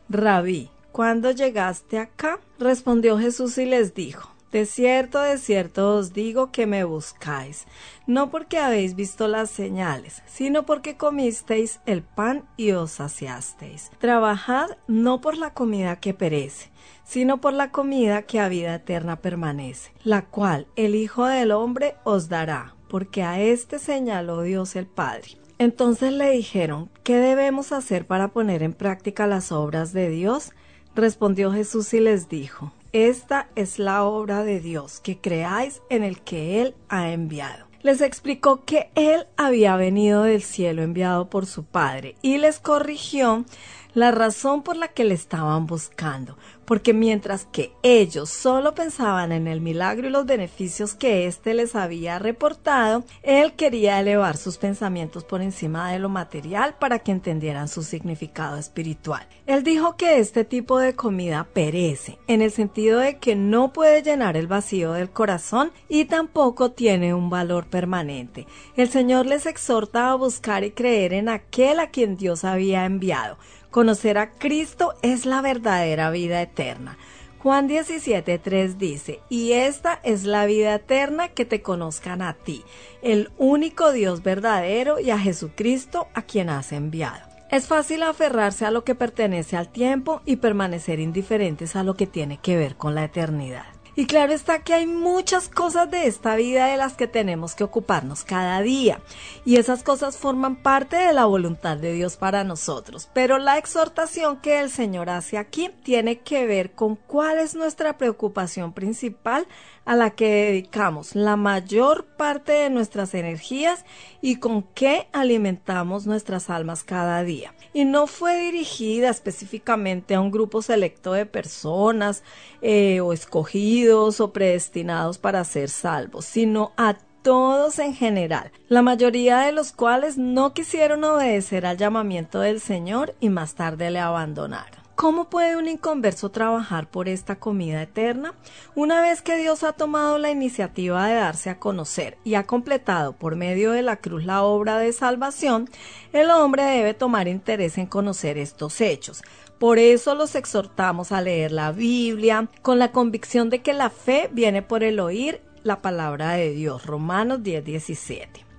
Rabí, 0.10 0.72
¿cuándo 0.92 1.30
llegaste 1.30 2.00
acá? 2.00 2.40
Respondió 2.58 3.20
Jesús 3.20 3.60
y 3.60 3.66
les 3.66 3.94
dijo, 3.94 4.32
de 4.52 4.66
cierto, 4.66 5.22
de 5.22 5.38
cierto 5.38 5.96
os 5.96 6.14
digo 6.14 6.52
que 6.52 6.68
me 6.68 6.84
buscáis, 6.84 7.66
no 8.06 8.30
porque 8.30 8.58
habéis 8.58 8.96
visto 8.96 9.28
las 9.28 9.50
señales, 9.50 10.22
sino 10.26 10.66
porque 10.66 10.98
comisteis 10.98 11.80
el 11.86 12.04
pan 12.04 12.44
y 12.58 12.72
os 12.72 12.92
saciasteis. 12.92 13.92
Trabajad 14.00 14.72
no 14.88 15.22
por 15.22 15.38
la 15.38 15.54
comida 15.54 16.00
que 16.02 16.14
perece, 16.14 16.70
sino 17.04 17.40
por 17.40 17.54
la 17.54 17.72
comida 17.72 18.24
que 18.24 18.40
a 18.40 18.50
vida 18.50 18.76
eterna 18.76 19.18
permanece, 19.18 19.92
la 20.04 20.24
cual 20.24 20.68
el 20.76 20.96
Hijo 20.96 21.26
del 21.26 21.52
Hombre 21.52 21.96
os 22.04 22.28
dará, 22.28 22.76
porque 22.90 23.24
a 23.24 23.40
éste 23.42 23.80
señaló 23.80 24.42
Dios 24.42 24.76
el 24.76 24.86
Padre. 24.86 25.38
Entonces 25.58 26.12
le 26.12 26.32
dijeron, 26.32 26.90
¿qué 27.04 27.18
debemos 27.18 27.72
hacer 27.72 28.08
para 28.08 28.30
poner 28.30 28.64
en 28.64 28.74
práctica 28.74 29.28
las 29.28 29.52
obras 29.52 29.94
de 29.94 30.10
Dios? 30.10 30.54
Respondió 30.96 31.54
Jesús 31.54 31.94
y 31.94 32.00
les 32.00 32.28
dijo, 32.30 32.74
Esta 32.94 33.48
es 33.56 33.80
la 33.80 34.04
obra 34.04 34.44
de 34.44 34.60
Dios, 34.60 35.00
que 35.00 35.18
creáis 35.18 35.82
en 35.90 36.04
el 36.04 36.20
que 36.20 36.62
Él 36.62 36.76
ha 36.90 37.12
enviado. 37.12 37.66
Les 37.84 38.02
explicó 38.02 38.66
que 38.66 38.92
Él 38.96 39.28
había 39.38 39.78
venido 39.78 40.24
del 40.24 40.44
cielo 40.44 40.82
enviado 40.82 41.30
por 41.30 41.46
su 41.46 41.64
Padre 41.64 42.16
y 42.22 42.38
les 42.38 42.60
corrigió 42.60 43.46
la 43.94 44.12
razón 44.12 44.62
por 44.62 44.76
la 44.76 44.90
que 44.90 45.06
le 45.06 45.14
estaban 45.14 45.68
buscando, 45.68 46.38
porque 46.72 46.94
mientras 46.94 47.44
que 47.52 47.74
ellos 47.84 48.30
solo 48.30 48.74
pensaban 48.74 49.34
en 49.34 49.50
el 49.50 49.60
milagro 49.60 50.08
y 50.08 50.10
los 50.10 50.26
beneficios 50.26 50.96
que 50.96 51.28
éste 51.28 51.54
les 51.54 51.76
había 51.76 52.18
reportado, 52.18 53.04
él 53.24 53.58
quería 53.58 54.00
elevar 54.00 54.38
sus 54.38 54.58
pensamientos 54.58 55.26
por 55.26 55.42
encima 55.42 55.92
de 55.92 56.00
lo 56.00 56.08
material 56.08 56.76
para 56.80 57.00
que 57.00 57.12
entendieran 57.12 57.68
su 57.68 57.84
significado 57.84 58.56
espiritual. 58.56 59.28
Él 59.48 59.66
dijo 59.66 59.98
que 59.98 60.20
este 60.20 60.46
tipo 60.46 60.80
de 60.80 60.96
comida 60.96 61.46
perece, 61.54 62.20
en 62.28 62.42
el 62.42 62.52
sentido 62.52 63.00
de 63.00 63.18
que 63.18 63.36
no 63.36 63.74
puede 63.74 64.02
llenar 64.02 64.38
el 64.38 64.48
vacío 64.48 64.94
del 64.94 65.10
corazón 65.10 65.74
y 65.90 66.06
tampoco 66.06 66.72
tiene 66.72 67.14
un 67.14 67.30
valor 67.30 67.66
permanente. 67.66 68.48
El 68.78 68.88
Señor 68.88 69.26
les 69.26 69.46
exhorta 69.46 70.10
a 70.10 70.16
buscar 70.16 70.64
y 70.64 70.72
creer 70.72 71.12
en 71.12 71.28
aquel 71.28 71.82
a 71.82 71.90
quien 71.90 72.16
Dios 72.16 72.46
había 72.46 72.86
enviado. 72.86 73.38
Conocer 73.72 74.18
a 74.18 74.32
Cristo 74.32 74.96
es 75.02 75.26
la 75.26 75.42
verdadera 75.42 76.12
vida 76.12 76.42
eterna. 76.42 76.98
Juan 77.40 77.70
17.3 77.70 78.76
dice, 78.76 79.22
y 79.30 79.54
esta 79.54 80.00
es 80.04 80.26
la 80.26 80.46
vida 80.46 80.76
eterna 80.76 81.30
que 81.30 81.46
te 81.46 81.62
conozcan 81.62 82.22
a 82.22 82.34
ti, 82.34 82.66
el 83.02 83.32
único 83.38 83.94
Dios 83.94 84.24
verdadero 84.24 85.00
y 85.00 85.10
a 85.10 85.18
Jesucristo 85.18 86.10
a 86.14 86.22
quien 86.24 86.50
has 86.50 86.74
enviado. 86.74 87.22
Es 87.50 87.68
fácil 87.68 88.04
aferrarse 88.04 88.66
a 88.66 88.72
lo 88.72 88.84
que 88.84 88.94
pertenece 88.94 89.56
al 89.56 89.70
tiempo 89.70 90.22
y 90.26 90.36
permanecer 90.36 91.00
indiferentes 91.00 91.78
a 91.78 91.84
lo 91.84 91.96
que 91.96 92.08
tiene 92.08 92.38
que 92.38 92.58
ver 92.58 92.76
con 92.76 92.94
la 92.94 93.06
eternidad. 93.06 93.81
Y 93.96 94.06
claro 94.06 94.34
está 94.34 94.60
que 94.60 94.74
hay 94.74 94.88
muchas 94.88 95.50
cosas 95.50 95.92
de 95.92 96.08
esta 96.08 96.36
vida 96.36 96.68
de 96.68 96.78
las 96.78 96.94
que 96.94 97.08
tenemos 97.08 97.56
que 97.56 97.64
ocuparnos 97.64 98.24
cada 98.24 98.62
día. 98.62 99.02
Y 99.44 99.58
esas 99.58 99.84
cosas 99.84 100.18
forman 100.18 100.56
parte 100.56 100.96
de 100.96 101.14
la 101.14 101.26
voluntad 101.26 101.78
de 101.78 101.94
Dios 101.94 102.16
para 102.16 102.44
nosotros. 102.44 103.10
Pero 103.14 103.38
la 103.38 103.58
exhortación 103.58 104.38
que 104.38 104.60
el 104.60 104.70
Señor 104.70 105.10
hace 105.10 105.38
aquí 105.38 105.70
tiene 105.84 106.20
que 106.20 106.46
ver 106.46 106.72
con 106.72 106.96
cuál 106.96 107.40
es 107.40 107.56
nuestra 107.56 107.98
preocupación 107.98 108.74
principal 108.74 109.46
a 109.86 109.96
la 109.96 110.12
que 110.12 110.28
dedicamos 110.28 111.16
la 111.16 111.36
mayor 111.36 112.06
parte 112.06 112.52
de 112.52 112.70
nuestras 112.70 113.14
energías 113.14 113.86
y 114.22 114.38
con 114.38 114.64
qué 114.64 115.08
alimentamos 115.12 116.06
nuestras 116.06 116.50
almas 116.50 116.84
cada 116.84 117.24
día. 117.24 117.54
Y 117.74 117.86
no 117.86 118.08
fue 118.08 118.40
dirigida 118.40 119.10
específicamente 119.10 120.16
a 120.16 120.22
un 120.22 120.32
grupo 120.32 120.62
selecto 120.62 121.14
de 121.14 121.26
personas 121.26 122.24
eh, 122.62 123.02
o 123.02 123.14
escogidos 123.14 124.20
o 124.20 124.34
predestinados 124.34 125.18
para 125.18 125.44
ser 125.44 125.70
salvos, 125.70 126.26
sino 126.26 126.74
a 126.78 126.98
todos 127.22 127.78
en 127.80 127.94
general, 127.94 128.52
la 128.68 128.82
mayoría 128.82 129.40
de 129.40 129.52
los 129.52 129.72
cuales 129.72 130.18
no 130.18 130.54
quisieron 130.54 131.04
obedecer 131.04 131.66
al 131.66 131.78
llamamiento 131.78 132.40
del 132.40 132.60
Señor 132.60 133.16
y 133.20 133.30
más 133.30 133.56
tarde 133.56 133.92
le 133.92 134.00
abandonaron. 134.00 134.81
¿Cómo 135.02 135.32
puede 135.32 135.58
un 135.58 135.68
inconverso 135.68 136.30
trabajar 136.30 136.88
por 136.88 137.10
esta 137.10 137.40
comida 137.40 137.82
eterna? 137.82 138.36
Una 138.76 139.02
vez 139.02 139.24
que 139.24 139.36
Dios 139.36 139.64
ha 139.64 139.74
tomado 139.74 140.20
la 140.20 140.30
iniciativa 140.30 141.08
de 141.08 141.16
darse 141.16 141.50
a 141.50 141.58
conocer 141.58 142.20
y 142.24 142.36
ha 142.36 142.46
completado 142.46 143.14
por 143.14 143.36
medio 143.36 143.72
de 143.72 143.82
la 143.82 143.96
cruz 143.96 144.26
la 144.26 144.44
obra 144.44 144.78
de 144.78 144.94
salvación, 144.94 145.68
el 146.14 146.30
hombre 146.30 146.62
debe 146.66 146.94
tomar 146.94 147.28
interés 147.28 147.80
en 147.80 147.88
conocer 147.88 148.38
estos 148.38 148.80
hechos. 148.80 149.24
Por 149.58 149.80
eso 149.80 150.14
los 150.14 150.36
exhortamos 150.36 151.12
a 151.12 151.22
leer 151.22 151.52
la 151.52 151.72
Biblia 151.72 152.48
con 152.62 152.78
la 152.78 152.92
convicción 152.92 153.50
de 153.50 153.64
que 153.64 153.74
la 153.74 153.90
fe 153.90 154.30
viene 154.32 154.62
por 154.62 154.84
el 154.84 155.00
oír 155.00 155.42
la 155.64 155.82
palabra 155.82 156.34
de 156.34 156.52
Dios. 156.52 156.86
Romanos 156.86 157.40
10:17. 157.40 158.51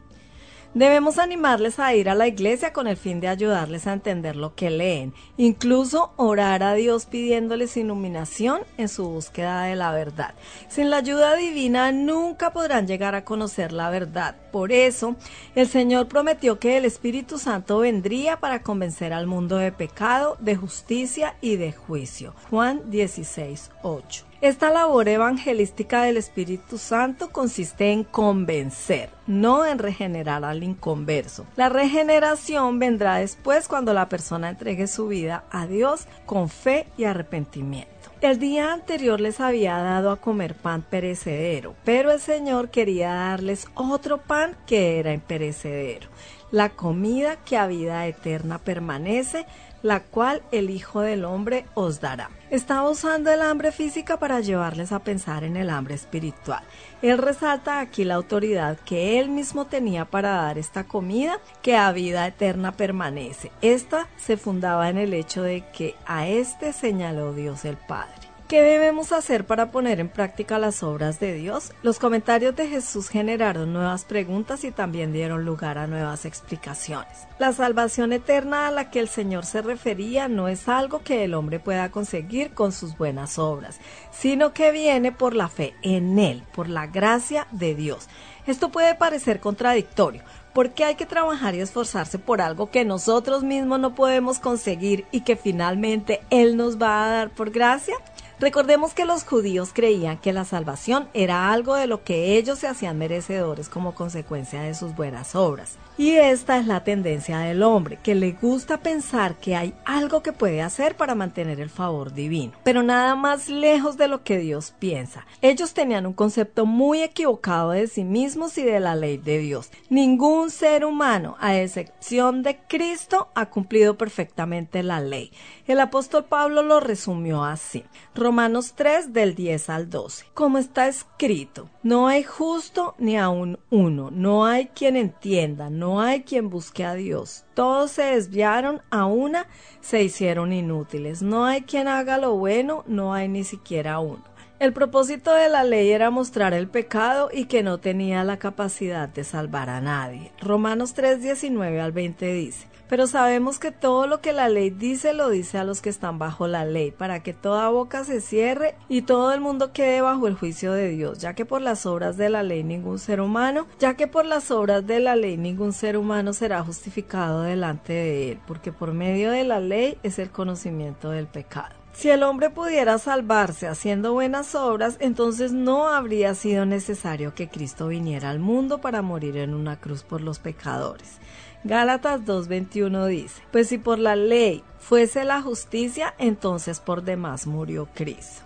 Debemos 0.74 1.18
animarles 1.18 1.78
a 1.78 1.94
ir 1.94 2.08
a 2.08 2.14
la 2.14 2.26
iglesia 2.26 2.72
con 2.72 2.86
el 2.86 2.96
fin 2.96 3.20
de 3.20 3.28
ayudarles 3.28 3.86
a 3.86 3.92
entender 3.92 4.36
lo 4.36 4.54
que 4.54 4.70
leen, 4.70 5.12
incluso 5.36 6.14
orar 6.16 6.62
a 6.62 6.72
Dios 6.72 7.04
pidiéndoles 7.04 7.76
iluminación 7.76 8.62
en 8.78 8.88
su 8.88 9.06
búsqueda 9.06 9.64
de 9.64 9.76
la 9.76 9.92
verdad. 9.92 10.34
Sin 10.68 10.88
la 10.88 10.96
ayuda 10.96 11.36
divina 11.36 11.92
nunca 11.92 12.54
podrán 12.54 12.86
llegar 12.86 13.14
a 13.14 13.26
conocer 13.26 13.70
la 13.72 13.90
verdad. 13.90 14.34
Por 14.50 14.72
eso, 14.72 15.16
el 15.54 15.68
Señor 15.68 16.08
prometió 16.08 16.58
que 16.58 16.78
el 16.78 16.86
Espíritu 16.86 17.36
Santo 17.36 17.80
vendría 17.80 18.40
para 18.40 18.62
convencer 18.62 19.12
al 19.12 19.26
mundo 19.26 19.58
de 19.58 19.72
pecado, 19.72 20.38
de 20.40 20.56
justicia 20.56 21.36
y 21.42 21.56
de 21.56 21.72
juicio. 21.72 22.34
Juan 22.48 22.90
16, 22.90 23.72
8. 23.82 24.31
Esta 24.42 24.70
labor 24.70 25.08
evangelística 25.08 26.02
del 26.02 26.16
Espíritu 26.16 26.76
Santo 26.76 27.30
consiste 27.30 27.92
en 27.92 28.02
convencer, 28.02 29.08
no 29.28 29.64
en 29.64 29.78
regenerar 29.78 30.44
al 30.44 30.64
inconverso. 30.64 31.46
La 31.54 31.68
regeneración 31.68 32.80
vendrá 32.80 33.18
después 33.18 33.68
cuando 33.68 33.94
la 33.94 34.08
persona 34.08 34.50
entregue 34.50 34.88
su 34.88 35.06
vida 35.06 35.44
a 35.52 35.68
Dios 35.68 36.08
con 36.26 36.48
fe 36.48 36.88
y 36.98 37.04
arrepentimiento. 37.04 37.92
El 38.20 38.40
día 38.40 38.72
anterior 38.72 39.20
les 39.20 39.38
había 39.38 39.76
dado 39.76 40.10
a 40.10 40.20
comer 40.20 40.56
pan 40.56 40.82
perecedero, 40.82 41.76
pero 41.84 42.10
el 42.10 42.18
Señor 42.18 42.70
quería 42.70 43.14
darles 43.14 43.68
otro 43.74 44.18
pan 44.22 44.56
que 44.66 44.98
era 44.98 45.12
imperecedero, 45.12 46.08
la 46.50 46.70
comida 46.70 47.36
que 47.44 47.56
a 47.56 47.68
vida 47.68 48.08
eterna 48.08 48.58
permanece, 48.58 49.46
la 49.82 50.00
cual 50.00 50.42
el 50.52 50.70
Hijo 50.70 51.00
del 51.00 51.24
Hombre 51.24 51.66
os 51.74 52.00
dará. 52.00 52.30
Estaba 52.50 52.88
usando 52.88 53.30
el 53.30 53.40
hambre 53.40 53.72
física 53.72 54.18
para 54.18 54.40
llevarles 54.40 54.92
a 54.92 55.00
pensar 55.00 55.44
en 55.44 55.56
el 55.56 55.70
hambre 55.70 55.94
espiritual. 55.94 56.62
Él 57.00 57.18
resalta 57.18 57.80
aquí 57.80 58.04
la 58.04 58.14
autoridad 58.14 58.78
que 58.84 59.18
él 59.18 59.28
mismo 59.28 59.66
tenía 59.66 60.04
para 60.04 60.30
dar 60.32 60.58
esta 60.58 60.84
comida 60.84 61.40
que 61.62 61.76
a 61.76 61.90
vida 61.92 62.26
eterna 62.26 62.72
permanece. 62.72 63.50
Esta 63.62 64.08
se 64.16 64.36
fundaba 64.36 64.90
en 64.90 64.98
el 64.98 65.14
hecho 65.14 65.42
de 65.42 65.64
que 65.72 65.94
a 66.06 66.28
este 66.28 66.72
señaló 66.72 67.32
Dios 67.32 67.64
el 67.64 67.76
Padre. 67.76 68.21
¿Qué 68.52 68.60
debemos 68.60 69.12
hacer 69.12 69.46
para 69.46 69.70
poner 69.70 69.98
en 69.98 70.10
práctica 70.10 70.58
las 70.58 70.82
obras 70.82 71.18
de 71.18 71.32
Dios? 71.32 71.72
Los 71.82 71.98
comentarios 71.98 72.54
de 72.54 72.68
Jesús 72.68 73.08
generaron 73.08 73.72
nuevas 73.72 74.04
preguntas 74.04 74.62
y 74.64 74.70
también 74.70 75.10
dieron 75.10 75.46
lugar 75.46 75.78
a 75.78 75.86
nuevas 75.86 76.26
explicaciones. 76.26 77.26
La 77.38 77.54
salvación 77.54 78.12
eterna 78.12 78.66
a 78.68 78.70
la 78.70 78.90
que 78.90 79.00
el 79.00 79.08
Señor 79.08 79.46
se 79.46 79.62
refería 79.62 80.28
no 80.28 80.48
es 80.48 80.68
algo 80.68 81.02
que 81.02 81.24
el 81.24 81.32
hombre 81.32 81.60
pueda 81.60 81.90
conseguir 81.90 82.52
con 82.52 82.72
sus 82.72 82.98
buenas 82.98 83.38
obras, 83.38 83.80
sino 84.10 84.52
que 84.52 84.70
viene 84.70 85.12
por 85.12 85.34
la 85.34 85.48
fe 85.48 85.72
en 85.80 86.18
Él, 86.18 86.42
por 86.54 86.68
la 86.68 86.86
gracia 86.86 87.46
de 87.52 87.74
Dios. 87.74 88.10
Esto 88.46 88.68
puede 88.68 88.94
parecer 88.94 89.40
contradictorio, 89.40 90.24
porque 90.52 90.84
hay 90.84 90.94
que 90.94 91.06
trabajar 91.06 91.54
y 91.54 91.60
esforzarse 91.60 92.18
por 92.18 92.40
algo 92.40 92.70
que 92.70 92.84
nosotros 92.84 93.42
mismos 93.42 93.80
no 93.80 93.94
podemos 93.94 94.38
conseguir 94.38 95.06
y 95.10 95.22
que 95.22 95.36
finalmente 95.36 96.20
Él 96.30 96.56
nos 96.56 96.80
va 96.80 97.04
a 97.04 97.10
dar 97.10 97.30
por 97.30 97.50
gracia? 97.50 97.94
Recordemos 98.42 98.92
que 98.92 99.04
los 99.04 99.22
judíos 99.22 99.70
creían 99.72 100.18
que 100.18 100.32
la 100.32 100.44
salvación 100.44 101.08
era 101.14 101.52
algo 101.52 101.76
de 101.76 101.86
lo 101.86 102.02
que 102.02 102.36
ellos 102.36 102.58
se 102.58 102.66
hacían 102.66 102.98
merecedores 102.98 103.68
como 103.68 103.94
consecuencia 103.94 104.62
de 104.62 104.74
sus 104.74 104.96
buenas 104.96 105.36
obras. 105.36 105.76
Y 105.98 106.12
esta 106.12 106.56
es 106.56 106.66
la 106.66 106.84
tendencia 106.84 107.38
del 107.40 107.62
hombre, 107.62 107.98
que 108.02 108.14
le 108.14 108.32
gusta 108.32 108.78
pensar 108.78 109.36
que 109.36 109.54
hay 109.54 109.74
algo 109.84 110.22
que 110.22 110.32
puede 110.32 110.62
hacer 110.62 110.96
para 110.96 111.14
mantener 111.14 111.60
el 111.60 111.68
favor 111.68 112.14
divino, 112.14 112.54
pero 112.64 112.82
nada 112.82 113.14
más 113.14 113.50
lejos 113.50 113.98
de 113.98 114.08
lo 114.08 114.24
que 114.24 114.38
Dios 114.38 114.72
piensa. 114.78 115.26
Ellos 115.42 115.74
tenían 115.74 116.06
un 116.06 116.14
concepto 116.14 116.64
muy 116.64 117.02
equivocado 117.02 117.72
de 117.72 117.88
sí 117.88 118.04
mismos 118.04 118.56
y 118.56 118.62
de 118.62 118.80
la 118.80 118.96
ley 118.96 119.18
de 119.18 119.38
Dios. 119.38 119.70
Ningún 119.90 120.50
ser 120.50 120.86
humano, 120.86 121.36
a 121.38 121.58
excepción 121.58 122.42
de 122.42 122.58
Cristo, 122.68 123.28
ha 123.34 123.50
cumplido 123.50 123.98
perfectamente 123.98 124.82
la 124.82 125.00
ley. 125.00 125.30
El 125.66 125.78
apóstol 125.78 126.24
Pablo 126.24 126.62
lo 126.62 126.80
resumió 126.80 127.44
así. 127.44 127.84
Romanos 128.14 128.72
3 128.74 129.12
del 129.12 129.34
10 129.34 129.68
al 129.70 129.90
12. 129.90 130.26
Como 130.34 130.58
está 130.58 130.88
escrito, 130.88 131.68
no 131.82 132.08
hay 132.08 132.22
justo 132.22 132.94
ni 132.98 133.16
aun 133.16 133.58
uno, 133.70 134.10
no 134.10 134.44
hay 134.44 134.66
quien 134.66 134.96
entienda, 134.96 135.70
no 135.70 135.91
hay 136.00 136.22
quien 136.22 136.48
busque 136.48 136.84
a 136.84 136.94
Dios. 136.94 137.44
Todos 137.54 137.90
se 137.90 138.02
desviaron, 138.02 138.80
a 138.90 139.06
una 139.06 139.46
se 139.80 140.02
hicieron 140.02 140.52
inútiles. 140.52 141.22
No 141.22 141.44
hay 141.44 141.62
quien 141.62 141.88
haga 141.88 142.18
lo 142.18 142.36
bueno, 142.36 142.84
no 142.86 143.14
hay 143.14 143.28
ni 143.28 143.44
siquiera 143.44 143.98
uno. 143.98 144.24
El 144.62 144.72
propósito 144.72 145.34
de 145.34 145.48
la 145.48 145.64
ley 145.64 145.90
era 145.90 146.10
mostrar 146.10 146.54
el 146.54 146.68
pecado 146.68 147.30
y 147.32 147.46
que 147.46 147.64
no 147.64 147.78
tenía 147.78 148.22
la 148.22 148.38
capacidad 148.38 149.08
de 149.08 149.24
salvar 149.24 149.68
a 149.68 149.80
nadie. 149.80 150.30
Romanos 150.40 150.94
3, 150.94 151.20
19 151.20 151.80
al 151.80 151.90
20 151.90 152.32
dice, 152.32 152.68
pero 152.92 153.06
sabemos 153.06 153.58
que 153.58 153.70
todo 153.70 154.06
lo 154.06 154.20
que 154.20 154.34
la 154.34 154.50
ley 154.50 154.68
dice 154.68 155.14
lo 155.14 155.30
dice 155.30 155.56
a 155.56 155.64
los 155.64 155.80
que 155.80 155.88
están 155.88 156.18
bajo 156.18 156.46
la 156.46 156.66
ley, 156.66 156.90
para 156.90 157.22
que 157.22 157.32
toda 157.32 157.70
boca 157.70 158.04
se 158.04 158.20
cierre 158.20 158.74
y 158.86 159.00
todo 159.00 159.32
el 159.32 159.40
mundo 159.40 159.72
quede 159.72 160.02
bajo 160.02 160.28
el 160.28 160.34
juicio 160.34 160.74
de 160.74 160.90
Dios, 160.90 161.16
ya 161.16 161.32
que 161.32 161.46
por 161.46 161.62
las 161.62 161.86
obras 161.86 162.18
de 162.18 162.28
la 162.28 162.42
ley 162.42 162.64
ningún 162.64 162.98
ser 162.98 163.22
humano, 163.22 163.66
ya 163.78 163.94
que 163.94 164.08
por 164.08 164.26
las 164.26 164.50
obras 164.50 164.86
de 164.86 165.00
la 165.00 165.16
ley 165.16 165.38
ningún 165.38 165.72
ser 165.72 165.96
humano 165.96 166.34
será 166.34 166.62
justificado 166.62 167.40
delante 167.40 167.94
de 167.94 168.32
él, 168.32 168.40
porque 168.46 168.72
por 168.72 168.92
medio 168.92 169.30
de 169.30 169.44
la 169.44 169.58
ley 169.58 169.96
es 170.02 170.18
el 170.18 170.28
conocimiento 170.28 171.08
del 171.08 171.28
pecado. 171.28 171.74
Si 171.94 172.08
el 172.08 172.22
hombre 172.22 172.48
pudiera 172.48 172.98
salvarse 172.98 173.68
haciendo 173.68 174.14
buenas 174.14 174.54
obras, 174.54 174.96
entonces 174.98 175.52
no 175.52 175.88
habría 175.88 176.34
sido 176.34 176.64
necesario 176.64 177.34
que 177.34 177.48
Cristo 177.48 177.88
viniera 177.88 178.30
al 178.30 178.38
mundo 178.38 178.80
para 178.80 179.02
morir 179.02 179.36
en 179.36 179.52
una 179.52 179.78
cruz 179.78 180.02
por 180.02 180.22
los 180.22 180.38
pecadores. 180.38 181.18
Gálatas 181.64 182.22
2.21 182.22 183.06
dice, 183.06 183.40
pues 183.52 183.68
si 183.68 183.78
por 183.78 184.00
la 184.00 184.16
ley 184.16 184.64
fuese 184.80 185.22
la 185.22 185.40
justicia, 185.40 186.12
entonces 186.18 186.80
por 186.80 187.04
demás 187.04 187.46
murió 187.46 187.88
Cristo. 187.94 188.42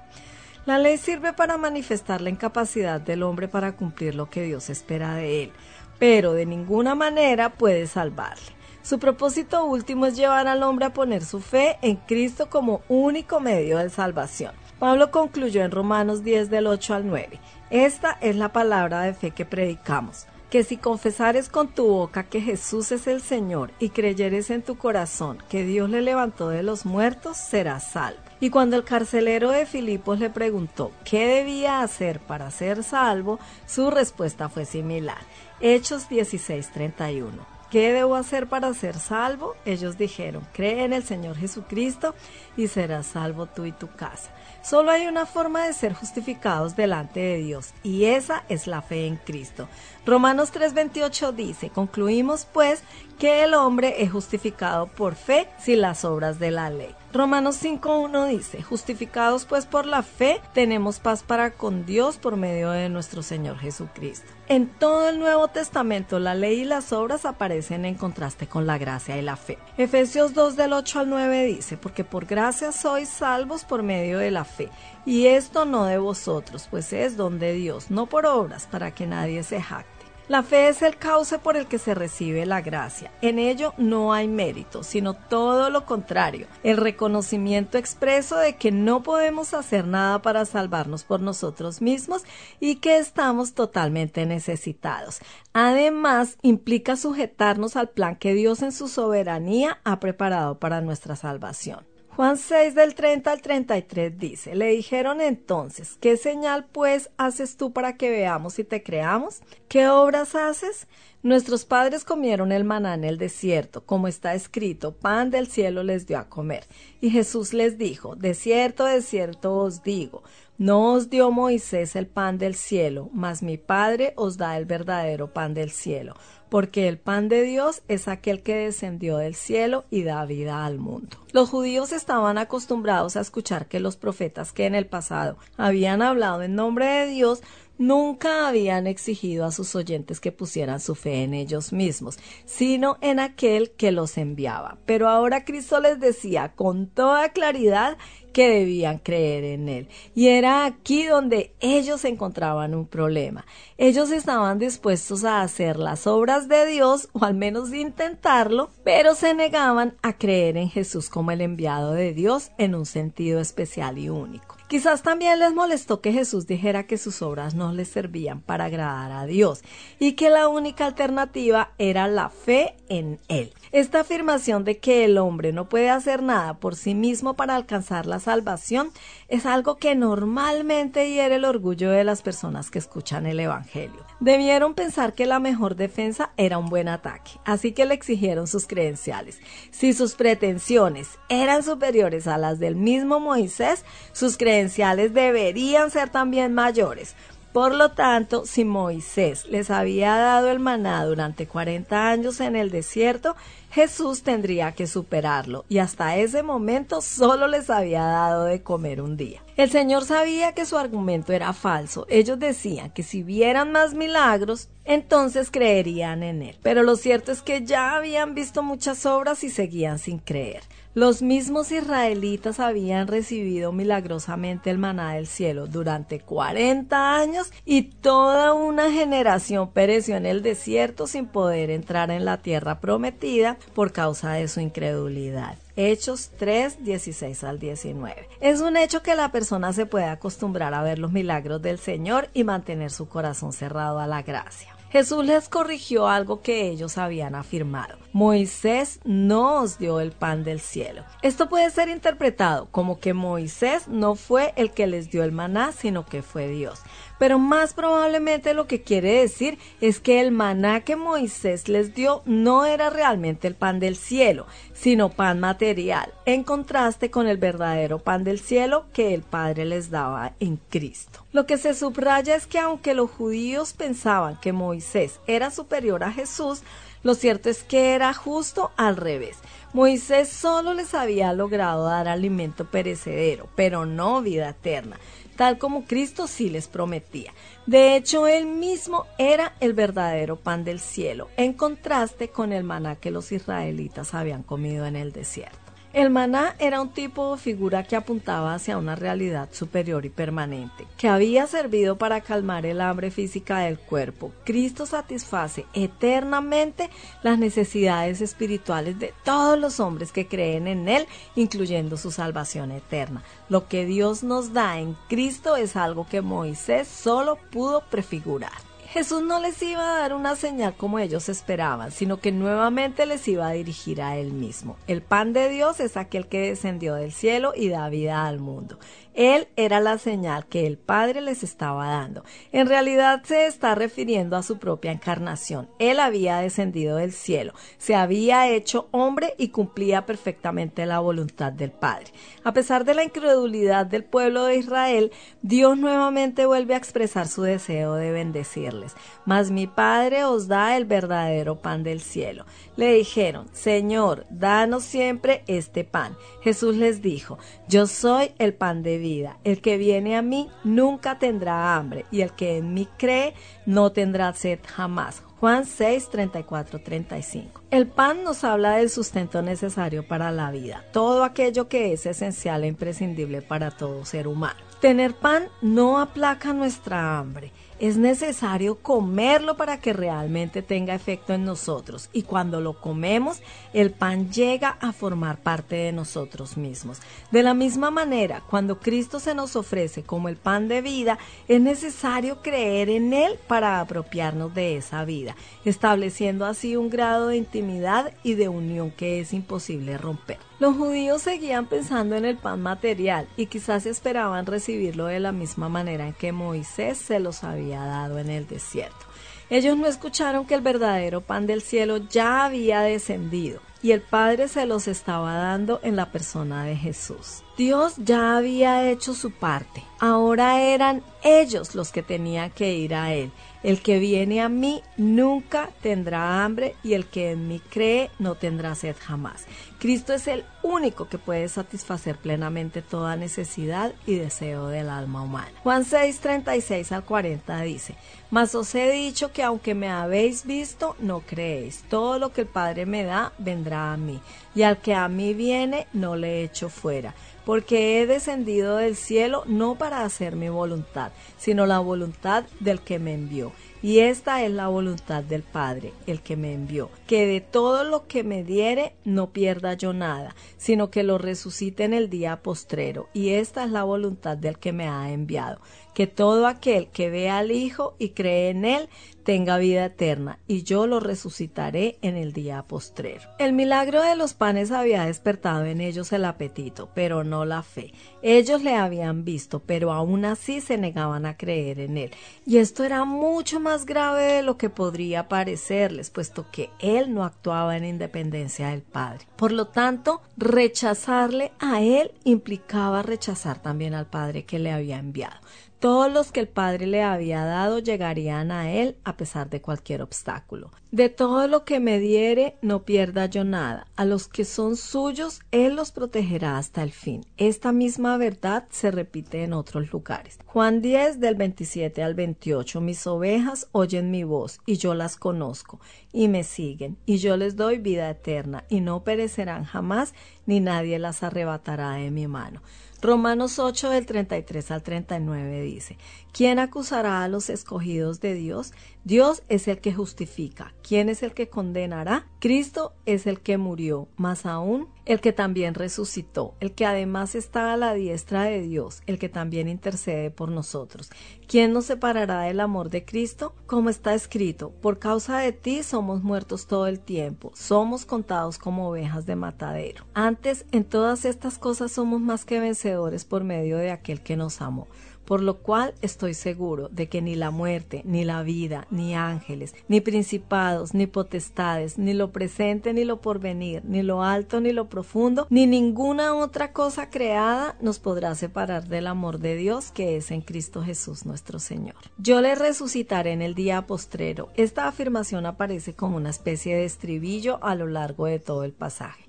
La 0.66 0.78
ley 0.78 0.99
sirve 0.99 1.32
para 1.32 1.56
manifestar 1.56 2.20
la 2.20 2.28
incapacidad 2.28 3.00
del 3.00 3.23
hombre 3.23 3.49
para 3.49 3.73
cumplir 3.73 4.14
lo 4.14 4.28
que 4.28 4.42
Dios 4.42 4.68
espera 4.68 5.14
de 5.14 5.44
él, 5.44 5.52
pero 5.99 6.35
de 6.35 6.44
ninguna 6.44 6.94
manera 6.94 7.54
puede 7.54 7.87
salvarle. 7.87 8.54
Su 8.82 8.99
propósito 8.99 9.64
último 9.64 10.04
es 10.04 10.14
llevar 10.14 10.46
al 10.46 10.62
hombre 10.62 10.85
a 10.85 10.92
poner 10.92 11.25
su 11.25 11.40
fe 11.40 11.78
en 11.80 11.96
Cristo 11.96 12.50
como 12.50 12.82
único 12.87 13.40
medio 13.40 13.78
de 13.78 13.88
salvación. 13.88 14.52
Pablo 14.78 15.11
concluyó 15.11 15.64
en 15.64 15.70
Romanos 15.70 16.23
10 16.23 16.50
del 16.50 16.66
8 16.66 16.92
al 16.92 17.06
9. 17.06 17.40
Esta 17.70 18.18
es 18.20 18.37
la 18.37 18.52
palabra 18.52 19.00
de 19.00 19.14
fe 19.14 19.30
que 19.30 19.46
predicamos 19.46 20.26
que 20.56 20.64
si 20.64 20.78
confesares 20.78 21.50
con 21.50 21.68
tu 21.68 21.86
boca 21.86 22.22
que 22.22 22.40
Jesús 22.40 22.90
es 22.90 23.06
el 23.06 23.20
Señor 23.20 23.72
y 23.78 23.90
creyeres 23.90 24.48
en 24.48 24.62
tu 24.62 24.78
corazón 24.78 25.36
que 25.50 25.64
Dios 25.64 25.90
le 25.90 26.00
levantó 26.00 26.48
de 26.48 26.62
los 26.62 26.86
muertos, 26.86 27.36
serás 27.36 27.90
salvo. 27.90 28.22
Y 28.40 28.48
cuando 28.48 28.76
el 28.76 28.84
carcelero 28.84 29.50
de 29.50 29.66
Filipos 29.66 30.18
le 30.18 30.30
preguntó 30.30 30.92
qué 31.04 31.26
debía 31.26 31.82
hacer 31.82 32.20
para 32.20 32.50
ser 32.50 32.84
salvo, 32.84 33.38
su 33.66 33.90
respuesta 33.90 34.48
fue 34.48 34.64
similar. 34.64 35.18
Hechos 35.60 36.08
16:31. 36.08 37.56
¿qué 37.70 37.92
debo 37.92 38.16
hacer 38.16 38.46
para 38.46 38.72
ser 38.75 38.98
salvo? 38.98 39.54
Ellos 39.64 39.98
dijeron, 39.98 40.46
cree 40.52 40.84
en 40.84 40.92
el 40.92 41.02
Señor 41.02 41.36
Jesucristo 41.36 42.14
y 42.56 42.68
serás 42.68 43.06
salvo 43.06 43.46
tú 43.46 43.64
y 43.66 43.72
tu 43.72 43.88
casa. 43.88 44.30
Solo 44.62 44.90
hay 44.90 45.06
una 45.06 45.26
forma 45.26 45.66
de 45.66 45.72
ser 45.72 45.92
justificados 45.92 46.75
delante 46.75 47.20
de 47.20 47.36
Dios 47.38 47.72
y 47.82 48.06
esa 48.06 48.44
es 48.48 48.66
la 48.66 48.82
fe 48.82 49.06
en 49.06 49.16
Cristo. 49.16 49.68
Romanos 50.06 50.52
3:28 50.52 51.32
dice, 51.32 51.70
concluimos 51.70 52.46
pues 52.52 52.84
que 53.18 53.42
el 53.42 53.54
hombre 53.54 54.04
es 54.04 54.12
justificado 54.12 54.86
por 54.86 55.16
fe 55.16 55.48
sin 55.58 55.80
las 55.80 56.04
obras 56.04 56.38
de 56.38 56.52
la 56.52 56.70
ley. 56.70 56.94
Romanos 57.12 57.60
5.1 57.60 58.28
dice, 58.28 58.62
justificados 58.62 59.46
pues 59.46 59.66
por 59.66 59.84
la 59.84 60.04
fe, 60.04 60.40
tenemos 60.52 61.00
paz 61.00 61.25
para 61.25 61.54
con 61.54 61.86
Dios 61.86 62.18
por 62.18 62.36
medio 62.36 62.70
de 62.70 62.88
nuestro 62.88 63.22
Señor 63.22 63.58
Jesucristo. 63.58 64.30
En 64.46 64.68
todo 64.68 65.08
el 65.08 65.18
Nuevo 65.18 65.48
Testamento 65.48 66.20
la 66.20 66.36
ley 66.36 66.60
y 66.60 66.64
las 66.64 66.92
obras 66.92 67.25
aparecen 67.25 67.84
en 67.84 67.96
contraste 67.96 68.46
con 68.46 68.64
la 68.64 68.78
gracia 68.78 69.16
y 69.16 69.22
la 69.22 69.34
fe. 69.34 69.58
Efesios 69.76 70.34
2 70.34 70.54
del 70.54 70.72
8 70.72 71.00
al 71.00 71.10
9 71.10 71.46
dice, 71.46 71.76
porque 71.76 72.04
por 72.04 72.26
gracia 72.26 72.70
sois 72.70 73.08
salvos 73.08 73.64
por 73.64 73.82
medio 73.82 74.18
de 74.18 74.30
la 74.30 74.44
fe, 74.44 74.68
y 75.04 75.26
esto 75.26 75.64
no 75.64 75.84
de 75.86 75.98
vosotros, 75.98 76.68
pues 76.70 76.92
es 76.92 77.16
don 77.16 77.40
de 77.40 77.54
Dios, 77.54 77.90
no 77.90 78.06
por 78.06 78.25
obras, 78.26 78.68
para 78.70 78.92
que 78.92 79.06
nadie 79.06 79.42
se 79.42 79.60
jacte. 79.60 79.95
La 80.28 80.42
fe 80.42 80.68
es 80.68 80.83
el 80.83 80.97
cauce 80.97 81.38
por 81.38 81.56
el 81.56 81.66
que 81.66 81.78
se 81.78 81.95
recibe 81.95 82.47
la 82.47 82.61
gracia. 82.61 83.12
En 83.23 83.38
ello 83.38 83.75
no 83.78 84.12
hay 84.12 84.26
mérito, 84.26 84.83
sino 84.83 85.14
todo 85.14 85.71
lo 85.71 85.87
contrario, 85.87 86.49
el 86.64 86.78
reconocimiento 86.78 87.78
expreso 87.78 88.37
de 88.37 88.56
que 88.56 88.73
no 88.73 89.04
podemos 89.04 89.54
hacer 89.54 89.87
nada 89.87 90.23
para 90.23 90.45
salvarnos 90.45 91.04
por 91.04 91.21
nosotros 91.21 91.80
mismos 91.80 92.25
y 92.59 92.76
que 92.76 92.99
estamos 92.99 93.54
totalmente 93.54 94.26
necesitados. 94.26 95.21
Además, 95.52 96.38
implica 96.42 96.97
sujetarnos 96.97 97.76
al 97.76 97.90
plan 97.90 98.16
que 98.16 98.35
Dios 98.35 98.62
en 98.62 98.73
su 98.73 98.88
soberanía 98.88 99.78
ha 99.85 100.00
preparado 100.00 100.59
para 100.59 100.80
nuestra 100.80 101.14
salvación. 101.14 101.87
Juan 102.16 102.38
6 102.38 102.75
del 102.75 102.94
30 102.94 103.30
al 103.30 103.42
33 103.42 104.18
dice, 104.18 104.54
le 104.54 104.68
dijeron 104.68 105.20
entonces, 105.20 105.99
¿qué 106.00 106.16
señal 106.16 106.64
pues 106.64 107.11
haces 107.18 107.58
tú 107.58 107.75
para 107.75 107.99
que 107.99 108.08
veamos 108.08 108.58
y 108.58 108.64
te 108.64 108.82
creamos? 108.82 109.42
¿Qué 109.68 109.87
obras 109.88 110.35
haces? 110.35 110.87
Nuestros 111.23 111.66
padres 111.66 112.04
comieron 112.04 112.52
el 112.52 112.64
maná 112.64 112.94
en 112.94 113.04
el 113.04 113.18
desierto, 113.18 113.85
como 113.85 114.08
está 114.08 114.35
escrito, 114.35 114.96
pan 114.96 115.30
del 115.30 115.46
cielo 115.46 115.82
les 115.82 116.06
dio 116.06 116.18
a 116.18 116.30
comer. 116.30 116.64
Y 117.02 117.11
Jesús 117.11 117.52
les 117.52 117.76
dijo, 117.76 118.16
de 118.16 118.32
cierto, 118.32 118.87
de 118.87 119.02
cierto 119.02 119.54
os 119.54 119.82
digo, 119.82 120.23
no 120.56 120.94
os 120.94 121.11
dio 121.11 121.30
Moisés 121.30 121.96
el 121.96 122.06
pan 122.06 122.38
del 122.38 122.54
cielo, 122.54 123.11
mas 123.12 123.42
mi 123.42 123.58
Padre 123.58 124.14
os 124.16 124.38
da 124.38 124.56
el 124.56 124.64
verdadero 124.64 125.35
pan 125.35 125.52
del 125.52 125.70
cielo 125.70 126.14
porque 126.48 126.88
el 126.88 126.98
pan 126.98 127.28
de 127.28 127.42
Dios 127.42 127.82
es 127.88 128.08
aquel 128.08 128.42
que 128.42 128.54
descendió 128.54 129.18
del 129.18 129.34
cielo 129.34 129.84
y 129.90 130.02
da 130.02 130.24
vida 130.24 130.64
al 130.64 130.78
mundo. 130.78 131.18
Los 131.32 131.50
judíos 131.50 131.92
estaban 131.92 132.38
acostumbrados 132.38 133.16
a 133.16 133.20
escuchar 133.20 133.66
que 133.66 133.80
los 133.80 133.96
profetas 133.96 134.52
que 134.52 134.66
en 134.66 134.74
el 134.74 134.86
pasado 134.86 135.36
habían 135.56 136.02
hablado 136.02 136.42
en 136.42 136.54
nombre 136.54 136.86
de 136.86 137.06
Dios 137.06 137.42
nunca 137.78 138.49
habían 138.49 138.87
exigido 138.87 139.45
a 139.45 139.52
sus 139.52 139.75
oyentes 139.75 140.21
que 140.21 140.33
pusieran 140.33 140.80
su 140.80 140.95
fe 140.95 141.23
en 141.23 141.35
ellos 141.35 141.73
mismos, 141.73 142.18
sino 142.45 142.99
en 143.00 143.21
aquel 143.21 143.71
que 143.71 143.92
los 143.92 144.18
enviaba. 144.18 144.78
Pero 144.87 145.09
ahora 145.09 145.45
Cristo 145.45 145.80
les 145.80 146.00
decía 146.00 146.52
con 146.54 146.87
toda 146.87 147.30
claridad 147.30 147.97
que 148.37 148.50
debían 148.50 148.99
creer 148.99 149.45
en 149.45 149.68
Él. 149.71 149.88
Y 150.14 150.28
era 150.28 150.66
aquí 150.66 151.06
donde 151.06 151.54
ellos 151.61 152.04
encontraban 152.04 152.75
un 152.75 152.87
problema. 152.87 153.47
Ellos 153.78 154.11
estaban 154.11 154.59
dispuestos 154.59 155.25
a 155.25 155.40
hacer 155.40 155.78
las 155.78 156.06
obras 156.06 156.47
de 156.47 156.66
Dios, 156.66 157.09
o 157.12 157.25
al 157.25 157.33
menos 157.33 157.73
intentarlo, 157.73 158.68
pero 158.85 159.14
se 159.14 159.33
negaban 159.33 159.97
a 160.02 160.18
creer 160.18 160.59
en 160.59 160.68
Jesús 160.68 161.09
como 161.09 161.30
el 161.30 161.40
enviado 161.40 161.92
de 161.92 162.12
Dios 162.12 162.50
en 162.59 162.75
un 162.75 162.85
sentido 162.85 163.40
especial 163.40 163.97
y 163.97 164.11
único. 164.11 164.55
Quizás 164.68 165.02
también 165.02 165.38
les 165.38 165.54
molestó 165.54 166.00
que 166.00 166.12
Jesús 166.12 166.49
dijera 166.49 166.88
que 166.88 166.99
sus 166.99 167.23
obras 167.23 167.54
no 167.54 167.73
les 167.73 167.87
servían 167.87 168.40
para 168.40 168.64
agradar 168.64 169.12
a 169.12 169.25
Dios 169.25 169.62
y 170.00 170.14
que 170.14 170.28
la 170.28 170.49
única 170.49 170.87
alternativa 170.87 171.70
era 171.78 172.08
la 172.08 172.30
fe 172.30 172.75
en 172.88 173.20
Él. 173.28 173.52
Esta 173.70 174.00
afirmación 174.00 174.64
de 174.64 174.78
que 174.78 175.04
el 175.04 175.18
hombre 175.18 175.52
no 175.52 175.68
puede 175.68 175.90
hacer 175.90 176.23
nada 176.23 176.54
por 176.54 176.75
sí 176.75 176.96
mismo 176.96 177.35
para 177.35 177.54
alcanzar 177.54 178.06
la 178.06 178.18
salvación 178.18 178.90
es 179.28 179.46
algo 179.46 179.76
que 179.76 179.94
normalmente 179.94 181.11
hiere 181.11 181.37
el 181.37 181.44
orgullo 181.44 181.90
de 181.90 182.02
las 182.02 182.23
personas 182.23 182.70
que 182.70 182.78
escuchan 182.80 183.26
el 183.26 183.38
Evangelio. 183.38 184.05
Debieron 184.20 184.73
pensar 184.73 185.12
que 185.12 185.26
la 185.26 185.40
mejor 185.40 185.76
defensa 185.76 186.30
era 186.38 186.56
un 186.56 186.70
buen 186.70 186.88
ataque, 186.88 187.32
así 187.44 187.73
que 187.73 187.85
le 187.85 187.92
exigieron 187.92 188.46
sus 188.46 188.66
credenciales. 188.66 189.38
Si 189.70 189.92
sus 189.92 190.14
pretensiones 190.14 191.18
eran 191.28 191.62
superiores 191.62 192.26
a 192.26 192.38
las 192.38 192.58
del 192.58 192.76
mismo 192.76 193.20
Moisés, 193.20 193.85
sus 194.12 194.38
credenciales 194.38 195.12
deberían 195.12 195.90
ser 195.90 196.08
también 196.08 196.54
mayores. 196.54 197.14
Por 197.52 197.75
lo 197.75 197.92
tanto, 197.92 198.46
si 198.46 198.64
Moisés 198.64 199.46
les 199.46 199.70
había 199.70 200.16
dado 200.16 200.50
el 200.50 200.61
maná 200.61 201.04
durante 201.04 201.46
40 201.46 202.08
años 202.08 202.40
en 202.40 202.56
el 202.56 202.70
desierto, 202.70 203.37
Jesús 203.70 204.23
tendría 204.23 204.73
que 204.73 204.87
superarlo 204.87 205.66
y 205.68 205.78
hasta 205.78 206.16
ese 206.16 206.42
momento 206.42 207.02
solo 207.02 207.49
les 207.49 207.68
había 207.68 208.02
dado 208.02 208.44
de 208.44 208.62
comer 208.62 209.02
un 209.02 209.18
día. 209.18 209.45
El 209.56 209.70
Señor 209.70 210.04
sabía 210.04 210.52
que 210.52 210.66
su 210.66 210.76
argumento 210.76 211.32
era 211.32 211.54
falso. 211.54 212.06
Ellos 212.10 212.38
decían 212.38 212.90
que 212.90 213.02
si 213.02 213.22
vieran 213.22 213.72
más 213.72 213.94
milagros, 213.94 214.68
entonces 214.84 215.50
creerían 215.50 216.22
en 216.22 216.42
Él. 216.42 216.58
Pero 216.62 216.82
lo 216.82 216.94
cierto 216.96 217.32
es 217.32 217.40
que 217.40 217.64
ya 217.64 217.96
habían 217.96 218.34
visto 218.34 218.62
muchas 218.62 219.06
obras 219.06 219.42
y 219.44 219.48
seguían 219.48 219.98
sin 219.98 220.18
creer. 220.18 220.62
Los 220.92 221.22
mismos 221.22 221.72
israelitas 221.72 222.60
habían 222.60 223.06
recibido 223.06 223.72
milagrosamente 223.72 224.68
el 224.68 224.76
maná 224.76 225.14
del 225.14 225.26
cielo 225.26 225.66
durante 225.66 226.20
40 226.20 227.16
años 227.16 227.50
y 227.64 227.82
toda 227.82 228.52
una 228.52 228.92
generación 228.92 229.70
pereció 229.70 230.16
en 230.16 230.26
el 230.26 230.42
desierto 230.42 231.06
sin 231.06 231.26
poder 231.26 231.70
entrar 231.70 232.10
en 232.10 232.26
la 232.26 232.42
tierra 232.42 232.80
prometida 232.80 233.56
por 233.75 233.92
causa 233.92 234.32
de 234.32 234.48
su 234.48 234.60
incredulidad. 234.60 235.56
Hechos 235.78 236.30
3, 236.38 236.85
16 236.85 237.45
al 237.45 237.59
19. 237.59 238.28
Es 238.40 238.62
un 238.62 238.78
hecho 238.78 239.02
que 239.02 239.14
la 239.14 239.30
persona 239.30 239.75
se 239.75 239.85
puede 239.85 240.06
acostumbrar 240.06 240.73
a 240.73 240.83
ver 240.83 240.99
los 240.99 241.12
milagros 241.12 241.61
del 241.61 241.78
Señor 241.78 242.30
y 242.33 242.45
mantener 242.45 242.90
su 242.90 243.09
corazón 243.09 243.52
cerrado 243.52 243.99
a 243.99 244.06
la 244.06 244.23
gracia. 244.23 244.75
Jesús 244.90 245.26
les 245.26 245.50
corrigió 245.50 246.09
algo 246.09 246.40
que 246.40 246.68
ellos 246.68 246.97
habían 246.97 247.35
afirmado. 247.35 247.99
Moisés 248.14 249.00
no 249.04 249.61
os 249.61 249.78
dio 249.78 250.00
el 250.00 250.12
pan 250.12 250.45
del 250.45 250.61
cielo. 250.61 251.04
Esto 251.21 251.50
puede 251.50 251.68
ser 251.71 251.90
interpretado 251.90 252.68
como 252.71 252.99
que 252.99 253.12
Moisés 253.12 253.88
no 253.88 254.14
fue 254.14 254.54
el 254.56 254.71
que 254.71 254.87
les 254.87 255.11
dio 255.11 255.25
el 255.25 255.33
maná, 255.33 255.73
sino 255.73 256.06
que 256.06 256.23
fue 256.23 256.49
Dios 256.49 256.80
pero 257.18 257.38
más 257.38 257.75
probablemente 257.75 258.54
lo 258.54 258.66
que 258.66 258.82
quiere 258.82 259.20
decir 259.20 259.58
es 259.80 260.00
que 260.00 260.20
el 260.20 260.30
maná 260.30 260.80
que 260.82 260.96
Moisés 260.96 261.68
les 261.68 261.94
dio 261.94 262.23
no 262.25 262.64
era 262.64 262.90
realmente 262.90 263.49
el 263.49 263.54
pan 263.54 263.80
del 263.80 263.96
cielo, 263.96 264.46
sino 264.75 265.11
pan 265.11 265.40
material, 265.40 266.12
en 266.26 266.44
contraste 266.44 267.11
con 267.11 267.26
el 267.26 267.38
verdadero 267.38 267.99
pan 267.99 268.25
del 268.25 268.40
cielo 268.40 268.87
que 268.92 269.14
el 269.14 269.23
Padre 269.23 269.64
les 269.64 269.90
daba 269.90 270.32
en 270.40 270.56
Cristo. 270.68 271.25
Lo 271.32 271.46
que 271.46 271.58
se 271.58 271.75
subraya 271.75 272.35
es 272.35 272.46
que 272.46 272.58
aunque 272.58 272.94
los 272.94 273.11
judíos 273.11 273.73
pensaban 273.73 274.38
que 274.40 274.52
Moisés 274.52 275.20
era 275.26 275.50
superior 275.50 276.04
a 276.04 276.12
Jesús, 276.12 276.62
lo 277.02 277.14
cierto 277.14 277.49
es 277.49 277.62
que 277.62 277.94
era 277.94 278.12
justo 278.14 278.73
al 278.76 278.96
revés. 278.96 279.37
Moisés 279.73 280.28
solo 280.28 280.75
les 280.75 280.94
había 280.94 281.32
logrado 281.32 281.85
dar 281.85 282.08
alimento 282.08 282.64
perecedero, 282.64 283.49
pero 283.54 283.85
no 283.87 284.23
vida 284.23 284.49
eterna 284.49 284.96
tal 285.36 285.58
como 285.58 285.84
Cristo 285.84 286.26
sí 286.26 286.50
les 286.50 286.68
prometía. 286.68 287.32
De 287.66 287.96
hecho, 287.96 288.26
él 288.26 288.46
mismo 288.46 289.06
era 289.18 289.54
el 289.60 289.74
verdadero 289.74 290.36
pan 290.36 290.64
del 290.64 290.80
cielo, 290.80 291.28
en 291.36 291.52
contraste 291.52 292.28
con 292.28 292.52
el 292.52 292.64
maná 292.64 292.96
que 292.96 293.10
los 293.10 293.32
israelitas 293.32 294.14
habían 294.14 294.42
comido 294.42 294.86
en 294.86 294.96
el 294.96 295.12
desierto. 295.12 295.65
El 295.96 296.10
maná 296.10 296.54
era 296.58 296.82
un 296.82 296.90
tipo 296.90 297.22
o 297.22 297.38
figura 297.38 297.82
que 297.84 297.96
apuntaba 297.96 298.52
hacia 298.52 298.76
una 298.76 298.96
realidad 298.96 299.48
superior 299.50 300.04
y 300.04 300.10
permanente, 300.10 300.86
que 300.98 301.08
había 301.08 301.46
servido 301.46 301.96
para 301.96 302.20
calmar 302.20 302.66
el 302.66 302.82
hambre 302.82 303.10
física 303.10 303.60
del 303.60 303.78
cuerpo. 303.78 304.30
Cristo 304.44 304.84
satisface 304.84 305.64
eternamente 305.72 306.90
las 307.22 307.38
necesidades 307.38 308.20
espirituales 308.20 308.98
de 308.98 309.14
todos 309.24 309.58
los 309.58 309.80
hombres 309.80 310.12
que 310.12 310.28
creen 310.28 310.66
en 310.66 310.86
Él, 310.86 311.06
incluyendo 311.34 311.96
su 311.96 312.10
salvación 312.10 312.72
eterna. 312.72 313.22
Lo 313.48 313.66
que 313.66 313.86
Dios 313.86 314.22
nos 314.22 314.52
da 314.52 314.78
en 314.78 314.98
Cristo 315.08 315.56
es 315.56 315.76
algo 315.76 316.06
que 316.06 316.20
Moisés 316.20 316.88
solo 316.88 317.38
pudo 317.50 317.80
prefigurar. 317.80 318.65
Jesús 318.96 319.22
no 319.22 319.40
les 319.40 319.62
iba 319.62 319.82
a 319.82 319.98
dar 319.98 320.14
una 320.14 320.36
señal 320.36 320.74
como 320.74 320.98
ellos 320.98 321.28
esperaban, 321.28 321.92
sino 321.92 322.18
que 322.18 322.32
nuevamente 322.32 323.04
les 323.04 323.28
iba 323.28 323.46
a 323.46 323.52
dirigir 323.52 324.00
a 324.00 324.16
Él 324.16 324.32
mismo. 324.32 324.78
El 324.86 325.02
pan 325.02 325.34
de 325.34 325.50
Dios 325.50 325.80
es 325.80 325.98
aquel 325.98 326.28
que 326.28 326.48
descendió 326.48 326.94
del 326.94 327.12
cielo 327.12 327.52
y 327.54 327.68
da 327.68 327.90
vida 327.90 328.26
al 328.26 328.38
mundo. 328.40 328.78
Él 329.16 329.49
era 329.56 329.80
la 329.80 329.96
señal 329.96 330.46
que 330.46 330.66
el 330.66 330.76
Padre 330.76 331.23
les 331.23 331.42
estaba 331.42 331.88
dando. 331.88 332.23
En 332.52 332.66
realidad 332.68 333.23
se 333.25 333.46
está 333.46 333.75
refiriendo 333.75 334.37
a 334.37 334.42
su 334.42 334.58
propia 334.58 334.92
encarnación. 334.92 335.70
Él 335.78 336.00
había 336.00 336.37
descendido 336.37 336.99
del 336.99 337.12
cielo, 337.12 337.54
se 337.78 337.94
había 337.94 338.50
hecho 338.50 338.88
hombre 338.90 339.32
y 339.38 339.49
cumplía 339.49 340.04
perfectamente 340.04 340.85
la 340.85 340.99
voluntad 340.99 341.50
del 341.50 341.70
Padre. 341.70 342.08
A 342.44 342.52
pesar 342.52 342.85
de 342.85 342.94
la 342.94 343.04
incredulidad 343.04 343.87
del 343.87 344.04
pueblo 344.04 344.44
de 344.44 344.56
Israel, 344.56 345.11
Dios 345.40 345.78
nuevamente 345.78 346.44
vuelve 346.44 346.75
a 346.75 346.78
expresar 346.78 347.26
su 347.26 347.40
deseo 347.40 347.94
de 347.94 348.12
bendecirles. 348.12 348.94
Mas 349.25 349.50
mi 349.50 349.66
Padre 349.66 350.25
os 350.25 350.46
da 350.46 350.76
el 350.76 350.85
verdadero 350.85 351.62
pan 351.62 351.82
del 351.82 352.02
cielo. 352.02 352.44
Le 352.76 352.92
dijeron, 352.92 353.46
Señor, 353.52 354.26
danos 354.28 354.85
siempre 354.85 355.42
este 355.46 355.85
pan. 355.85 356.18
Jesús 356.42 356.76
les 356.76 357.00
dijo, 357.00 357.38
Yo 357.66 357.87
soy 357.87 358.32
el 358.38 358.52
pan 358.52 358.82
de 358.82 358.99
vida 358.99 359.05
el 359.44 359.60
que 359.60 359.76
viene 359.76 360.16
a 360.16 360.22
mí 360.22 360.48
nunca 360.64 361.18
tendrá 361.18 361.76
hambre 361.76 362.04
y 362.10 362.22
el 362.22 362.32
que 362.32 362.58
en 362.58 362.75
mí 362.75 362.88
cree 362.96 363.34
no 363.64 363.92
tendrá 363.92 364.32
sed 364.32 364.58
jamás. 364.66 365.22
Juan 365.38 365.66
6, 365.66 366.08
34, 366.10 366.80
35. 366.80 367.62
El 367.70 367.86
pan 367.86 368.25
nos 368.25 368.42
habla 368.42 368.76
del 368.76 368.88
sustento 368.88 369.42
necesario 369.42 370.06
para 370.06 370.30
la 370.32 370.50
vida, 370.50 370.84
todo 370.92 371.25
aquello 371.25 371.68
que 371.68 371.92
es 371.92 372.06
esencial 372.06 372.64
e 372.64 372.68
imprescindible 372.68 373.42
para 373.42 373.70
todo 373.70 374.04
ser 374.04 374.28
humano. 374.28 374.58
Tener 374.80 375.14
pan 375.14 375.48
no 375.60 375.98
aplaca 376.00 376.52
nuestra 376.52 377.18
hambre 377.18 377.52
es 377.78 377.97
necesario 377.97 378.76
comerlo 378.76 379.56
para 379.56 379.80
que 379.80 379.92
realmente 379.92 380.62
tenga 380.62 380.95
efecto 380.95 381.35
en 381.35 381.45
nosotros. 381.45 382.09
Y 382.12 382.23
cuando 382.23 382.61
lo 382.61 382.80
comemos, 382.80 383.42
el 383.73 383.90
pan 383.90 384.30
llega 384.30 384.76
a 384.80 384.92
formar 384.92 385.38
parte 385.38 385.76
de 385.76 385.92
nosotros 385.92 386.56
mismos. 386.56 387.00
De 387.30 387.42
la 387.42 387.54
misma 387.54 387.90
manera, 387.90 388.42
cuando 388.49 388.80
Cristo 388.80 389.21
se 389.21 389.35
nos 389.35 389.56
ofrece 389.56 390.02
como 390.02 390.28
el 390.28 390.37
pan 390.37 390.68
de 390.68 390.80
vida, 390.83 391.18
es 391.49 391.61
necesario 391.61 392.42
creer 392.42 392.88
en 392.88 393.12
Él 393.12 393.38
para 393.47 393.80
apropiarnos 393.80 394.54
de 394.54 394.76
esa 394.76 395.04
vida, 395.04 395.37
estableciendo 395.64 396.47
así 396.47 396.76
un 396.76 396.90
grado 396.90 397.28
de 397.28 397.37
intimidad 397.37 398.12
y 398.23 398.35
de 398.35 398.49
unión 398.49 398.90
que 398.90 399.21
es 399.21 399.33
imposible 399.33 399.99
romper. 399.99 400.38
Los 400.58 400.75
judíos 400.76 401.20
seguían 401.20 401.66
pensando 401.66 402.16
en 402.16 402.25
el 402.25 402.38
pan 402.38 402.62
material 402.62 403.28
y 403.36 403.46
quizás 403.46 403.84
esperaban 403.84 404.46
recibirlo 404.46 405.04
de 405.04 405.20
la 405.20 405.30
misma 405.30 405.68
manera 405.68 406.06
en 406.06 406.14
que 406.14 406.32
Moisés 406.32 406.96
se 406.96 407.20
los 407.20 407.44
había 407.44 407.84
dado 407.84 408.18
en 408.18 408.30
el 408.30 408.46
desierto. 408.46 409.06
Ellos 409.50 409.76
no 409.76 409.86
escucharon 409.86 410.46
que 410.46 410.54
el 410.54 410.62
verdadero 410.62 411.20
pan 411.20 411.46
del 411.46 411.60
cielo 411.60 411.98
ya 411.98 412.46
había 412.46 412.80
descendido 412.80 413.60
y 413.82 413.92
el 413.92 414.00
Padre 414.00 414.48
se 414.48 414.66
los 414.66 414.88
estaba 414.88 415.34
dando 415.34 415.78
en 415.82 415.94
la 415.94 416.10
persona 416.10 416.64
de 416.64 416.75
Jesús. 416.75 417.44
Dios 417.56 417.94
ya 417.98 418.36
había 418.36 418.90
hecho 418.90 419.14
su 419.14 419.30
parte. 419.30 419.84
Ahora 420.00 420.62
eran 420.62 421.02
ellos 421.22 421.75
los 421.75 421.92
que 421.92 422.02
tenían 422.02 422.50
que 422.50 422.75
ir 422.75 422.94
a 422.94 423.14
Él. 423.14 423.30
El 423.66 423.80
que 423.80 423.99
viene 423.99 424.42
a 424.42 424.49
mí 424.49 424.80
nunca 424.96 425.70
tendrá 425.82 426.44
hambre 426.44 426.76
y 426.85 426.94
el 426.94 427.04
que 427.04 427.32
en 427.32 427.49
mí 427.49 427.58
cree 427.58 428.12
no 428.20 428.37
tendrá 428.37 428.76
sed 428.76 428.94
jamás. 428.96 429.44
Cristo 429.80 430.12
es 430.12 430.28
el 430.28 430.44
único 430.62 431.08
que 431.08 431.18
puede 431.18 431.49
satisfacer 431.49 432.16
plenamente 432.16 432.80
toda 432.80 433.16
necesidad 433.16 433.92
y 434.06 434.14
deseo 434.14 434.68
del 434.68 434.88
alma 434.88 435.23
humana. 435.23 435.50
Juan 435.64 435.85
6, 435.85 436.20
36 436.20 436.92
al 436.92 437.04
40 437.04 437.61
dice, 437.62 437.96
Mas 438.30 438.54
os 438.54 438.73
he 438.76 438.88
dicho 438.92 439.32
que 439.32 439.42
aunque 439.42 439.75
me 439.75 439.88
habéis 439.88 440.46
visto, 440.46 440.94
no 441.00 441.23
creéis. 441.26 441.82
Todo 441.90 442.20
lo 442.20 442.32
que 442.32 442.42
el 442.42 442.46
Padre 442.46 442.87
me 442.87 443.02
da, 443.02 443.32
vendrá 443.37 443.92
a 443.92 443.96
mí. 443.96 444.20
Y 444.54 444.62
al 444.62 444.78
que 444.78 444.94
a 444.94 445.08
mí 445.08 445.35
viene, 445.35 445.88
no 445.92 446.14
le 446.14 446.44
echo 446.44 446.68
fuera 446.68 447.16
porque 447.46 448.02
he 448.02 448.06
descendido 448.06 448.76
del 448.76 448.96
cielo 448.96 449.44
no 449.46 449.76
para 449.76 450.04
hacer 450.04 450.34
mi 450.34 450.48
voluntad, 450.48 451.12
sino 451.38 451.64
la 451.64 451.78
voluntad 451.78 452.44
del 452.58 452.80
que 452.80 452.98
me 452.98 453.14
envió. 453.14 453.52
Y 453.82 454.00
esta 454.00 454.42
es 454.42 454.50
la 454.50 454.66
voluntad 454.66 455.22
del 455.22 455.44
Padre, 455.44 455.92
el 456.08 456.20
que 456.20 456.36
me 456.36 456.52
envió, 456.52 456.90
que 457.06 457.24
de 457.24 457.40
todo 457.40 457.84
lo 457.84 458.08
que 458.08 458.24
me 458.24 458.42
diere 458.42 458.96
no 459.04 459.30
pierda 459.30 459.74
yo 459.74 459.92
nada, 459.92 460.34
sino 460.56 460.90
que 460.90 461.04
lo 461.04 461.18
resucite 461.18 461.84
en 461.84 461.94
el 461.94 462.10
día 462.10 462.42
postrero. 462.42 463.08
Y 463.12 463.28
esta 463.30 463.62
es 463.62 463.70
la 463.70 463.84
voluntad 463.84 464.36
del 464.36 464.58
que 464.58 464.72
me 464.72 464.88
ha 464.88 465.12
enviado, 465.12 465.60
que 465.96 466.06
todo 466.06 466.46
aquel 466.46 466.88
que 466.88 467.08
ve 467.08 467.30
al 467.30 467.50
Hijo 467.50 467.96
y 467.98 468.10
cree 468.10 468.50
en 468.50 468.66
Él 468.66 468.90
tenga 469.24 469.56
vida 469.56 469.86
eterna, 469.86 470.38
y 470.46 470.62
yo 470.62 470.86
lo 470.86 471.00
resucitaré 471.00 471.98
en 472.00 472.16
el 472.16 472.32
día 472.32 472.62
postrero. 472.62 473.28
El 473.40 473.54
milagro 473.54 474.00
de 474.00 474.14
los 474.14 474.34
panes 474.34 474.71
había 474.71 475.06
despertado 475.06 475.64
en 475.64 475.80
ellos 475.80 476.12
el 476.12 476.25
apetito, 476.26 476.90
pero 476.94 477.25
no 477.25 477.44
la 477.44 477.62
fe. 477.64 477.92
Ellos 478.23 478.62
le 478.62 478.76
habían 478.76 479.25
visto, 479.25 479.60
pero 479.66 479.90
aún 479.90 480.26
así 480.26 480.60
se 480.60 480.78
negaban 480.78 481.26
a 481.26 481.36
creer 481.36 481.80
en 481.80 481.97
Él. 481.97 482.10
Y 482.44 482.58
esto 482.58 482.84
era 482.84 483.04
mucho 483.04 483.58
más 483.58 483.84
grave 483.84 484.34
de 484.34 484.42
lo 484.42 484.58
que 484.58 484.71
podría 484.71 485.26
parecerles, 485.26 486.10
puesto 486.10 486.47
que 486.52 486.71
Él 486.78 487.12
no 487.12 487.25
actuaba 487.25 487.76
en 487.76 487.84
independencia 487.84 488.68
del 488.68 488.82
Padre. 488.82 489.26
Por 489.34 489.50
lo 489.50 489.68
tanto, 489.68 490.21
rechazarle 490.36 491.50
a 491.58 491.80
Él 491.80 492.12
implicaba 492.23 493.02
rechazar 493.02 493.60
también 493.60 493.94
al 493.94 494.06
Padre 494.06 494.44
que 494.44 494.60
le 494.60 494.71
había 494.71 494.99
enviado. 494.99 495.40
Todos 495.86 496.12
los 496.12 496.32
que 496.32 496.40
el 496.40 496.49
Padre 496.49 496.88
le 496.88 497.04
había 497.04 497.44
dado 497.44 497.78
llegarían 497.78 498.50
a 498.50 498.72
Él 498.72 498.96
a 499.04 499.16
pesar 499.16 499.49
de 499.50 499.62
cualquier 499.62 500.02
obstáculo. 500.02 500.72
De 500.90 501.10
todo 501.10 501.46
lo 501.46 501.64
que 501.64 501.78
me 501.78 502.00
diere, 502.00 502.56
no 502.60 502.84
pierda 502.84 503.26
yo 503.26 503.44
nada. 503.44 503.86
A 503.94 504.04
los 504.04 504.26
que 504.26 504.44
son 504.44 504.75
suyos, 504.75 505.42
Él 505.52 505.76
los 505.76 505.92
protegerá 505.92 506.58
hasta 506.58 506.82
el 506.82 506.90
fin. 506.90 507.25
Esta 507.36 507.70
misma 507.70 508.16
verdad 508.16 508.66
se 508.68 508.90
repite 508.90 509.44
en 509.44 509.52
otros 509.52 509.92
lugares. 509.92 510.40
Juan 510.46 510.82
10 510.82 511.20
del 511.20 511.36
27 511.36 512.02
al 512.02 512.14
28. 512.14 512.80
Mis 512.80 513.06
ovejas 513.06 513.68
oyen 513.70 514.10
mi 514.10 514.25
voz, 514.25 514.58
y 514.66 514.78
yo 514.78 514.92
las 514.94 515.16
conozco, 515.16 515.78
y 516.12 516.26
me 516.26 516.42
siguen, 516.42 516.96
y 517.06 517.18
yo 517.18 517.36
les 517.36 517.54
doy 517.54 517.78
vida 517.78 518.10
eterna, 518.10 518.64
y 518.68 518.80
no 518.80 519.04
perecerán 519.04 519.62
jamás, 519.62 520.14
ni 520.46 520.58
nadie 520.58 520.99
las 520.99 521.22
arrebatará 521.22 521.92
de 521.92 522.10
mi 522.10 522.26
mano. 522.26 522.60
Romanos 523.06 523.60
8 523.60 523.90
del 523.90 524.04
33 524.04 524.71
al 524.73 524.82
39 524.82 525.62
dice, 525.62 525.97
¿quién 526.32 526.58
acusará 526.58 527.23
a 527.23 527.28
los 527.28 527.50
escogidos 527.50 528.21
de 528.21 528.34
Dios? 528.34 528.73
Dios 529.06 529.45
es 529.49 529.69
el 529.69 529.78
que 529.78 529.95
justifica. 529.95 530.75
¿Quién 530.82 531.08
es 531.08 531.23
el 531.23 531.32
que 531.32 531.49
condenará? 531.49 532.26
Cristo 532.40 532.92
es 533.06 533.28
el 533.28 533.38
que 533.38 533.56
murió, 533.56 534.08
más 534.16 534.47
aún 534.47 534.88
el 535.04 535.21
que 535.21 535.32
también 535.32 535.75
resucitó, 535.75 536.54
el 536.58 536.73
que 536.73 536.86
además 536.86 537.36
está 537.36 537.73
a 537.73 537.76
la 537.76 537.95
diestra 537.95 538.42
de 538.42 538.62
Dios, 538.62 539.02
el 539.06 539.21
que 539.21 539.28
también 539.28 539.69
intercede 539.69 540.32
por 540.32 540.50
nosotros. 540.50 541.08
¿Quién 541.47 541.73
nos 541.73 541.84
separará 541.84 542.40
del 542.40 542.58
amor 542.58 542.90
de 542.90 543.04
Cristo? 543.04 543.54
Como 543.66 543.90
está 543.90 544.12
escrito, 544.12 544.73
por 544.82 544.99
causa 544.99 545.38
de 545.38 545.52
ti 545.52 545.84
somos 545.84 546.25
muertos 546.25 546.66
todo 546.66 546.88
el 546.88 546.99
tiempo, 546.99 547.52
somos 547.54 548.06
contados 548.06 548.58
como 548.58 548.88
ovejas 548.88 549.25
de 549.25 549.36
matadero. 549.36 550.04
Antes, 550.14 550.66
en 550.73 550.82
todas 550.82 551.25
estas 551.25 551.58
cosas 551.58 551.92
somos 551.92 552.21
más 552.21 552.45
que 552.45 552.58
vencedores 552.58 553.25
por 553.25 553.45
medio 553.45 553.78
de 553.78 553.92
aquel 553.92 554.21
que 554.21 554.36
nos 554.36 554.60
amó 554.60 554.88
por 555.26 555.43
lo 555.43 555.58
cual 555.58 555.95
estoy 556.00 556.34
seguro 556.34 556.89
de 556.89 557.08
que 557.08 557.21
ni 557.21 557.34
la 557.34 557.50
muerte, 557.50 558.02
ni 558.04 558.25
la 558.25 558.43
vida, 558.43 558.86
ni 558.91 559.15
ángeles, 559.15 559.75
ni 559.89 560.00
principados, 560.00 560.95
ni 560.95 561.06
potestades, 561.06 561.99
ni 561.99 562.15
lo 562.15 562.32
presente, 562.32 562.95
ni 562.95 563.04
lo 563.04 563.21
porvenir, 563.21 563.84
ni 563.84 564.02
lo 564.02 564.23
alto, 564.23 564.60
ni 564.60 564.73
lo 564.73 564.89
profundo, 564.89 565.47
ni 565.50 565.67
ninguna 565.67 566.34
otra 566.34 566.73
cosa 566.73 567.10
creada 567.10 567.76
nos 567.80 567.99
podrá 567.99 568.34
separar 568.34 568.89
del 568.89 569.06
amor 569.08 569.39
de 569.39 569.56
Dios 569.56 569.91
que 569.91 570.17
es 570.17 570.30
en 570.30 570.41
Cristo 570.41 570.82
Jesús 570.82 571.26
nuestro 571.26 571.58
Señor. 571.58 571.97
Yo 572.19 572.41
le 572.41 572.54
resucitaré 572.54 573.32
en 573.32 573.43
el 573.43 573.54
día 573.54 573.86
postrero. 573.86 574.50
Esta 574.54 574.86
afirmación 574.86 575.47
aparece 575.47 575.95
como 575.95 576.17
una 576.17 576.30
especie 576.30 576.76
de 576.76 576.84
estribillo 576.84 577.62
a 577.62 577.75
lo 577.75 577.86
largo 577.86 578.26
de 578.26 578.39
todo 578.39 578.65
el 578.65 578.73
pasaje. 578.73 579.25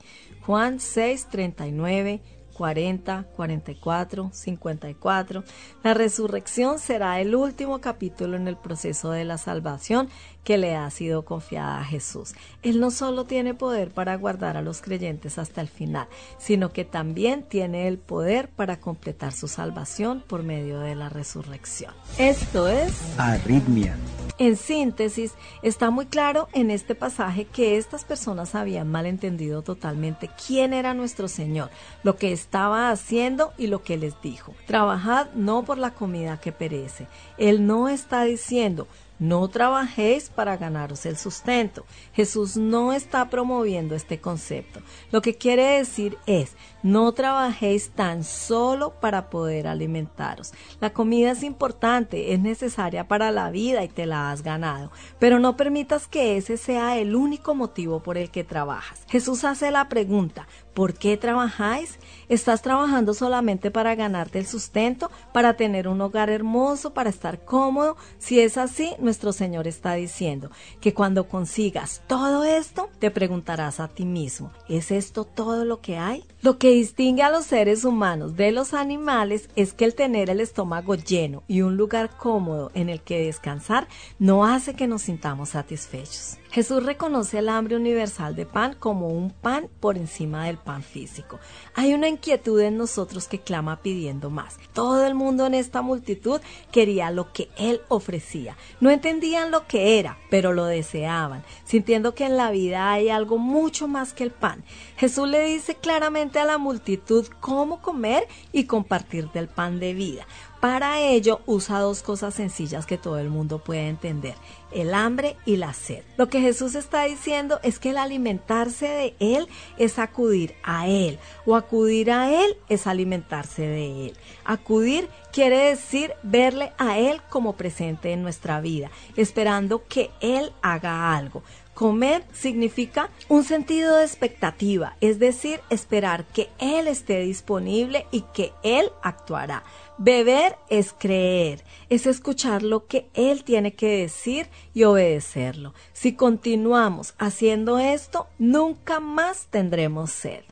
Juan 0.46 0.80
6, 0.80 1.28
39, 1.30 2.22
40, 2.58 3.28
44, 3.36 4.32
54. 4.34 5.44
La 5.84 5.94
resurrección 5.94 6.80
será 6.80 7.22
el 7.22 7.36
último 7.36 7.80
capítulo 7.80 8.36
en 8.36 8.48
el 8.48 8.58
proceso 8.58 9.12
de 9.12 9.26
la 9.26 9.38
salvación 9.38 10.10
que 10.48 10.58
le 10.58 10.78
ha 10.78 10.90
sido 10.92 11.26
confiada 11.26 11.82
a 11.82 11.84
Jesús. 11.84 12.34
Él 12.64 12.80
no 12.80 12.90
solo 12.90 13.26
tiene 13.26 13.54
poder 13.54 13.90
para 13.90 14.16
guardar 14.16 14.56
a 14.56 14.62
los 14.62 14.82
creyentes 14.82 15.38
hasta 15.38 15.60
el 15.60 15.68
final, 15.68 16.08
sino 16.38 16.72
que 16.72 16.86
también 16.86 17.44
tiene 17.44 17.90
el 17.90 17.98
poder 17.98 18.48
para 18.48 18.80
completar 18.80 19.34
su 19.34 19.50
salvación 19.50 20.24
por 20.26 20.44
medio 20.44 20.80
de 20.80 20.96
la 20.96 21.10
resurrección. 21.10 21.94
Esto 22.18 22.70
es 22.70 22.94
Arritmia 23.20 23.98
en 24.40 24.56
síntesis, 24.56 25.34
está 25.64 25.90
muy 25.90 26.06
claro 26.06 26.48
en 26.54 26.70
este 26.70 26.96
pasaje 26.96 27.46
que 27.46 27.78
estas 27.78 28.06
personas 28.06 28.56
habían 28.56 28.90
malentendido 28.90 29.64
totalmente 29.64 30.30
quién 30.46 30.74
era 30.74 30.94
nuestro 30.94 31.28
Señor, 31.28 31.72
lo 32.04 32.18
que 32.18 32.32
estaba 32.32 32.92
haciendo 32.92 33.54
y 33.58 33.68
lo 33.68 33.82
que 33.82 33.98
les 33.98 34.22
dijo. 34.22 34.54
Trabajad 34.68 35.34
no 35.34 35.64
por 35.64 35.78
la 35.78 35.92
comida 35.92 36.40
que 36.40 36.52
perece. 36.52 37.08
Él 37.38 37.66
no 37.66 37.90
está 37.90 38.24
diciendo, 38.24 38.88
no 39.20 39.48
trabajéis 39.48 40.30
para 40.30 40.58
ganaros 40.58 41.06
el 41.06 41.18
sustento. 41.18 41.86
Jesús 42.14 42.58
no 42.58 42.94
está 42.94 43.30
promoviendo 43.30 43.96
este 43.96 44.20
concepto. 44.20 44.82
Lo 45.12 45.22
que 45.22 45.36
quiere 45.36 45.78
decir 45.78 46.18
es, 46.26 46.56
no 46.88 47.12
trabajéis 47.12 47.90
tan 47.90 48.24
solo 48.24 48.94
para 49.02 49.30
poder 49.30 49.68
alimentaros. 49.68 50.54
La 50.80 50.92
comida 50.92 51.32
es 51.32 51.44
importante, 51.44 52.34
es 52.34 52.40
necesaria 52.40 53.10
para 53.10 53.30
la 53.32 53.52
vida 53.52 53.84
y 53.84 53.90
te 53.90 54.06
la 54.06 54.32
has 54.32 54.42
ganado, 54.42 54.92
pero 55.20 55.38
no 55.38 55.58
permitas 55.58 56.08
que 56.08 56.38
ese 56.38 56.56
sea 56.56 56.98
el 56.98 57.16
único 57.16 57.56
motivo 57.56 58.02
por 58.02 58.18
el 58.18 58.32
que 58.32 58.46
trabajas. 58.46 59.02
Jesús 59.10 59.44
hace 59.44 59.70
la 59.70 59.90
pregunta, 59.90 60.48
¿por 60.74 60.94
qué 60.94 61.18
trabajáis? 61.18 62.00
¿Estás 62.30 62.62
trabajando 62.62 63.14
solamente 63.14 63.70
para 63.70 63.96
ganarte 63.96 64.40
el 64.40 64.46
sustento, 64.46 65.12
para 65.34 65.56
tener 65.56 65.90
un 65.90 66.00
hogar 66.00 66.30
hermoso, 66.30 66.94
para 66.94 67.10
estar 67.10 67.44
cómodo? 67.44 67.98
Si 68.18 68.40
es 68.40 68.58
así, 68.58 68.94
nuestro 69.00 69.34
Señor 69.34 69.68
está 69.68 69.94
diciendo 69.96 70.52
que 70.80 70.94
cuando 70.94 71.28
consigas 71.28 72.02
todo 72.08 72.46
esto, 72.46 72.90
te 73.00 73.12
preguntarás 73.12 73.82
a 73.82 73.90
ti 73.90 74.06
mismo, 74.06 74.52
¿es 74.70 74.92
esto 74.92 75.26
todo 75.26 75.66
lo 75.66 75.82
que 75.82 75.98
hay? 75.98 76.24
Lo 76.42 76.60
que 76.60 76.77
distingue 76.78 77.24
a 77.24 77.32
los 77.32 77.46
seres 77.46 77.86
humanos 77.86 78.36
de 78.36 78.52
los 78.52 78.74
animales 78.74 79.50
es 79.56 79.74
que 79.74 79.86
el 79.86 79.96
tener 79.96 80.30
el 80.30 80.40
estómago 80.40 80.96
lleno 80.96 81.44
y 81.48 81.62
un 81.62 81.76
lugar 81.76 82.16
cómodo 82.18 82.72
en 82.74 82.90
el 82.90 83.02
que 83.02 83.26
descansar 83.26 83.88
no 84.20 84.46
hace 84.46 84.76
que 84.76 84.88
nos 84.88 85.04
sintamos 85.04 85.50
satisfechos. 85.50 86.38
Jesús 86.52 86.84
reconoce 86.84 87.40
el 87.40 87.50
hambre 87.50 87.76
universal 87.76 88.36
de 88.36 88.46
pan 88.46 88.76
como 88.80 89.10
un 89.10 89.32
pan 89.32 89.70
por 89.80 89.98
encima 89.98 90.46
del 90.46 90.58
pan 90.58 90.82
físico. 90.82 91.40
Hay 91.76 91.94
una 91.94 92.08
inquietud 92.08 92.60
en 92.62 92.78
nosotros 92.78 93.28
que 93.28 93.40
clama 93.40 93.82
pidiendo 93.82 94.30
más. 94.30 94.58
Todo 94.74 95.06
el 95.06 95.14
mundo 95.14 95.46
en 95.46 95.54
esta 95.54 95.82
multitud 95.82 96.40
quería 96.72 97.12
lo 97.12 97.32
que 97.34 97.50
Él 97.58 97.82
ofrecía. 97.90 98.56
No 98.80 98.90
entendían 98.90 99.52
lo 99.52 99.68
que 99.68 100.00
era, 100.00 100.18
pero 100.30 100.54
lo 100.54 100.66
deseaban, 100.66 101.44
sintiendo 101.66 102.16
que 102.16 102.26
en 102.26 102.38
la 102.38 102.50
vida 102.52 102.92
hay 102.92 103.10
algo 103.10 103.38
mucho 103.38 103.88
más 103.88 104.14
que 104.14 104.24
el 104.24 104.32
pan. 104.32 104.64
Jesús 104.96 105.28
le 105.28 105.44
dice 105.44 105.76
claramente 105.76 106.40
a 106.40 106.46
la 106.46 106.58
multitud 106.58 107.28
cómo 107.40 107.82
comer 107.82 108.28
y 108.52 108.66
compartir 108.66 109.30
del 109.32 109.48
pan 109.48 109.80
de 109.80 109.94
vida. 109.94 110.26
Para 110.60 111.02
ello 111.02 111.42
usa 111.46 111.80
dos 111.80 112.02
cosas 112.02 112.34
sencillas 112.34 112.88
que 112.88 112.98
todo 112.98 113.20
el 113.20 113.30
mundo 113.30 113.60
puede 113.60 113.88
entender, 113.88 114.34
el 114.72 114.96
hambre 114.96 115.36
y 115.46 115.58
la 115.58 115.74
sed. 115.74 116.04
Lo 116.18 116.30
que 116.30 116.42
Jesús 116.42 116.74
está 116.74 117.04
diciendo 117.04 117.60
es 117.62 117.78
que 117.78 117.92
el 117.92 117.98
alimentarse 118.00 118.88
de 118.88 119.16
Él 119.20 119.48
es 119.78 120.00
acudir 120.00 120.56
a 120.64 120.88
Él 120.88 121.20
o 121.46 121.56
acudir 121.56 122.12
a 122.12 122.32
Él 122.32 122.58
es 122.70 122.88
alimentarse 122.88 123.62
de 123.62 124.08
Él. 124.08 124.18
Acudir 124.46 125.10
quiere 125.32 125.58
decir 125.60 126.14
verle 126.24 126.74
a 126.80 126.98
Él 126.98 127.22
como 127.30 127.54
presente 127.54 128.12
en 128.12 128.24
nuestra 128.24 128.60
vida, 128.60 128.90
esperando 129.16 129.84
que 129.88 130.10
Él 130.22 130.52
haga 130.64 131.16
algo. 131.16 131.44
Comer 131.78 132.24
significa 132.34 133.12
un 133.30 133.44
sentido 133.44 133.98
de 133.98 134.04
expectativa, 134.04 134.98
es 135.00 135.20
decir, 135.20 135.60
esperar 135.70 136.26
que 136.26 136.50
Él 136.58 136.88
esté 136.88 137.20
disponible 137.20 138.08
y 138.10 138.22
que 138.34 138.52
Él 138.64 138.90
actuará. 139.04 139.64
Beber 139.98 140.56
es 140.70 140.94
creer, 140.98 141.64
es 141.90 142.06
escuchar 142.06 142.64
lo 142.64 142.86
que 142.86 143.08
Él 143.14 143.44
tiene 143.44 143.74
que 143.74 144.02
decir 144.02 144.48
y 144.74 144.84
obedecerlo. 144.84 145.74
Si 145.94 146.14
continuamos 146.14 147.16
haciendo 147.18 147.80
esto, 147.80 148.28
nunca 148.38 149.00
más 149.00 149.48
tendremos 149.50 150.12
sed. 150.12 150.44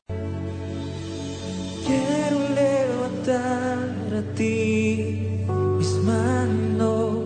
Quiero 1.85 2.39
levantar 2.55 4.15
a 4.17 4.35
ti 4.35 5.45
mis 5.77 5.91
manos, 6.03 7.25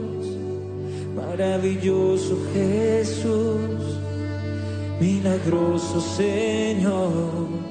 maravilloso 1.15 2.37
Jesús 2.53 3.99
milagroso 4.99 6.01
Señor. 6.01 7.68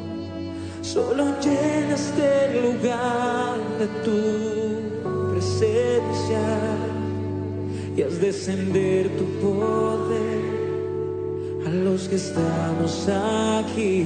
Solo 0.94 1.38
llena 1.42 1.94
este 1.96 2.62
lugar 2.62 3.58
de 3.78 3.86
tu 4.06 4.20
presencia 5.32 6.46
y 7.94 8.00
haz 8.00 8.18
descender 8.18 9.10
tu 9.18 9.24
poder 9.42 10.40
a 11.66 11.68
los 11.68 12.08
que 12.08 12.16
estamos 12.16 13.06
aquí. 13.06 13.98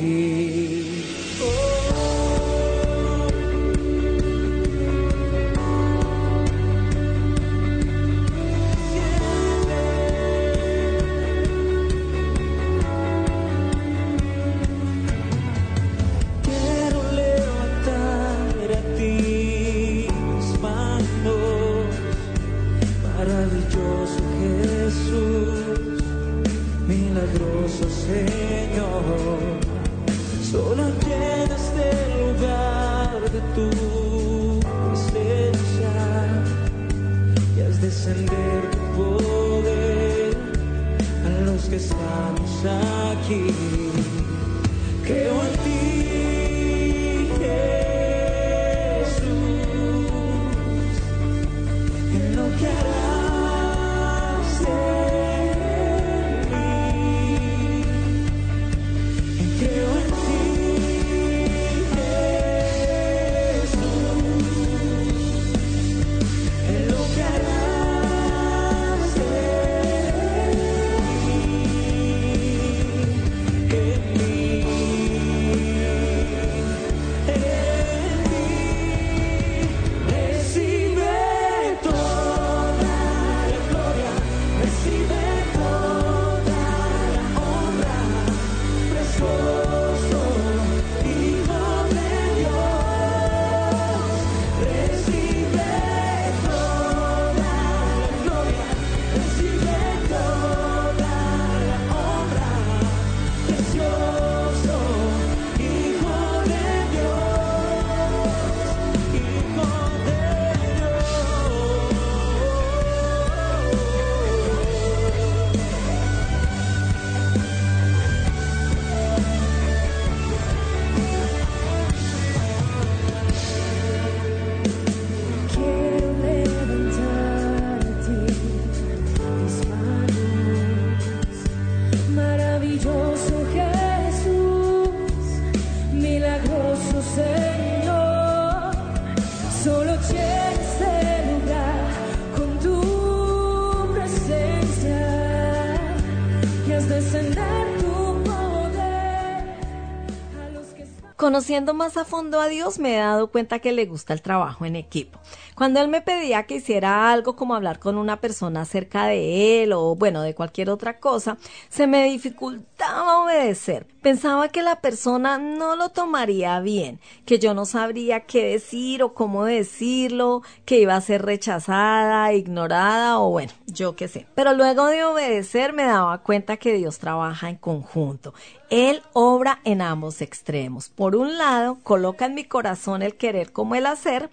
Conociendo 151.32 151.72
más 151.72 151.96
a 151.96 152.04
fondo 152.04 152.42
a 152.42 152.48
Dios 152.48 152.78
me 152.78 152.94
he 152.94 152.98
dado 152.98 153.30
cuenta 153.30 153.58
que 153.60 153.72
le 153.72 153.86
gusta 153.86 154.12
el 154.12 154.20
trabajo 154.20 154.66
en 154.66 154.76
equipo. 154.76 155.18
Cuando 155.54 155.80
Él 155.80 155.88
me 155.88 156.00
pedía 156.00 156.44
que 156.44 156.56
hiciera 156.56 157.12
algo 157.12 157.36
como 157.36 157.54
hablar 157.54 157.78
con 157.78 157.98
una 157.98 158.20
persona 158.20 158.64
cerca 158.64 159.06
de 159.06 159.62
Él 159.62 159.72
o 159.72 159.94
bueno, 159.94 160.22
de 160.22 160.34
cualquier 160.34 160.70
otra 160.70 160.98
cosa, 160.98 161.36
se 161.68 161.86
me 161.86 162.04
dificultaba 162.04 163.22
obedecer. 163.22 163.86
Pensaba 164.00 164.48
que 164.48 164.62
la 164.62 164.80
persona 164.80 165.38
no 165.38 165.76
lo 165.76 165.90
tomaría 165.90 166.58
bien, 166.60 167.00
que 167.24 167.38
yo 167.38 167.54
no 167.54 167.66
sabría 167.66 168.20
qué 168.20 168.44
decir 168.46 169.02
o 169.02 169.14
cómo 169.14 169.44
decirlo, 169.44 170.42
que 170.64 170.80
iba 170.80 170.96
a 170.96 171.00
ser 171.00 171.22
rechazada, 171.22 172.32
ignorada 172.32 173.20
o 173.20 173.30
bueno, 173.30 173.52
yo 173.66 173.94
qué 173.94 174.08
sé. 174.08 174.26
Pero 174.34 174.54
luego 174.54 174.86
de 174.86 175.04
obedecer 175.04 175.72
me 175.72 175.84
daba 175.84 176.18
cuenta 176.18 176.56
que 176.56 176.74
Dios 176.74 176.98
trabaja 176.98 177.50
en 177.50 177.56
conjunto. 177.56 178.34
Él 178.70 179.02
obra 179.12 179.60
en 179.64 179.82
ambos 179.82 180.22
extremos. 180.22 180.88
Por 180.88 181.14
un 181.14 181.36
lado, 181.36 181.78
coloca 181.82 182.24
en 182.24 182.34
mi 182.34 182.44
corazón 182.44 183.02
el 183.02 183.16
querer 183.16 183.52
como 183.52 183.74
el 183.74 183.86
hacer, 183.86 184.30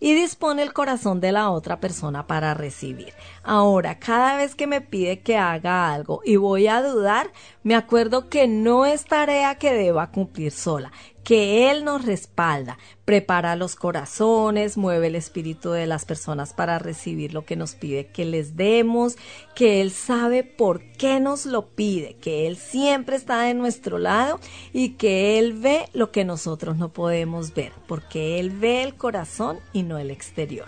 y 0.00 0.14
dispone 0.14 0.62
el 0.62 0.72
corazón 0.72 1.20
de 1.20 1.32
la 1.32 1.50
otra 1.50 1.80
persona 1.80 2.26
para 2.26 2.54
recibir. 2.54 3.12
Ahora, 3.42 3.98
cada 3.98 4.36
vez 4.36 4.54
que 4.54 4.66
me 4.66 4.80
pide 4.80 5.20
que 5.20 5.36
haga 5.36 5.92
algo 5.92 6.20
y 6.24 6.36
voy 6.36 6.66
a 6.68 6.82
dudar, 6.82 7.32
me 7.62 7.74
acuerdo 7.74 8.28
que 8.28 8.46
no 8.48 8.86
es 8.86 9.04
tarea 9.04 9.56
que 9.56 9.72
deba 9.72 10.10
cumplir 10.10 10.52
sola, 10.52 10.92
que 11.24 11.70
Él 11.70 11.84
nos 11.84 12.04
respalda, 12.04 12.78
prepara 13.08 13.56
los 13.56 13.74
corazones, 13.74 14.76
mueve 14.76 15.06
el 15.06 15.14
espíritu 15.14 15.70
de 15.70 15.86
las 15.86 16.04
personas 16.04 16.52
para 16.52 16.78
recibir 16.78 17.32
lo 17.32 17.46
que 17.46 17.56
nos 17.56 17.74
pide 17.74 18.08
que 18.08 18.26
les 18.26 18.54
demos, 18.54 19.16
que 19.54 19.80
Él 19.80 19.92
sabe 19.92 20.44
por 20.44 20.82
qué 20.98 21.18
nos 21.18 21.46
lo 21.46 21.68
pide, 21.68 22.16
que 22.20 22.46
Él 22.46 22.58
siempre 22.58 23.16
está 23.16 23.40
de 23.40 23.54
nuestro 23.54 23.96
lado 23.96 24.40
y 24.74 24.90
que 24.90 25.38
Él 25.38 25.54
ve 25.54 25.88
lo 25.94 26.12
que 26.12 26.26
nosotros 26.26 26.76
no 26.76 26.90
podemos 26.90 27.54
ver, 27.54 27.72
porque 27.86 28.40
Él 28.40 28.50
ve 28.50 28.82
el 28.82 28.94
corazón 28.94 29.58
y 29.72 29.84
no 29.84 29.96
el 29.96 30.10
exterior. 30.10 30.66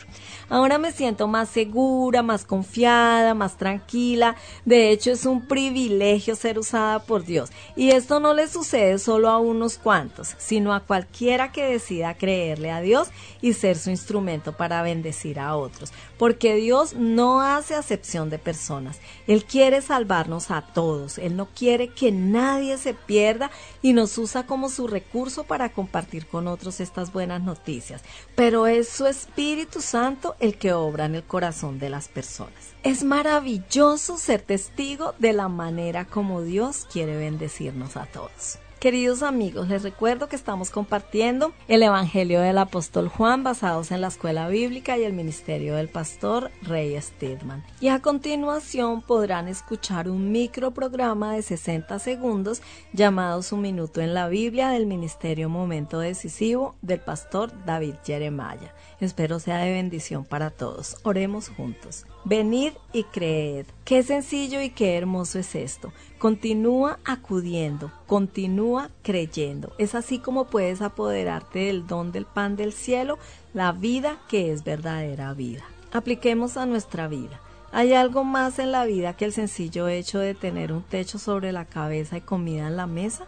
Ahora 0.48 0.78
me 0.78 0.92
siento 0.92 1.28
más 1.28 1.50
segura, 1.50 2.22
más 2.22 2.46
confiada, 2.46 3.34
más 3.34 3.58
tranquila. 3.58 4.34
De 4.64 4.90
hecho, 4.90 5.10
es 5.10 5.26
un 5.26 5.46
privilegio 5.46 6.34
ser 6.36 6.58
usada 6.58 7.00
por 7.00 7.26
Dios. 7.26 7.50
Y 7.76 7.90
esto 7.90 8.18
no 8.18 8.32
le 8.32 8.48
sucede 8.48 8.98
solo 8.98 9.28
a 9.28 9.38
unos 9.38 9.76
cuantos, 9.76 10.34
sino 10.38 10.72
a 10.72 10.80
cualquiera 10.80 11.52
que 11.52 11.66
decida 11.66 12.14
creerle 12.30 12.70
a 12.70 12.80
Dios 12.80 13.08
y 13.40 13.54
ser 13.54 13.76
su 13.76 13.90
instrumento 13.90 14.52
para 14.52 14.82
bendecir 14.82 15.40
a 15.40 15.56
otros. 15.56 15.92
Porque 16.16 16.54
Dios 16.54 16.94
no 16.94 17.40
hace 17.40 17.74
acepción 17.74 18.30
de 18.30 18.38
personas. 18.38 19.00
Él 19.26 19.44
quiere 19.44 19.82
salvarnos 19.82 20.52
a 20.52 20.62
todos. 20.62 21.18
Él 21.18 21.36
no 21.36 21.46
quiere 21.46 21.88
que 21.88 22.12
nadie 22.12 22.78
se 22.78 22.94
pierda 22.94 23.50
y 23.82 23.94
nos 23.94 24.16
usa 24.16 24.46
como 24.46 24.68
su 24.68 24.86
recurso 24.86 25.42
para 25.42 25.72
compartir 25.72 26.26
con 26.28 26.46
otros 26.46 26.78
estas 26.78 27.12
buenas 27.12 27.42
noticias. 27.42 28.02
Pero 28.36 28.68
es 28.68 28.88
su 28.88 29.06
Espíritu 29.06 29.80
Santo 29.80 30.36
el 30.38 30.56
que 30.56 30.72
obra 30.72 31.06
en 31.06 31.16
el 31.16 31.24
corazón 31.24 31.80
de 31.80 31.90
las 31.90 32.06
personas. 32.06 32.74
Es 32.84 33.02
maravilloso 33.02 34.18
ser 34.18 34.42
testigo 34.42 35.14
de 35.18 35.32
la 35.32 35.48
manera 35.48 36.04
como 36.04 36.42
Dios 36.42 36.86
quiere 36.92 37.16
bendecirnos 37.16 37.96
a 37.96 38.06
todos. 38.06 38.60
Queridos 38.80 39.22
amigos, 39.22 39.68
les 39.68 39.82
recuerdo 39.82 40.30
que 40.30 40.36
estamos 40.36 40.70
compartiendo 40.70 41.52
el 41.68 41.82
Evangelio 41.82 42.40
del 42.40 42.56
Apóstol 42.56 43.08
Juan 43.08 43.42
basados 43.42 43.90
en 43.90 44.00
la 44.00 44.06
escuela 44.06 44.48
bíblica 44.48 44.96
y 44.96 45.02
el 45.02 45.12
ministerio 45.12 45.74
del 45.74 45.90
pastor 45.90 46.50
Rey 46.62 46.98
Stedman. 46.98 47.62
Y 47.78 47.88
a 47.88 48.00
continuación 48.00 49.02
podrán 49.02 49.48
escuchar 49.48 50.08
un 50.08 50.32
microprograma 50.32 51.34
de 51.34 51.42
60 51.42 51.98
segundos 51.98 52.62
llamado 52.94 53.42
Su 53.42 53.58
Minuto 53.58 54.00
en 54.00 54.14
la 54.14 54.28
Biblia 54.28 54.70
del 54.70 54.86
Ministerio 54.86 55.50
Momento 55.50 55.98
Decisivo 55.98 56.74
del 56.80 57.00
pastor 57.00 57.52
David 57.66 57.96
Jeremiah. 58.02 58.72
Espero 58.98 59.40
sea 59.40 59.58
de 59.58 59.72
bendición 59.72 60.24
para 60.24 60.48
todos. 60.48 60.96
Oremos 61.02 61.50
juntos. 61.50 62.06
Venid 62.24 62.72
y 62.92 63.04
creed. 63.04 63.66
Qué 63.84 64.02
sencillo 64.02 64.60
y 64.60 64.70
qué 64.70 64.96
hermoso 64.96 65.38
es 65.38 65.54
esto. 65.54 65.92
Continúa 66.18 66.98
acudiendo, 67.04 67.90
continúa 68.06 68.90
creyendo. 69.02 69.72
Es 69.78 69.94
así 69.94 70.18
como 70.18 70.44
puedes 70.44 70.82
apoderarte 70.82 71.60
del 71.60 71.86
don 71.86 72.12
del 72.12 72.26
pan 72.26 72.56
del 72.56 72.72
cielo, 72.72 73.18
la 73.54 73.72
vida 73.72 74.18
que 74.28 74.52
es 74.52 74.64
verdadera 74.64 75.32
vida. 75.32 75.64
Apliquemos 75.92 76.58
a 76.58 76.66
nuestra 76.66 77.08
vida. 77.08 77.40
¿Hay 77.72 77.94
algo 77.94 78.22
más 78.24 78.58
en 78.58 78.72
la 78.72 78.84
vida 78.84 79.16
que 79.16 79.24
el 79.24 79.32
sencillo 79.32 79.88
hecho 79.88 80.18
de 80.18 80.34
tener 80.34 80.72
un 80.72 80.82
techo 80.82 81.18
sobre 81.18 81.52
la 81.52 81.64
cabeza 81.64 82.18
y 82.18 82.20
comida 82.20 82.66
en 82.66 82.76
la 82.76 82.86
mesa? 82.86 83.26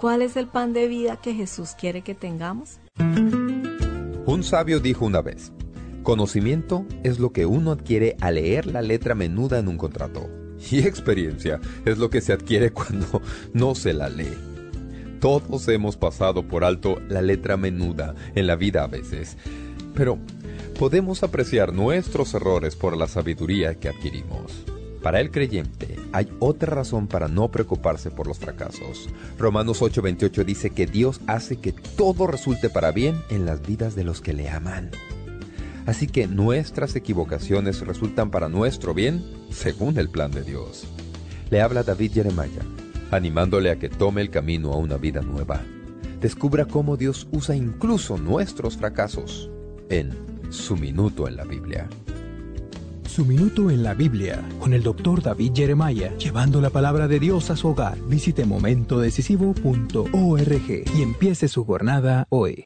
¿Cuál 0.00 0.22
es 0.22 0.36
el 0.36 0.48
pan 0.48 0.72
de 0.72 0.88
vida 0.88 1.16
que 1.16 1.34
Jesús 1.34 1.76
quiere 1.78 2.02
que 2.02 2.14
tengamos? 2.14 2.80
Un 4.26 4.42
sabio 4.42 4.80
dijo 4.80 5.04
una 5.04 5.20
vez, 5.20 5.52
Conocimiento 6.02 6.84
es 7.04 7.20
lo 7.20 7.32
que 7.32 7.46
uno 7.46 7.70
adquiere 7.70 8.16
al 8.20 8.34
leer 8.34 8.66
la 8.66 8.82
letra 8.82 9.14
menuda 9.14 9.60
en 9.60 9.68
un 9.68 9.78
contrato. 9.78 10.28
Y 10.70 10.80
experiencia 10.80 11.60
es 11.84 11.98
lo 11.98 12.10
que 12.10 12.20
se 12.20 12.32
adquiere 12.32 12.72
cuando 12.72 13.22
no 13.52 13.74
se 13.74 13.92
la 13.92 14.08
lee. 14.08 14.36
Todos 15.20 15.68
hemos 15.68 15.96
pasado 15.96 16.42
por 16.48 16.64
alto 16.64 17.00
la 17.08 17.22
letra 17.22 17.56
menuda 17.56 18.16
en 18.34 18.48
la 18.48 18.56
vida 18.56 18.82
a 18.82 18.88
veces, 18.88 19.36
pero 19.94 20.18
podemos 20.76 21.22
apreciar 21.22 21.72
nuestros 21.72 22.34
errores 22.34 22.74
por 22.74 22.96
la 22.96 23.06
sabiduría 23.06 23.76
que 23.76 23.88
adquirimos. 23.88 24.64
Para 25.02 25.20
el 25.20 25.30
creyente 25.30 25.96
hay 26.12 26.28
otra 26.40 26.74
razón 26.74 27.06
para 27.06 27.28
no 27.28 27.50
preocuparse 27.52 28.10
por 28.10 28.26
los 28.26 28.38
fracasos. 28.38 29.08
Romanos 29.38 29.80
8:28 29.82 30.44
dice 30.44 30.70
que 30.70 30.86
Dios 30.86 31.20
hace 31.28 31.56
que 31.56 31.72
todo 31.72 32.26
resulte 32.26 32.70
para 32.70 32.90
bien 32.90 33.22
en 33.30 33.46
las 33.46 33.64
vidas 33.64 33.94
de 33.94 34.02
los 34.02 34.20
que 34.20 34.32
le 34.32 34.48
aman. 34.48 34.90
Así 35.86 36.06
que 36.06 36.26
nuestras 36.26 36.94
equivocaciones 36.96 37.80
resultan 37.80 38.30
para 38.30 38.48
nuestro 38.48 38.94
bien 38.94 39.22
según 39.50 39.98
el 39.98 40.08
plan 40.08 40.30
de 40.30 40.42
Dios. 40.42 40.86
Le 41.50 41.60
habla 41.60 41.82
David 41.82 42.12
Jeremiah, 42.14 42.62
animándole 43.10 43.70
a 43.70 43.78
que 43.78 43.88
tome 43.88 44.20
el 44.20 44.30
camino 44.30 44.72
a 44.72 44.76
una 44.76 44.96
vida 44.96 45.22
nueva. 45.22 45.60
Descubra 46.20 46.66
cómo 46.66 46.96
Dios 46.96 47.26
usa 47.32 47.56
incluso 47.56 48.16
nuestros 48.16 48.76
fracasos 48.76 49.50
en 49.90 50.12
su 50.50 50.76
minuto 50.76 51.26
en 51.26 51.36
la 51.36 51.44
Biblia. 51.44 51.88
Su 53.08 53.26
minuto 53.26 53.70
en 53.70 53.82
la 53.82 53.92
Biblia 53.92 54.42
con 54.58 54.72
el 54.72 54.82
doctor 54.82 55.22
David 55.22 55.52
Jeremiah, 55.54 56.16
llevando 56.16 56.62
la 56.62 56.70
palabra 56.70 57.08
de 57.08 57.18
Dios 57.18 57.50
a 57.50 57.56
su 57.56 57.68
hogar. 57.68 57.98
Visite 58.08 58.46
momentodecisivo.org 58.46 60.84
y 60.96 61.02
empiece 61.02 61.48
su 61.48 61.66
jornada 61.66 62.26
hoy. 62.30 62.64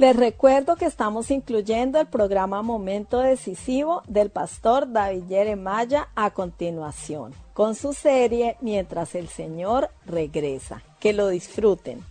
Les 0.00 0.16
recuerdo 0.16 0.76
que 0.76 0.86
estamos 0.86 1.30
incluyendo 1.30 2.00
el 2.00 2.06
programa 2.06 2.62
Momento 2.62 3.20
Decisivo 3.20 4.02
del 4.08 4.30
pastor 4.30 4.90
David 4.90 5.24
Jeremiah 5.28 6.08
a 6.14 6.30
continuación, 6.30 7.34
con 7.52 7.74
su 7.74 7.92
serie 7.92 8.56
Mientras 8.62 9.14
el 9.14 9.28
Señor 9.28 9.90
regresa. 10.06 10.82
Que 11.00 11.12
lo 11.12 11.28
disfruten. 11.28 12.02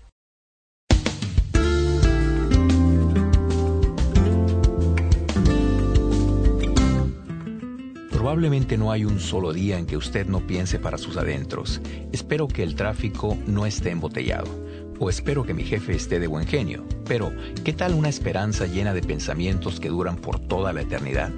Probablemente 8.12 8.78
no 8.78 8.92
hay 8.92 9.04
un 9.04 9.20
solo 9.20 9.52
día 9.52 9.80
en 9.80 9.88
que 9.88 9.98
usted 9.98 10.28
no 10.28 10.46
piense 10.46 10.78
para 10.78 11.00
sus 11.00 11.18
adentros. 11.18 11.82
Espero 12.12 12.48
que 12.48 12.62
el 12.62 12.76
tráfico 12.76 13.36
no 13.48 13.66
esté 13.66 13.90
embotellado 13.90 14.69
o 15.00 15.10
espero 15.10 15.44
que 15.44 15.54
mi 15.54 15.64
jefe 15.64 15.96
esté 15.96 16.20
de 16.20 16.28
buen 16.28 16.46
genio, 16.46 16.86
pero 17.06 17.34
¿qué 17.64 17.74
tal 17.74 17.94
una 17.94 18.10
esperanza 18.10 18.66
llena 18.66 18.94
de 18.94 19.02
pensamientos 19.02 19.80
que 19.80 19.90
duran 19.90 20.18
por 20.18 20.40
toda 20.40 20.74
la 20.74 20.82
eternidad? 20.82 21.32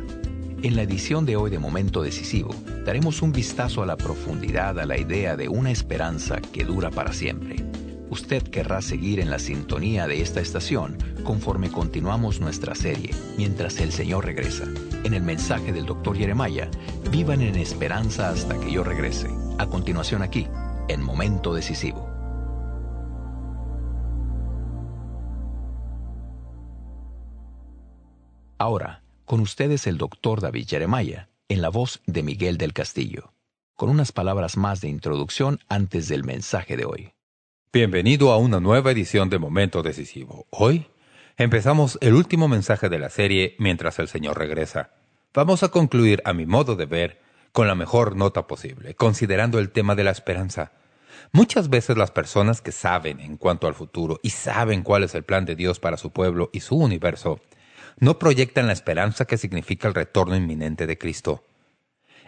En 0.63 0.75
la 0.75 0.83
edición 0.83 1.25
de 1.25 1.37
hoy 1.37 1.49
de 1.49 1.59
Momento 1.59 2.03
Decisivo, 2.03 2.53
daremos 2.85 3.21
un 3.21 3.31
vistazo 3.31 3.81
a 3.81 3.85
la 3.85 3.97
profundidad 3.97 4.79
a 4.79 4.85
la 4.85 4.99
idea 4.99 5.35
de 5.35 5.47
una 5.47 5.71
esperanza 5.71 6.39
que 6.39 6.65
dura 6.65 6.91
para 6.91 7.13
siempre. 7.13 7.55
Usted 8.11 8.43
querrá 8.43 8.81
seguir 8.81 9.19
en 9.19 9.31
la 9.31 9.39
sintonía 9.39 10.05
de 10.05 10.21
esta 10.21 10.41
estación 10.41 10.97
conforme 11.23 11.71
continuamos 11.71 12.41
nuestra 12.41 12.75
serie, 12.75 13.11
mientras 13.37 13.79
el 13.79 13.91
Señor 13.91 14.25
regresa. 14.25 14.65
En 15.03 15.13
el 15.13 15.23
mensaje 15.23 15.71
del 15.71 15.85
Dr. 15.85 16.17
Jeremiah, 16.17 16.69
vivan 17.09 17.41
en 17.41 17.55
esperanza 17.55 18.29
hasta 18.29 18.59
que 18.59 18.71
yo 18.71 18.83
regrese. 18.83 19.29
A 19.57 19.65
continuación 19.67 20.21
aquí, 20.21 20.45
en 20.89 21.01
Momento 21.01 21.53
Decisivo. 21.53 22.10
Ahora, 28.61 29.01
con 29.25 29.39
ustedes 29.39 29.87
el 29.87 29.97
doctor 29.97 30.39
David 30.39 30.67
Jeremiah, 30.67 31.29
en 31.49 31.63
la 31.63 31.69
voz 31.69 31.99
de 32.05 32.21
Miguel 32.21 32.59
del 32.59 32.73
Castillo, 32.73 33.33
con 33.75 33.89
unas 33.89 34.11
palabras 34.11 34.55
más 34.55 34.81
de 34.81 34.87
introducción 34.87 35.59
antes 35.67 36.07
del 36.07 36.23
mensaje 36.23 36.77
de 36.77 36.85
hoy. 36.85 37.11
Bienvenido 37.73 38.31
a 38.31 38.37
una 38.37 38.59
nueva 38.59 38.91
edición 38.91 39.31
de 39.31 39.39
Momento 39.39 39.81
Decisivo. 39.81 40.45
Hoy 40.51 40.85
empezamos 41.37 41.97
el 42.01 42.13
último 42.13 42.47
mensaje 42.47 42.87
de 42.87 42.99
la 42.99 43.09
serie 43.09 43.55
Mientras 43.57 43.97
el 43.97 44.07
Señor 44.07 44.37
regresa. 44.37 44.91
Vamos 45.33 45.63
a 45.63 45.69
concluir, 45.69 46.21
a 46.23 46.33
mi 46.33 46.45
modo 46.45 46.75
de 46.75 46.85
ver, 46.85 47.19
con 47.53 47.65
la 47.65 47.73
mejor 47.73 48.15
nota 48.15 48.45
posible, 48.45 48.93
considerando 48.93 49.57
el 49.57 49.71
tema 49.71 49.95
de 49.95 50.03
la 50.03 50.11
esperanza. 50.11 50.71
Muchas 51.31 51.71
veces 51.71 51.97
las 51.97 52.11
personas 52.11 52.61
que 52.61 52.71
saben 52.71 53.21
en 53.21 53.37
cuanto 53.37 53.65
al 53.65 53.73
futuro 53.73 54.19
y 54.21 54.29
saben 54.29 54.83
cuál 54.83 55.03
es 55.03 55.15
el 55.15 55.23
plan 55.23 55.45
de 55.45 55.55
Dios 55.55 55.79
para 55.79 55.97
su 55.97 56.11
pueblo 56.11 56.51
y 56.53 56.59
su 56.59 56.75
universo, 56.75 57.41
no 57.97 58.19
proyectan 58.19 58.67
la 58.67 58.73
esperanza 58.73 59.25
que 59.25 59.37
significa 59.37 59.87
el 59.87 59.93
retorno 59.93 60.35
inminente 60.35 60.87
de 60.87 60.97
Cristo. 60.97 61.43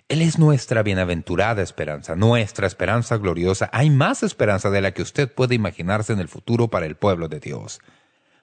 Él 0.09 0.21
es 0.21 0.37
nuestra 0.37 0.83
bienaventurada 0.83 1.61
esperanza, 1.61 2.15
nuestra 2.15 2.67
esperanza 2.67 3.17
gloriosa. 3.17 3.69
Hay 3.71 3.89
más 3.89 4.21
esperanza 4.21 4.69
de 4.69 4.81
la 4.81 4.93
que 4.93 5.01
usted 5.01 5.33
puede 5.33 5.55
imaginarse 5.55 6.13
en 6.13 6.19
el 6.19 6.27
futuro 6.27 6.67
para 6.67 6.85
el 6.85 6.95
pueblo 6.95 7.29
de 7.29 7.39
Dios. 7.39 7.79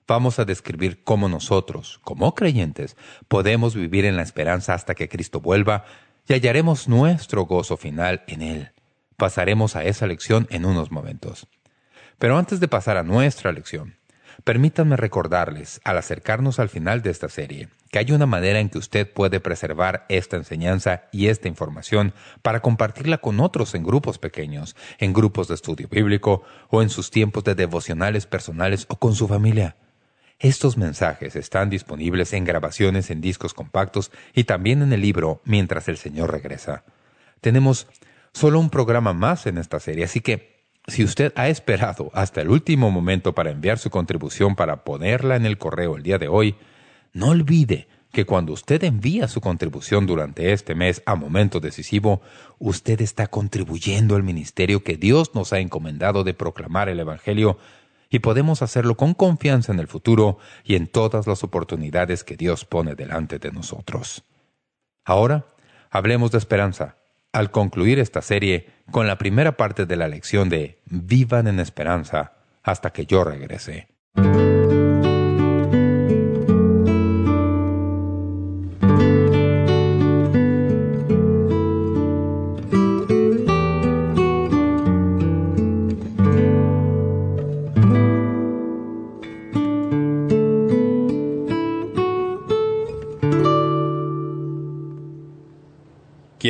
Vamos 0.08 0.38
a 0.38 0.44
describir 0.44 1.04
cómo 1.04 1.28
nosotros, 1.28 2.00
como 2.02 2.34
creyentes, 2.34 2.96
podemos 3.28 3.76
vivir 3.76 4.04
en 4.04 4.16
la 4.16 4.22
esperanza 4.22 4.74
hasta 4.74 4.94
que 4.94 5.08
Cristo 5.08 5.40
vuelva 5.40 5.84
y 6.26 6.32
hallaremos 6.32 6.88
nuestro 6.88 7.42
gozo 7.44 7.76
final 7.76 8.24
en 8.26 8.42
Él. 8.42 8.72
Pasaremos 9.16 9.76
a 9.76 9.84
esa 9.84 10.06
lección 10.06 10.48
en 10.50 10.64
unos 10.64 10.90
momentos. 10.90 11.46
Pero 12.18 12.38
antes 12.38 12.58
de 12.58 12.68
pasar 12.68 12.96
a 12.96 13.02
nuestra 13.02 13.52
lección, 13.52 13.99
permítanme 14.44 14.96
recordarles, 14.96 15.80
al 15.84 15.98
acercarnos 15.98 16.58
al 16.58 16.68
final 16.68 17.02
de 17.02 17.10
esta 17.10 17.28
serie, 17.28 17.68
que 17.90 17.98
hay 17.98 18.12
una 18.12 18.26
manera 18.26 18.60
en 18.60 18.68
que 18.68 18.78
usted 18.78 19.12
puede 19.12 19.40
preservar 19.40 20.06
esta 20.08 20.36
enseñanza 20.36 21.04
y 21.12 21.28
esta 21.28 21.48
información 21.48 22.14
para 22.42 22.60
compartirla 22.60 23.18
con 23.18 23.40
otros 23.40 23.74
en 23.74 23.82
grupos 23.82 24.18
pequeños, 24.18 24.76
en 24.98 25.12
grupos 25.12 25.48
de 25.48 25.54
estudio 25.54 25.88
bíblico 25.88 26.42
o 26.68 26.82
en 26.82 26.90
sus 26.90 27.10
tiempos 27.10 27.44
de 27.44 27.54
devocionales 27.54 28.26
personales 28.26 28.86
o 28.88 28.96
con 28.96 29.14
su 29.14 29.28
familia. 29.28 29.76
Estos 30.38 30.78
mensajes 30.78 31.36
están 31.36 31.68
disponibles 31.68 32.32
en 32.32 32.44
grabaciones 32.44 33.10
en 33.10 33.20
discos 33.20 33.52
compactos 33.52 34.10
y 34.34 34.44
también 34.44 34.80
en 34.80 34.92
el 34.92 35.02
libro 35.02 35.42
Mientras 35.44 35.86
el 35.88 35.98
Señor 35.98 36.32
regresa. 36.32 36.84
Tenemos 37.42 37.88
solo 38.32 38.58
un 38.58 38.70
programa 38.70 39.12
más 39.12 39.46
en 39.46 39.58
esta 39.58 39.80
serie, 39.80 40.04
así 40.04 40.20
que 40.22 40.49
si 40.86 41.04
usted 41.04 41.32
ha 41.36 41.48
esperado 41.48 42.10
hasta 42.14 42.40
el 42.40 42.48
último 42.48 42.90
momento 42.90 43.34
para 43.34 43.50
enviar 43.50 43.78
su 43.78 43.90
contribución 43.90 44.56
para 44.56 44.84
ponerla 44.84 45.36
en 45.36 45.46
el 45.46 45.58
correo 45.58 45.96
el 45.96 46.02
día 46.02 46.18
de 46.18 46.28
hoy, 46.28 46.56
no 47.12 47.28
olvide 47.28 47.88
que 48.12 48.26
cuando 48.26 48.52
usted 48.52 48.82
envía 48.82 49.28
su 49.28 49.40
contribución 49.40 50.06
durante 50.06 50.52
este 50.52 50.74
mes 50.74 51.02
a 51.06 51.14
momento 51.14 51.60
decisivo, 51.60 52.22
usted 52.58 53.00
está 53.00 53.28
contribuyendo 53.28 54.16
al 54.16 54.22
ministerio 54.22 54.82
que 54.82 54.96
Dios 54.96 55.34
nos 55.34 55.52
ha 55.52 55.60
encomendado 55.60 56.24
de 56.24 56.34
proclamar 56.34 56.88
el 56.88 56.98
Evangelio 56.98 57.58
y 58.08 58.18
podemos 58.18 58.62
hacerlo 58.62 58.96
con 58.96 59.14
confianza 59.14 59.72
en 59.72 59.78
el 59.78 59.86
futuro 59.86 60.38
y 60.64 60.74
en 60.74 60.88
todas 60.88 61.28
las 61.28 61.44
oportunidades 61.44 62.24
que 62.24 62.36
Dios 62.36 62.64
pone 62.64 62.96
delante 62.96 63.38
de 63.38 63.52
nosotros. 63.52 64.24
Ahora, 65.04 65.46
hablemos 65.90 66.32
de 66.32 66.38
esperanza, 66.38 66.96
al 67.32 67.52
concluir 67.52 68.00
esta 68.00 68.22
serie 68.22 68.66
con 68.90 69.06
la 69.06 69.18
primera 69.18 69.56
parte 69.56 69.86
de 69.86 69.96
la 69.96 70.08
lección 70.08 70.48
de 70.48 70.80
Vivan 70.86 71.46
en 71.46 71.60
esperanza 71.60 72.32
hasta 72.62 72.90
que 72.90 73.06
yo 73.06 73.24
regrese. 73.24 73.88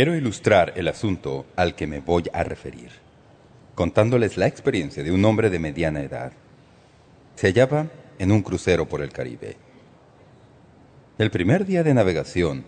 Quiero 0.01 0.17
ilustrar 0.17 0.73
el 0.77 0.89
asunto 0.89 1.45
al 1.57 1.75
que 1.75 1.87
me 1.87 2.01
voy 2.01 2.25
a 2.33 2.43
referir, 2.43 2.89
contándoles 3.75 4.39
la 4.39 4.47
experiencia 4.47 5.03
de 5.03 5.13
un 5.13 5.23
hombre 5.27 5.51
de 5.51 5.59
mediana 5.59 6.01
edad. 6.01 6.33
Se 7.35 7.49
hallaba 7.49 7.89
en 8.19 8.33
un 8.33 8.41
crucero 8.41 8.89
por 8.89 9.03
el 9.03 9.13
Caribe. 9.13 9.59
El 11.19 11.31
primer 11.31 11.67
día 11.67 11.83
de 11.83 11.93
navegación, 11.93 12.65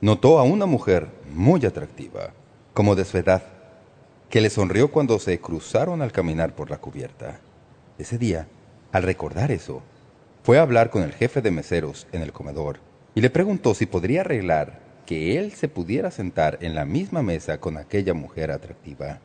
notó 0.00 0.40
a 0.40 0.42
una 0.42 0.66
mujer 0.66 1.06
muy 1.32 1.64
atractiva, 1.64 2.32
como 2.72 2.96
de 2.96 3.04
su 3.04 3.18
edad, 3.18 3.44
que 4.28 4.40
le 4.40 4.50
sonrió 4.50 4.90
cuando 4.90 5.20
se 5.20 5.38
cruzaron 5.38 6.02
al 6.02 6.10
caminar 6.10 6.56
por 6.56 6.70
la 6.70 6.78
cubierta. 6.78 7.38
Ese 7.98 8.18
día, 8.18 8.48
al 8.90 9.04
recordar 9.04 9.52
eso, 9.52 9.80
fue 10.42 10.58
a 10.58 10.62
hablar 10.62 10.90
con 10.90 11.04
el 11.04 11.12
jefe 11.12 11.40
de 11.40 11.52
meseros 11.52 12.08
en 12.10 12.22
el 12.22 12.32
comedor 12.32 12.80
y 13.14 13.20
le 13.20 13.30
preguntó 13.30 13.74
si 13.74 13.86
podría 13.86 14.22
arreglar 14.22 14.83
que 15.06 15.38
él 15.38 15.52
se 15.52 15.68
pudiera 15.68 16.10
sentar 16.10 16.58
en 16.60 16.74
la 16.74 16.84
misma 16.84 17.22
mesa 17.22 17.58
con 17.60 17.76
aquella 17.76 18.14
mujer 18.14 18.50
atractiva. 18.50 19.20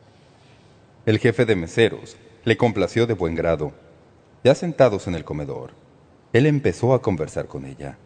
El 1.06 1.18
jefe 1.18 1.46
de 1.46 1.56
meseros 1.56 2.16
le 2.44 2.56
complació 2.56 3.06
de 3.06 3.14
buen 3.14 3.34
grado. 3.34 3.72
Ya 4.44 4.54
sentados 4.54 5.06
en 5.06 5.14
el 5.14 5.24
comedor, 5.24 5.72
él 6.32 6.46
empezó 6.46 6.94
a 6.94 7.02
conversar 7.02 7.46
con 7.46 7.64
ella. 7.64 7.98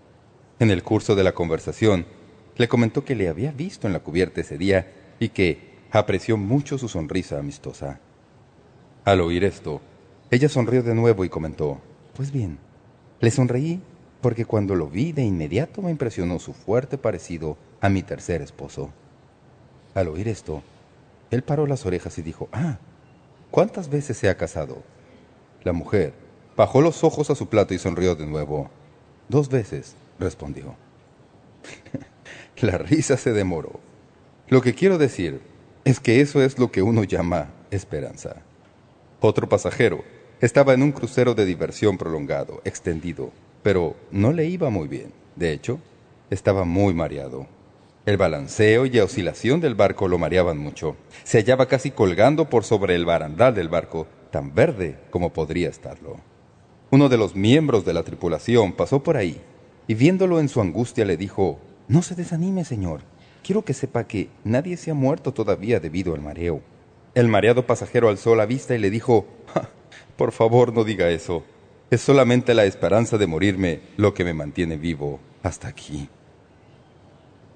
En 0.58 0.70
el 0.70 0.82
curso 0.82 1.14
de 1.14 1.24
la 1.24 1.32
conversación, 1.32 2.06
le 2.56 2.68
comentó 2.68 3.04
que 3.04 3.14
le 3.14 3.28
había 3.28 3.52
visto 3.52 3.86
en 3.86 3.92
la 3.92 4.00
cubierta 4.00 4.40
ese 4.40 4.58
día 4.58 4.92
y 5.18 5.30
que 5.30 5.74
apreció 5.90 6.36
mucho 6.36 6.78
su 6.78 6.88
sonrisa 6.88 7.38
amistosa. 7.38 8.00
Al 9.04 9.20
oír 9.20 9.44
esto, 9.44 9.80
ella 10.30 10.48
sonrió 10.48 10.82
de 10.82 10.94
nuevo 10.94 11.24
y 11.24 11.28
comentó, 11.28 11.80
«Pues 12.14 12.30
bien, 12.30 12.58
le 13.20 13.30
sonreí 13.30 13.80
porque 14.24 14.46
cuando 14.46 14.74
lo 14.74 14.86
vi 14.86 15.12
de 15.12 15.22
inmediato 15.22 15.82
me 15.82 15.90
impresionó 15.90 16.38
su 16.38 16.54
fuerte 16.54 16.96
parecido 16.96 17.58
a 17.82 17.90
mi 17.90 18.02
tercer 18.02 18.40
esposo. 18.40 18.90
Al 19.94 20.08
oír 20.08 20.28
esto, 20.28 20.62
él 21.30 21.42
paró 21.42 21.66
las 21.66 21.84
orejas 21.84 22.16
y 22.16 22.22
dijo, 22.22 22.48
«Ah, 22.50 22.78
¿cuántas 23.50 23.90
veces 23.90 24.16
se 24.16 24.30
ha 24.30 24.38
casado?» 24.38 24.82
La 25.62 25.74
mujer 25.74 26.14
bajó 26.56 26.80
los 26.80 27.04
ojos 27.04 27.28
a 27.28 27.34
su 27.34 27.50
plato 27.50 27.74
y 27.74 27.78
sonrió 27.78 28.14
de 28.14 28.24
nuevo. 28.24 28.70
«Dos 29.28 29.50
veces», 29.50 29.94
respondió. 30.18 30.74
La 32.62 32.78
risa 32.78 33.18
se 33.18 33.34
demoró. 33.34 33.78
Lo 34.48 34.62
que 34.62 34.72
quiero 34.74 34.96
decir 34.96 35.42
es 35.84 36.00
que 36.00 36.22
eso 36.22 36.42
es 36.42 36.58
lo 36.58 36.72
que 36.72 36.80
uno 36.80 37.04
llama 37.04 37.50
esperanza. 37.70 38.36
Otro 39.20 39.50
pasajero 39.50 40.02
estaba 40.40 40.72
en 40.72 40.82
un 40.82 40.92
crucero 40.92 41.34
de 41.34 41.44
diversión 41.44 41.98
prolongado, 41.98 42.62
extendido, 42.64 43.32
pero 43.64 43.96
no 44.12 44.32
le 44.32 44.46
iba 44.46 44.70
muy 44.70 44.86
bien. 44.86 45.12
De 45.34 45.52
hecho, 45.52 45.80
estaba 46.30 46.64
muy 46.64 46.92
mareado. 46.94 47.48
El 48.04 48.18
balanceo 48.18 48.84
y 48.84 48.90
la 48.90 49.04
oscilación 49.04 49.62
del 49.62 49.74
barco 49.74 50.06
lo 50.06 50.18
mareaban 50.18 50.58
mucho. 50.58 50.96
Se 51.24 51.38
hallaba 51.38 51.66
casi 51.66 51.90
colgando 51.90 52.50
por 52.50 52.64
sobre 52.64 52.94
el 52.94 53.06
barandal 53.06 53.54
del 53.54 53.70
barco, 53.70 54.06
tan 54.30 54.54
verde 54.54 54.98
como 55.10 55.32
podría 55.32 55.70
estarlo. 55.70 56.18
Uno 56.90 57.08
de 57.08 57.16
los 57.16 57.34
miembros 57.34 57.86
de 57.86 57.94
la 57.94 58.02
tripulación 58.02 58.74
pasó 58.74 59.02
por 59.02 59.16
ahí 59.16 59.40
y 59.86 59.94
viéndolo 59.94 60.40
en 60.40 60.50
su 60.50 60.60
angustia 60.60 61.06
le 61.06 61.16
dijo, 61.16 61.58
«No 61.88 62.02
se 62.02 62.14
desanime, 62.14 62.66
señor. 62.66 63.00
Quiero 63.42 63.64
que 63.64 63.72
sepa 63.72 64.06
que 64.06 64.28
nadie 64.44 64.76
se 64.76 64.90
ha 64.90 64.94
muerto 64.94 65.32
todavía 65.32 65.80
debido 65.80 66.14
al 66.14 66.20
mareo». 66.20 66.60
El 67.14 67.28
mareado 67.28 67.66
pasajero 67.66 68.10
alzó 68.10 68.36
la 68.36 68.44
vista 68.44 68.74
y 68.74 68.78
le 68.78 68.90
dijo, 68.90 69.24
«Por 70.18 70.32
favor, 70.32 70.74
no 70.74 70.84
diga 70.84 71.08
eso. 71.08 71.44
Es 71.90 72.00
solamente 72.00 72.54
la 72.54 72.64
esperanza 72.64 73.18
de 73.18 73.26
morirme 73.26 73.80
lo 73.96 74.14
que 74.14 74.24
me 74.24 74.34
mantiene 74.34 74.76
vivo 74.76 75.20
hasta 75.42 75.68
aquí. 75.68 76.08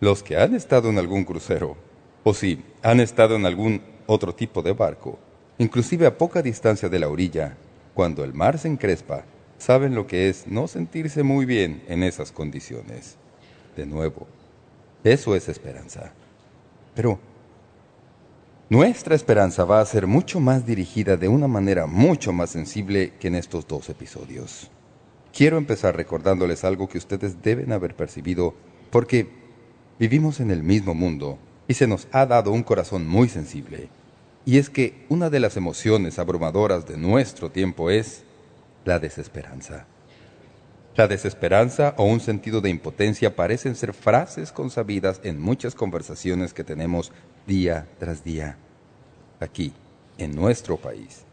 Los 0.01 0.23
que 0.23 0.37
han 0.37 0.55
estado 0.55 0.91
en 0.91 0.99
algún 0.99 1.25
crucero, 1.25 1.77
o 2.23 2.35
si 2.35 2.63
han 2.83 3.01
estado 3.01 3.37
en 3.37 3.47
algún 3.47 3.83
otro 4.07 4.35
tipo 4.35 4.63
de 4.63 4.73
barco, 4.73 5.19
inclusive 5.59 6.07
a 6.07 6.17
poca 6.17 6.43
distancia 6.43 6.89
de 6.89 6.99
la 6.99 7.09
orilla, 7.09 7.57
cuando 7.95 8.23
el 8.23 8.33
mar 8.35 8.59
se 8.59 8.69
encrespa, 8.69 9.25
saben 9.59 9.95
lo 9.95 10.07
que 10.07 10.29
es 10.29 10.47
no 10.47 10.69
sentirse 10.69 11.23
muy 11.23 11.47
bien 11.47 11.83
en 11.89 12.03
esas 12.03 12.31
condiciones. 12.31 13.17
De 13.77 13.87
nuevo, 13.87 14.27
eso 15.03 15.35
es 15.35 15.49
esperanza. 15.49 16.13
Pero 16.95 17.19
nuestra 18.71 19.15
esperanza 19.15 19.65
va 19.65 19.81
a 19.81 19.87
ser 19.87 20.07
mucho 20.07 20.41
más 20.41 20.67
dirigida 20.67 21.17
de 21.17 21.29
una 21.29 21.49
manera 21.49 21.87
mucho 21.87 22.35
más 22.35 22.51
sensible 22.51 23.15
que 23.19 23.29
en 23.29 23.35
estos 23.35 23.67
dos 23.67 23.89
episodios. 23.89 24.71
Quiero 25.33 25.57
empezar 25.57 25.97
recordándoles 25.97 26.65
algo 26.65 26.87
que 26.87 26.99
ustedes 26.99 27.43
deben 27.43 27.73
haber 27.73 27.95
percibido 27.95 28.55
porque 28.91 29.31
vivimos 29.99 30.41
en 30.41 30.51
el 30.51 30.63
mismo 30.63 30.93
mundo 30.95 31.39
y 31.67 31.75
se 31.75 31.87
nos 31.87 32.09
ha 32.13 32.27
dado 32.27 32.51
un 32.51 32.63
corazón 32.63 33.07
muy 33.07 33.31
sensible. 33.31 33.89
Y 34.45 34.59
es 34.59 34.69
que 34.69 35.07
una 35.09 35.31
de 35.31 35.41
las 35.41 35.57
emociones 35.57 36.19
abrumadoras 36.19 36.87
de 36.87 36.97
nuestro 36.97 37.51
tiempo 37.51 37.89
es 37.89 38.25
la 38.85 38.99
desesperanza. 38.99 39.87
La 40.95 41.07
desesperanza 41.07 41.95
o 41.97 42.05
un 42.05 42.21
sentido 42.21 42.61
de 42.61 42.71
impotencia 42.71 43.37
parecen 43.37 43.77
ser 43.77 43.95
frases 43.95 44.51
consabidas 44.53 45.21
en 45.23 45.41
muchas 45.41 45.75
conversaciones 45.75 46.53
que 46.53 46.65
tenemos 46.65 47.13
día 47.49 47.89
tras 47.99 48.23
día, 48.23 48.57
aquí, 49.41 49.73
en 50.19 50.37
nuestro 50.37 50.77
país. 50.77 51.25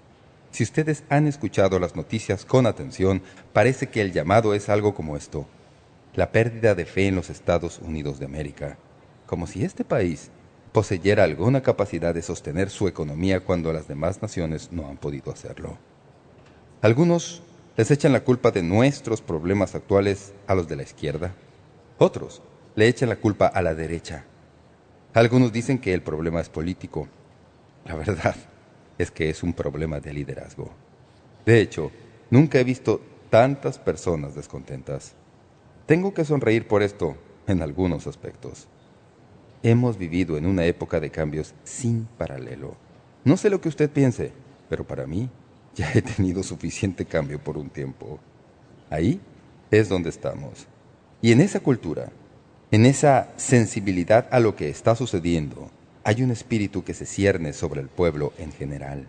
Si 0.49 0.63
ustedes 0.63 1.04
han 1.10 1.28
escuchado 1.28 1.78
las 1.78 1.95
noticias 1.97 2.45
con 2.45 2.65
atención, 2.65 3.21
parece 3.51 3.88
que 3.88 4.01
el 4.01 4.13
llamado 4.13 4.53
es 4.53 4.70
algo 4.70 4.95
como 4.95 5.18
esto. 5.18 5.45
La 6.16 6.32
pérdida 6.32 6.74
de 6.74 6.86
fe 6.86 7.07
en 7.07 7.16
los 7.16 7.30
Estados 7.30 7.80
Unidos 7.80 8.18
de 8.18 8.26
América. 8.26 8.78
Como 9.26 9.45
si 9.45 9.66
este 9.66 9.84
país 9.84 10.32
poseyera 10.72 11.26
alguna 11.26 11.61
capacidad 11.61 12.13
de 12.13 12.22
sostener 12.22 12.70
su 12.70 12.88
economía 12.88 13.41
cuando 13.41 13.74
las 13.74 13.88
demás 13.89 14.22
naciones 14.22 14.72
no 14.72 14.88
han 14.88 14.95
podido 14.95 15.34
hacerlo. 15.34 15.78
Algunos 16.82 17.43
les 17.76 17.91
echan 17.91 18.13
la 18.13 18.24
culpa 18.24 18.51
de 18.51 18.63
nuestros 18.63 19.22
problemas 19.22 19.76
actuales 19.76 20.34
a 20.47 20.55
los 20.55 20.70
de 20.70 20.78
la 20.78 20.84
izquierda. 20.84 21.34
Otros 21.97 22.41
le 22.76 22.88
echan 22.88 23.09
la 23.09 23.18
culpa 23.18 23.47
a 23.47 23.61
la 23.61 23.76
derecha. 23.76 24.24
Algunos 25.16 25.53
dicen 25.53 25.80
que 25.80 25.93
el 25.93 26.01
problema 26.01 26.41
es 26.41 26.49
político. 26.49 27.07
La 27.86 27.95
verdad 27.95 28.36
es 28.97 29.11
que 29.11 29.30
es 29.30 29.43
un 29.43 29.53
problema 29.53 30.01
de 30.01 30.11
liderazgo. 30.11 30.72
De 31.45 31.61
hecho, 31.61 31.89
nunca 32.30 32.59
he 32.59 32.66
visto 32.66 32.99
tantas 33.30 33.80
personas 33.80 34.36
descontentas. 34.36 35.13
Tengo 35.86 36.13
que 36.13 36.26
sonreír 36.26 36.68
por 36.68 36.84
esto 36.84 37.16
en 37.47 37.61
algunos 37.61 38.07
aspectos. 38.07 38.68
Hemos 39.63 39.97
vivido 39.97 40.38
en 40.38 40.45
una 40.45 40.66
época 40.66 40.99
de 40.99 41.11
cambios 41.11 41.53
sin 41.63 42.09
paralelo. 42.18 42.76
No 43.24 43.38
sé 43.38 43.49
lo 43.49 43.61
que 43.61 43.70
usted 43.70 43.89
piense, 43.89 44.34
pero 44.68 44.86
para 44.86 45.07
mí 45.07 45.30
ya 45.76 45.93
he 45.93 46.01
tenido 46.01 46.43
suficiente 46.43 47.05
cambio 47.05 47.39
por 47.39 47.57
un 47.57 47.70
tiempo. 47.70 48.20
Ahí 48.89 49.22
es 49.72 49.88
donde 49.88 50.09
estamos. 50.09 50.68
Y 51.22 51.32
en 51.32 51.39
esa 51.39 51.61
cultura, 51.61 52.11
en 52.76 52.86
esa 52.86 53.30
sensibilidad 53.38 54.28
a 54.32 54.39
lo 54.39 54.55
que 54.55 54.69
está 54.69 54.95
sucediendo, 54.95 55.69
hay 56.03 56.21
un 56.21 56.32
espíritu 56.32 56.84
que 56.84 56.93
se 56.93 57.05
cierne 57.05 57.53
sobre 57.53 57.82
el 57.82 57.88
pueblo 57.88 58.34
en 58.38 58.51
general. 58.51 59.07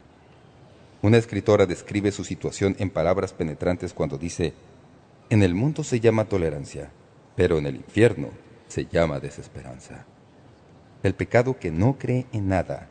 Una 1.02 1.18
escritora 1.18 1.66
describe 1.66 2.12
su 2.12 2.24
situación 2.24 2.76
en 2.78 2.90
palabras 2.90 3.32
penetrantes 3.32 3.92
cuando 3.92 4.18
dice, 4.18 4.54
en 5.30 5.42
el 5.42 5.54
mundo 5.54 5.84
se 5.84 6.00
llama 6.00 6.24
tolerancia, 6.24 6.90
pero 7.34 7.58
en 7.58 7.66
el 7.66 7.76
infierno 7.76 8.30
se 8.68 8.86
llama 8.86 9.20
desesperanza 9.20 10.06
el 11.06 11.14
pecado 11.14 11.58
que 11.58 11.70
no 11.70 11.96
cree 11.98 12.26
en 12.32 12.48
nada, 12.48 12.88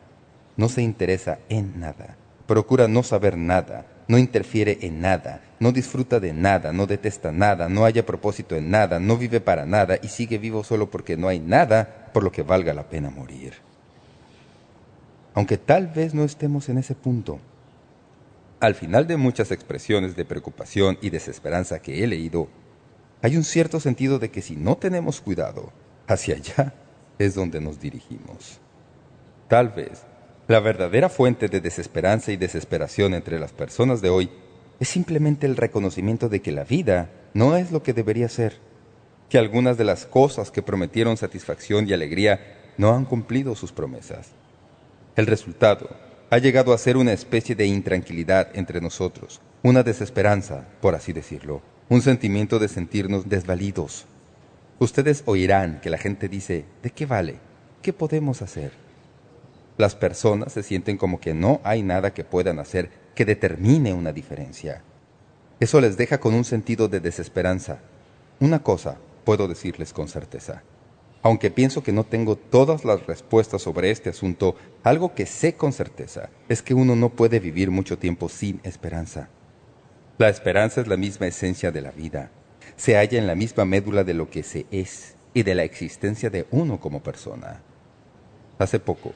no 0.56 0.68
se 0.68 0.82
interesa 0.82 1.38
en 1.48 1.78
nada, 1.78 2.16
procura 2.46 2.88
no 2.88 3.02
saber 3.02 3.36
nada, 3.36 3.86
no 4.08 4.18
interfiere 4.18 4.78
en 4.82 5.00
nada, 5.00 5.42
no 5.58 5.72
disfruta 5.72 6.20
de 6.20 6.32
nada, 6.32 6.72
no 6.72 6.86
detesta 6.86 7.32
nada, 7.32 7.68
no 7.68 7.84
haya 7.84 8.06
propósito 8.06 8.56
en 8.56 8.70
nada, 8.70 9.00
no 9.00 9.16
vive 9.16 9.40
para 9.40 9.66
nada 9.66 9.98
y 10.02 10.08
sigue 10.08 10.38
vivo 10.38 10.62
solo 10.64 10.90
porque 10.90 11.16
no 11.16 11.28
hay 11.28 11.40
nada 11.40 12.10
por 12.12 12.22
lo 12.22 12.30
que 12.30 12.42
valga 12.42 12.74
la 12.74 12.88
pena 12.88 13.10
morir. 13.10 13.54
Aunque 15.34 15.58
tal 15.58 15.88
vez 15.88 16.14
no 16.14 16.24
estemos 16.24 16.68
en 16.68 16.78
ese 16.78 16.94
punto, 16.94 17.40
al 18.60 18.74
final 18.74 19.06
de 19.06 19.16
muchas 19.16 19.50
expresiones 19.50 20.16
de 20.16 20.24
preocupación 20.24 20.98
y 21.02 21.10
desesperanza 21.10 21.80
que 21.80 22.02
he 22.02 22.06
leído, 22.06 22.48
hay 23.22 23.36
un 23.36 23.44
cierto 23.44 23.80
sentido 23.80 24.18
de 24.18 24.30
que 24.30 24.40
si 24.40 24.56
no 24.56 24.76
tenemos 24.76 25.20
cuidado, 25.20 25.72
hacia 26.06 26.36
allá 26.36 26.72
es 27.18 27.34
donde 27.34 27.60
nos 27.60 27.80
dirigimos. 27.80 28.60
Tal 29.48 29.70
vez 29.70 30.04
la 30.48 30.60
verdadera 30.60 31.08
fuente 31.08 31.48
de 31.48 31.60
desesperanza 31.60 32.32
y 32.32 32.36
desesperación 32.36 33.14
entre 33.14 33.38
las 33.38 33.52
personas 33.52 34.00
de 34.00 34.10
hoy 34.10 34.30
es 34.78 34.88
simplemente 34.88 35.46
el 35.46 35.56
reconocimiento 35.56 36.28
de 36.28 36.40
que 36.40 36.52
la 36.52 36.64
vida 36.64 37.10
no 37.34 37.56
es 37.56 37.72
lo 37.72 37.82
que 37.82 37.92
debería 37.92 38.28
ser, 38.28 38.58
que 39.28 39.38
algunas 39.38 39.76
de 39.76 39.84
las 39.84 40.06
cosas 40.06 40.50
que 40.50 40.62
prometieron 40.62 41.16
satisfacción 41.16 41.88
y 41.88 41.92
alegría 41.92 42.72
no 42.76 42.92
han 42.92 43.04
cumplido 43.04 43.54
sus 43.54 43.72
promesas. 43.72 44.28
El 45.16 45.26
resultado 45.26 45.88
ha 46.30 46.38
llegado 46.38 46.72
a 46.72 46.78
ser 46.78 46.96
una 46.96 47.12
especie 47.12 47.54
de 47.54 47.66
intranquilidad 47.66 48.48
entre 48.54 48.80
nosotros, 48.80 49.40
una 49.62 49.82
desesperanza, 49.82 50.66
por 50.80 50.94
así 50.94 51.12
decirlo, 51.12 51.62
un 51.88 52.02
sentimiento 52.02 52.58
de 52.58 52.68
sentirnos 52.68 53.28
desvalidos, 53.28 54.06
Ustedes 54.78 55.22
oirán 55.24 55.80
que 55.80 55.88
la 55.88 55.96
gente 55.96 56.28
dice, 56.28 56.66
¿de 56.82 56.90
qué 56.90 57.06
vale? 57.06 57.36
¿Qué 57.80 57.94
podemos 57.94 58.42
hacer? 58.42 58.72
Las 59.78 59.94
personas 59.94 60.52
se 60.52 60.62
sienten 60.62 60.96
como 60.96 61.20
que 61.20 61.34
no 61.34 61.60
hay 61.64 61.82
nada 61.82 62.14
que 62.14 62.24
puedan 62.24 62.58
hacer 62.58 62.90
que 63.14 63.24
determine 63.24 63.92
una 63.92 64.12
diferencia. 64.12 64.82
Eso 65.60 65.80
les 65.80 65.96
deja 65.96 66.18
con 66.18 66.34
un 66.34 66.44
sentido 66.44 66.88
de 66.88 67.00
desesperanza. 67.00 67.80
Una 68.40 68.62
cosa 68.62 68.98
puedo 69.24 69.48
decirles 69.48 69.92
con 69.92 70.08
certeza. 70.08 70.62
Aunque 71.22 71.50
pienso 71.50 71.82
que 71.82 71.92
no 71.92 72.04
tengo 72.04 72.36
todas 72.36 72.84
las 72.84 73.06
respuestas 73.06 73.62
sobre 73.62 73.90
este 73.90 74.10
asunto, 74.10 74.54
algo 74.82 75.14
que 75.14 75.26
sé 75.26 75.54
con 75.54 75.72
certeza 75.72 76.30
es 76.48 76.62
que 76.62 76.74
uno 76.74 76.94
no 76.94 77.10
puede 77.10 77.40
vivir 77.40 77.70
mucho 77.70 77.98
tiempo 77.98 78.28
sin 78.28 78.60
esperanza. 78.62 79.28
La 80.18 80.28
esperanza 80.28 80.80
es 80.80 80.86
la 80.86 80.96
misma 80.96 81.26
esencia 81.26 81.72
de 81.72 81.80
la 81.80 81.90
vida 81.90 82.30
se 82.76 82.96
halla 82.96 83.18
en 83.18 83.26
la 83.26 83.34
misma 83.34 83.64
médula 83.64 84.04
de 84.04 84.14
lo 84.14 84.30
que 84.30 84.42
se 84.42 84.66
es 84.70 85.16
y 85.34 85.42
de 85.42 85.54
la 85.54 85.64
existencia 85.64 86.30
de 86.30 86.46
uno 86.50 86.80
como 86.80 87.02
persona. 87.02 87.62
Hace 88.58 88.78
poco, 88.80 89.12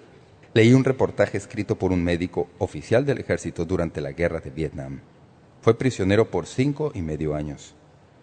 leí 0.55 0.73
un 0.73 0.85
reportaje 0.85 1.39
escrito 1.39 1.77
por 1.77 1.93
un 1.93 2.03
médico 2.03 2.49
oficial 2.59 3.05
del 3.05 3.19
ejército 3.19 3.65
durante 3.65 4.01
la 4.01 4.13
guerra 4.13 4.41
de 4.41 4.51
Vietnam. 4.51 5.01
Fue 5.63 5.77
prisionero 5.77 6.31
por 6.31 6.47
cinco 6.47 6.93
y 6.95 7.03
medio 7.03 7.35
años. 7.35 7.75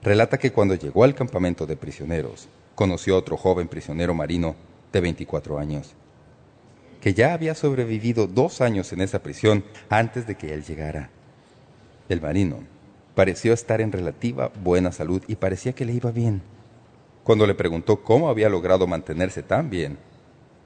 Relata 0.01 0.38
que 0.38 0.51
cuando 0.51 0.75
llegó 0.75 1.03
al 1.03 1.15
campamento 1.15 1.65
de 1.65 1.78
prisioneros, 1.78 2.47
conoció 2.75 3.15
a 3.15 3.19
otro 3.19 3.38
joven 3.38 3.67
prisionero 3.67 4.13
marino 4.13 4.55
de 4.91 5.01
24 5.01 5.59
años, 5.59 5.95
que 7.01 7.13
ya 7.13 7.34
había 7.34 7.55
sobrevivido 7.55 8.28
dos 8.28 8.61
años 8.61 8.91
en 8.93 9.01
esa 9.01 9.23
prisión 9.23 9.63
antes 9.89 10.28
de 10.28 10.36
que 10.36 10.53
él 10.53 10.63
llegara. 10.63 11.09
El 12.09 12.21
marino 12.21 12.78
Pareció 13.17 13.51
estar 13.51 13.82
en 13.82 13.91
relativa 13.91 14.51
buena 14.63 14.91
salud 14.91 15.23
y 15.28 15.38
parecía 15.38 15.73
que 15.73 15.86
le 15.86 15.93
iba 15.93 16.11
bien. 16.11 16.43
Cuando 17.23 17.47
le 17.47 17.55
preguntó 17.55 18.03
cómo 18.03 18.30
había 18.30 18.47
logrado 18.47 18.86
mantenerse 18.86 19.41
tan 19.41 19.71
bien, 19.71 19.97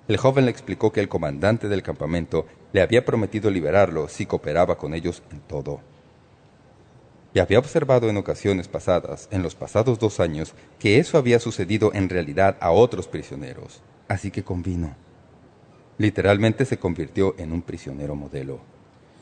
el 0.07 0.17
joven 0.17 0.45
le 0.45 0.51
explicó 0.51 0.91
que 0.91 0.99
el 0.99 1.09
comandante 1.09 1.69
del 1.69 1.83
campamento 1.83 2.45
le 2.73 2.81
había 2.81 3.05
prometido 3.05 3.49
liberarlo 3.49 4.07
si 4.07 4.25
cooperaba 4.25 4.77
con 4.77 4.93
ellos 4.93 5.23
en 5.31 5.39
todo. 5.41 5.81
Y 7.33 7.39
había 7.39 7.59
observado 7.59 8.09
en 8.09 8.17
ocasiones 8.17 8.67
pasadas, 8.67 9.29
en 9.31 9.41
los 9.41 9.55
pasados 9.55 9.99
dos 9.99 10.19
años, 10.19 10.53
que 10.79 10.99
eso 10.99 11.17
había 11.17 11.39
sucedido 11.39 11.91
en 11.93 12.09
realidad 12.09 12.57
a 12.59 12.71
otros 12.71 13.07
prisioneros. 13.07 13.81
Así 14.09 14.31
que 14.31 14.43
convino. 14.43 14.95
Literalmente 15.97 16.65
se 16.65 16.77
convirtió 16.77 17.35
en 17.37 17.53
un 17.53 17.61
prisionero 17.61 18.15
modelo. 18.15 18.59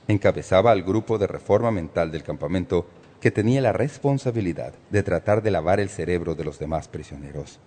Encabezaba 0.08 0.72
al 0.72 0.82
grupo 0.82 1.20
de 1.20 1.28
reforma 1.28 1.70
mental 1.70 2.12
del 2.12 2.24
campamento 2.24 2.88
que 3.22 3.32
tenía 3.32 3.62
la 3.62 3.74
responsabilidad 3.74 4.74
de 4.90 5.04
tratar 5.04 5.44
de 5.44 5.52
lavar 5.52 5.80
el 5.80 5.90
cerebro 5.90 6.34
de 6.34 6.46
los 6.46 6.58
demás 6.58 6.88
prisioneros. 6.88 7.60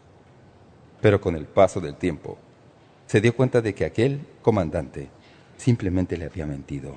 Pero 1.00 1.20
con 1.20 1.36
el 1.36 1.46
paso 1.46 1.80
del 1.80 1.94
tiempo, 1.94 2.38
se 3.12 3.20
dio 3.20 3.36
cuenta 3.36 3.60
de 3.60 3.74
que 3.74 3.84
aquel 3.84 4.26
comandante 4.40 5.10
simplemente 5.58 6.16
le 6.16 6.24
había 6.24 6.46
mentido. 6.46 6.96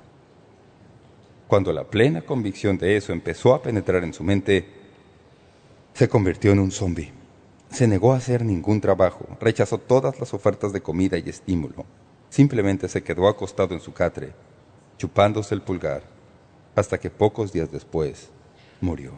Cuando 1.46 1.74
la 1.74 1.84
plena 1.84 2.22
convicción 2.22 2.78
de 2.78 2.96
eso 2.96 3.12
empezó 3.12 3.54
a 3.54 3.62
penetrar 3.62 4.02
en 4.06 4.14
su 4.14 4.24
mente, 4.24 4.66
se 5.94 6.08
convirtió 6.08 6.54
en 6.54 6.60
un 6.60 6.72
zombi. 6.72 7.12
Se 7.70 7.86
negó 7.86 8.14
a 8.14 8.16
hacer 8.16 8.46
ningún 8.46 8.80
trabajo, 8.80 9.28
rechazó 9.42 9.78
todas 9.78 10.18
las 10.18 10.34
ofertas 10.34 10.72
de 10.72 10.80
comida 10.80 11.18
y 11.18 11.28
estímulo. 11.28 11.84
Simplemente 12.30 12.88
se 12.88 13.04
quedó 13.04 13.28
acostado 13.28 13.74
en 13.74 13.82
su 13.82 13.92
catre, 13.92 14.32
chupándose 14.98 15.54
el 15.54 15.64
pulgar, 15.64 16.04
hasta 16.78 16.98
que 16.98 17.10
pocos 17.10 17.52
días 17.52 17.74
después 17.74 18.30
murió. 18.80 19.12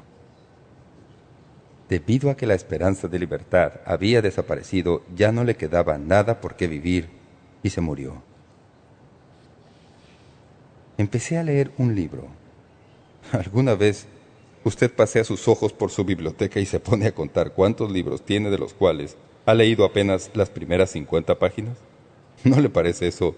Debido 1.90 2.30
a 2.30 2.36
que 2.36 2.48
la 2.48 2.54
esperanza 2.54 3.08
de 3.08 3.20
libertad 3.20 3.74
había 3.86 4.22
desaparecido, 4.22 5.04
ya 5.16 5.32
no 5.32 5.44
le 5.44 5.56
quedaba 5.56 5.98
nada 5.98 6.42
por 6.42 6.56
qué 6.56 6.68
vivir 6.68 7.08
y 7.64 7.70
se 7.70 7.80
murió. 7.80 8.22
Empecé 10.98 11.38
a 11.38 11.44
leer 11.44 11.72
un 11.78 11.96
libro. 11.96 12.28
¿Alguna 13.32 13.76
vez 13.76 14.06
usted 14.64 14.92
pasea 14.92 15.24
sus 15.24 15.48
ojos 15.48 15.72
por 15.72 15.92
su 15.92 16.04
biblioteca 16.04 16.60
y 16.60 16.66
se 16.66 16.80
pone 16.80 17.08
a 17.08 17.16
contar 17.16 17.54
cuántos 17.54 17.92
libros 17.92 18.26
tiene 18.26 18.50
de 18.50 18.58
los 18.58 18.74
cuales 18.74 19.16
ha 19.46 19.54
leído 19.54 19.86
apenas 19.86 20.32
las 20.34 20.50
primeras 20.50 20.92
50 20.92 21.40
páginas? 21.40 21.78
¿No 22.44 22.60
le 22.60 22.70
parece 22.70 23.08
eso 23.08 23.36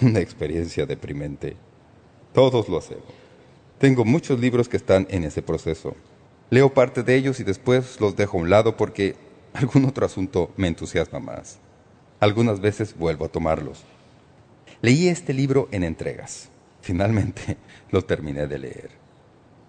una 0.00 0.18
experiencia 0.18 0.84
deprimente? 0.84 1.56
Todos 2.32 2.68
lo 2.68 2.78
hacemos. 2.78 3.04
Tengo 3.78 4.04
muchos 4.04 4.40
libros 4.40 4.68
que 4.68 4.76
están 4.76 5.06
en 5.10 5.24
ese 5.24 5.42
proceso. 5.42 5.94
Leo 6.50 6.72
parte 6.72 7.02
de 7.02 7.14
ellos 7.14 7.40
y 7.40 7.44
después 7.44 8.00
los 8.00 8.16
dejo 8.16 8.38
a 8.38 8.40
un 8.40 8.50
lado 8.50 8.76
porque 8.76 9.16
algún 9.52 9.84
otro 9.84 10.06
asunto 10.06 10.50
me 10.56 10.68
entusiasma 10.68 11.20
más. 11.20 11.58
Algunas 12.20 12.60
veces 12.60 12.96
vuelvo 12.96 13.26
a 13.26 13.28
tomarlos. 13.28 13.84
Leí 14.80 15.08
este 15.08 15.34
libro 15.34 15.68
en 15.72 15.84
entregas. 15.84 16.48
Finalmente 16.80 17.56
lo 17.90 18.02
terminé 18.02 18.46
de 18.46 18.58
leer. 18.58 18.90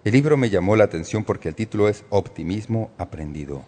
El 0.04 0.12
libro 0.12 0.38
me 0.38 0.48
llamó 0.48 0.76
la 0.76 0.84
atención 0.84 1.24
porque 1.24 1.48
el 1.48 1.54
título 1.54 1.88
es 1.88 2.04
Optimismo 2.08 2.90
aprendido. 2.96 3.64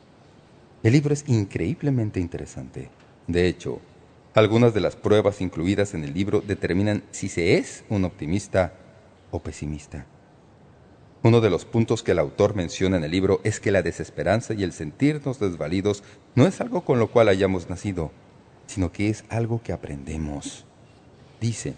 El 0.82 0.94
libro 0.94 1.12
es 1.12 1.24
increíblemente 1.28 2.18
interesante. 2.18 2.88
De 3.26 3.46
hecho, 3.46 3.80
algunas 4.34 4.72
de 4.72 4.80
las 4.80 4.96
pruebas 4.96 5.42
incluidas 5.42 5.92
en 5.92 6.04
el 6.04 6.14
libro 6.14 6.40
determinan 6.40 7.02
si 7.10 7.28
se 7.28 7.58
es 7.58 7.84
un 7.90 8.06
optimista 8.06 8.72
o 9.30 9.40
pesimista. 9.40 10.06
Uno 11.24 11.40
de 11.40 11.50
los 11.50 11.64
puntos 11.64 12.02
que 12.02 12.12
el 12.12 12.18
autor 12.18 12.56
menciona 12.56 12.96
en 12.96 13.04
el 13.04 13.12
libro 13.12 13.40
es 13.44 13.60
que 13.60 13.70
la 13.70 13.82
desesperanza 13.82 14.54
y 14.54 14.64
el 14.64 14.72
sentirnos 14.72 15.38
desvalidos 15.38 16.02
no 16.34 16.48
es 16.48 16.60
algo 16.60 16.84
con 16.84 16.98
lo 16.98 17.10
cual 17.10 17.28
hayamos 17.28 17.70
nacido. 17.70 18.10
sino 18.66 18.90
que 18.90 19.08
es 19.10 19.24
algo 19.28 19.60
que 19.62 19.72
aprendemos. 19.72 20.64
Dice, 21.40 21.74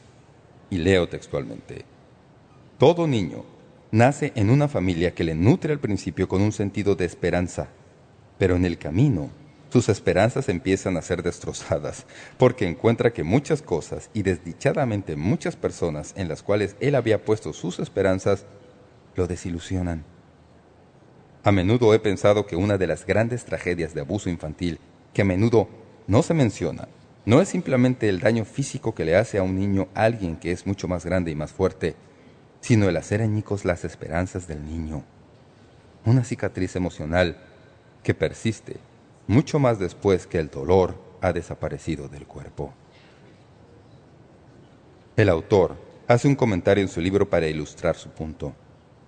y 0.70 0.78
leo 0.78 1.08
textualmente, 1.08 1.84
Todo 2.78 3.06
niño 3.06 3.44
nace 3.90 4.32
en 4.36 4.50
una 4.50 4.68
familia 4.68 5.14
que 5.14 5.24
le 5.24 5.34
nutre 5.34 5.72
al 5.72 5.80
principio 5.80 6.28
con 6.28 6.40
un 6.42 6.52
sentido 6.52 6.94
de 6.94 7.04
esperanza, 7.04 7.68
pero 8.38 8.54
en 8.56 8.64
el 8.64 8.78
camino 8.78 9.30
sus 9.70 9.88
esperanzas 9.88 10.48
empiezan 10.48 10.96
a 10.96 11.02
ser 11.02 11.22
destrozadas, 11.22 12.06
porque 12.38 12.68
encuentra 12.68 13.12
que 13.12 13.24
muchas 13.24 13.60
cosas 13.60 14.08
y 14.14 14.22
desdichadamente 14.22 15.16
muchas 15.16 15.56
personas 15.56 16.12
en 16.16 16.28
las 16.28 16.44
cuales 16.44 16.76
él 16.78 16.94
había 16.94 17.24
puesto 17.24 17.52
sus 17.52 17.80
esperanzas 17.80 18.46
lo 19.16 19.26
desilusionan. 19.26 20.04
A 21.42 21.52
menudo 21.52 21.92
he 21.94 21.98
pensado 21.98 22.46
que 22.46 22.56
una 22.56 22.78
de 22.78 22.86
las 22.86 23.04
grandes 23.04 23.44
tragedias 23.44 23.94
de 23.94 24.00
abuso 24.00 24.30
infantil, 24.30 24.78
que 25.12 25.22
a 25.22 25.24
menudo 25.26 25.68
no 26.06 26.22
se 26.22 26.34
menciona, 26.34 26.88
no 27.26 27.40
es 27.40 27.48
simplemente 27.48 28.08
el 28.08 28.20
daño 28.20 28.44
físico 28.44 28.94
que 28.94 29.04
le 29.04 29.16
hace 29.16 29.38
a 29.38 29.42
un 29.42 29.58
niño 29.58 29.88
alguien 29.94 30.36
que 30.36 30.52
es 30.52 30.66
mucho 30.66 30.88
más 30.88 31.04
grande 31.04 31.30
y 31.30 31.34
más 31.34 31.52
fuerte, 31.52 31.96
sino 32.60 32.88
el 32.88 32.96
hacer 32.96 33.22
añicos 33.22 33.64
las 33.64 33.84
esperanzas 33.84 34.46
del 34.46 34.64
niño. 34.64 35.04
Una 36.04 36.24
cicatriz 36.24 36.76
emocional 36.76 37.38
que 38.02 38.14
persiste 38.14 38.76
mucho 39.26 39.58
más 39.58 39.78
después 39.78 40.26
que 40.26 40.38
el 40.38 40.50
dolor 40.50 40.98
ha 41.20 41.32
desaparecido 41.32 42.08
del 42.08 42.26
cuerpo. 42.26 42.74
El 45.16 45.28
autor 45.28 45.76
hace 46.06 46.28
un 46.28 46.34
comentario 46.34 46.82
en 46.82 46.88
su 46.88 47.00
libro 47.00 47.28
para 47.30 47.46
ilustrar 47.46 47.96
su 47.96 48.10
punto. 48.10 48.54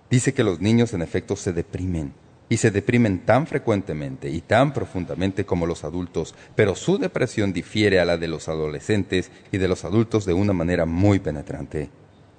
Dice 0.09 0.33
que 0.33 0.43
los 0.43 0.61
niños 0.61 0.93
en 0.93 1.01
efecto 1.01 1.35
se 1.35 1.53
deprimen, 1.53 2.13
y 2.49 2.57
se 2.57 2.71
deprimen 2.71 3.25
tan 3.25 3.45
frecuentemente 3.45 4.29
y 4.29 4.41
tan 4.41 4.73
profundamente 4.73 5.45
como 5.45 5.65
los 5.65 5.83
adultos, 5.83 6.33
pero 6.55 6.75
su 6.75 6.97
depresión 6.97 7.51
difiere 7.51 7.99
a 7.99 8.05
la 8.05 8.17
de 8.17 8.27
los 8.27 8.47
adolescentes 8.47 9.31
y 9.51 9.57
de 9.57 9.67
los 9.67 9.83
adultos 9.83 10.25
de 10.25 10.33
una 10.33 10.53
manera 10.53 10.85
muy 10.85 11.19
penetrante. 11.19 11.89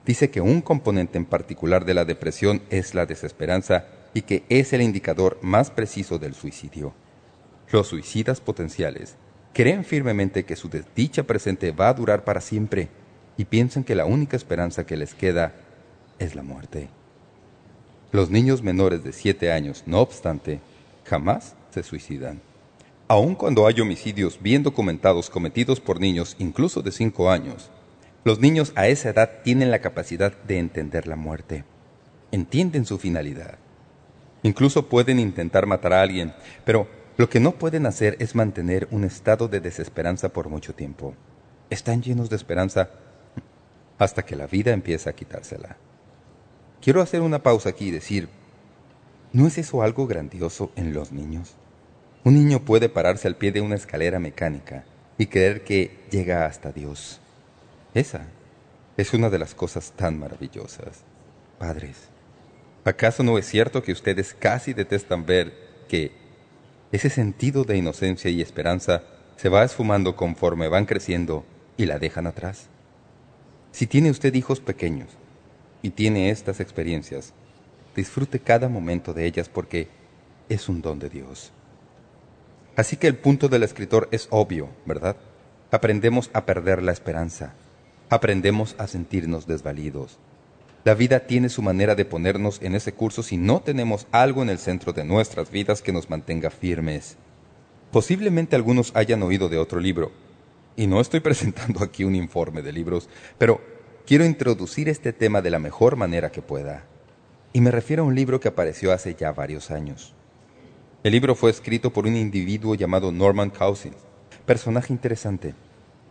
Dice 0.06 0.30
que 0.30 0.40
un 0.40 0.62
componente 0.62 1.18
en 1.18 1.26
particular 1.26 1.84
de 1.84 1.94
la 1.94 2.06
depresión 2.06 2.62
es 2.70 2.94
la 2.94 3.04
desesperanza 3.04 3.86
y 4.14 4.22
que 4.22 4.44
es 4.48 4.72
el 4.72 4.80
indicador 4.80 5.38
más 5.42 5.70
preciso 5.70 6.18
del 6.18 6.34
suicidio. 6.34 6.94
Los 7.70 7.88
suicidas 7.88 8.40
potenciales 8.40 9.16
creen 9.52 9.84
firmemente 9.84 10.44
que 10.44 10.56
su 10.56 10.70
desdicha 10.70 11.24
presente 11.24 11.72
va 11.72 11.90
a 11.90 11.94
durar 11.94 12.24
para 12.24 12.40
siempre 12.40 12.88
y 13.36 13.44
piensan 13.44 13.84
que 13.84 13.94
la 13.94 14.06
única 14.06 14.36
esperanza 14.36 14.86
que 14.86 14.96
les 14.96 15.14
queda 15.14 15.52
es 16.18 16.34
la 16.34 16.42
muerte. 16.42 16.88
Los 18.10 18.30
niños 18.30 18.62
menores 18.62 19.04
de 19.04 19.12
7 19.12 19.52
años, 19.52 19.82
no 19.84 20.00
obstante, 20.00 20.60
jamás 21.04 21.54
se 21.70 21.82
suicidan. 21.82 22.40
Aun 23.06 23.34
cuando 23.34 23.66
hay 23.66 23.80
homicidios 23.80 24.40
bien 24.40 24.62
documentados 24.62 25.28
cometidos 25.28 25.78
por 25.78 26.00
niños 26.00 26.34
incluso 26.38 26.80
de 26.80 26.90
5 26.90 27.30
años, 27.30 27.70
los 28.24 28.40
niños 28.40 28.72
a 28.76 28.88
esa 28.88 29.10
edad 29.10 29.42
tienen 29.44 29.70
la 29.70 29.80
capacidad 29.80 30.32
de 30.46 30.58
entender 30.58 31.06
la 31.06 31.16
muerte. 31.16 31.64
Entienden 32.32 32.86
su 32.86 32.98
finalidad. 32.98 33.58
Incluso 34.42 34.88
pueden 34.88 35.18
intentar 35.18 35.66
matar 35.66 35.92
a 35.92 36.00
alguien, 36.00 36.32
pero 36.64 36.88
lo 37.18 37.28
que 37.28 37.40
no 37.40 37.52
pueden 37.52 37.84
hacer 37.84 38.16
es 38.20 38.34
mantener 38.34 38.88
un 38.90 39.04
estado 39.04 39.48
de 39.48 39.60
desesperanza 39.60 40.30
por 40.30 40.48
mucho 40.48 40.74
tiempo. 40.74 41.14
Están 41.68 42.02
llenos 42.02 42.30
de 42.30 42.36
esperanza 42.36 42.88
hasta 43.98 44.24
que 44.24 44.36
la 44.36 44.46
vida 44.46 44.72
empieza 44.72 45.10
a 45.10 45.14
quitársela. 45.14 45.76
Quiero 46.80 47.02
hacer 47.02 47.22
una 47.22 47.42
pausa 47.42 47.70
aquí 47.70 47.88
y 47.88 47.90
decir, 47.90 48.28
¿no 49.32 49.46
es 49.46 49.58
eso 49.58 49.82
algo 49.82 50.06
grandioso 50.06 50.70
en 50.76 50.94
los 50.94 51.12
niños? 51.12 51.54
Un 52.24 52.34
niño 52.34 52.64
puede 52.64 52.88
pararse 52.88 53.26
al 53.26 53.36
pie 53.36 53.52
de 53.52 53.60
una 53.60 53.74
escalera 53.74 54.20
mecánica 54.20 54.84
y 55.18 55.26
creer 55.26 55.64
que 55.64 55.98
llega 56.10 56.46
hasta 56.46 56.72
Dios. 56.72 57.20
Esa 57.94 58.26
es 58.96 59.12
una 59.12 59.28
de 59.28 59.38
las 59.38 59.54
cosas 59.54 59.92
tan 59.96 60.18
maravillosas. 60.18 61.02
Padres, 61.58 61.96
¿acaso 62.84 63.22
no 63.24 63.38
es 63.38 63.46
cierto 63.46 63.82
que 63.82 63.92
ustedes 63.92 64.32
casi 64.34 64.72
detestan 64.72 65.26
ver 65.26 65.52
que 65.88 66.12
ese 66.92 67.10
sentido 67.10 67.64
de 67.64 67.76
inocencia 67.76 68.30
y 68.30 68.40
esperanza 68.40 69.02
se 69.36 69.48
va 69.48 69.64
esfumando 69.64 70.16
conforme 70.16 70.68
van 70.68 70.86
creciendo 70.86 71.44
y 71.76 71.86
la 71.86 71.98
dejan 71.98 72.26
atrás. 72.26 72.68
Si 73.72 73.86
tiene 73.86 74.10
usted 74.10 74.34
hijos 74.34 74.60
pequeños 74.60 75.17
y 75.82 75.90
tiene 75.90 76.30
estas 76.30 76.60
experiencias, 76.60 77.32
disfrute 77.94 78.40
cada 78.40 78.68
momento 78.68 79.12
de 79.12 79.26
ellas 79.26 79.48
porque 79.48 79.88
es 80.48 80.68
un 80.68 80.82
don 80.82 80.98
de 80.98 81.08
Dios. 81.08 81.52
Así 82.76 82.96
que 82.96 83.08
el 83.08 83.16
punto 83.16 83.48
del 83.48 83.64
escritor 83.64 84.08
es 84.12 84.28
obvio, 84.30 84.68
¿verdad? 84.86 85.16
Aprendemos 85.70 86.30
a 86.32 86.46
perder 86.46 86.82
la 86.82 86.92
esperanza. 86.92 87.54
Aprendemos 88.08 88.74
a 88.78 88.86
sentirnos 88.86 89.46
desvalidos. 89.46 90.18
La 90.84 90.94
vida 90.94 91.26
tiene 91.26 91.48
su 91.48 91.60
manera 91.60 91.94
de 91.94 92.04
ponernos 92.04 92.62
en 92.62 92.74
ese 92.74 92.92
curso 92.92 93.22
si 93.22 93.36
no 93.36 93.60
tenemos 93.60 94.06
algo 94.12 94.42
en 94.42 94.48
el 94.48 94.58
centro 94.58 94.92
de 94.92 95.04
nuestras 95.04 95.50
vidas 95.50 95.82
que 95.82 95.92
nos 95.92 96.08
mantenga 96.08 96.50
firmes. 96.50 97.16
Posiblemente 97.90 98.54
algunos 98.54 98.92
hayan 98.94 99.22
oído 99.22 99.48
de 99.48 99.58
otro 99.58 99.80
libro, 99.80 100.12
y 100.76 100.86
no 100.86 101.00
estoy 101.00 101.20
presentando 101.28 101.82
aquí 101.82 102.04
un 102.04 102.14
informe 102.14 102.62
de 102.62 102.72
libros, 102.72 103.08
pero 103.36 103.60
quiero 104.08 104.24
introducir 104.24 104.88
este 104.88 105.12
tema 105.12 105.42
de 105.42 105.50
la 105.50 105.58
mejor 105.58 105.96
manera 105.96 106.32
que 106.32 106.40
pueda. 106.40 106.86
Y 107.52 107.60
me 107.60 107.70
refiero 107.70 108.04
a 108.04 108.06
un 108.06 108.14
libro 108.14 108.40
que 108.40 108.48
apareció 108.48 108.90
hace 108.90 109.14
ya 109.14 109.32
varios 109.32 109.70
años. 109.70 110.14
El 111.04 111.12
libro 111.12 111.34
fue 111.34 111.50
escrito 111.50 111.92
por 111.92 112.06
un 112.06 112.16
individuo 112.16 112.74
llamado 112.74 113.12
Norman 113.12 113.50
Cousins, 113.50 113.98
personaje 114.46 114.94
interesante. 114.94 115.54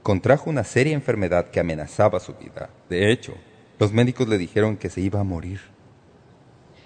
Contrajo 0.03 0.47
una 0.47 0.63
seria 0.63 0.93
enfermedad 0.93 1.49
que 1.49 1.59
amenazaba 1.59 2.19
su 2.19 2.35
vida. 2.35 2.69
De 2.87 3.11
hecho, 3.11 3.33
los 3.79 3.91
médicos 3.91 4.27
le 4.27 4.37
dijeron 4.37 4.77
que 4.77 4.91
se 4.91 5.01
iba 5.01 5.19
a 5.19 5.23
morir. 5.23 5.59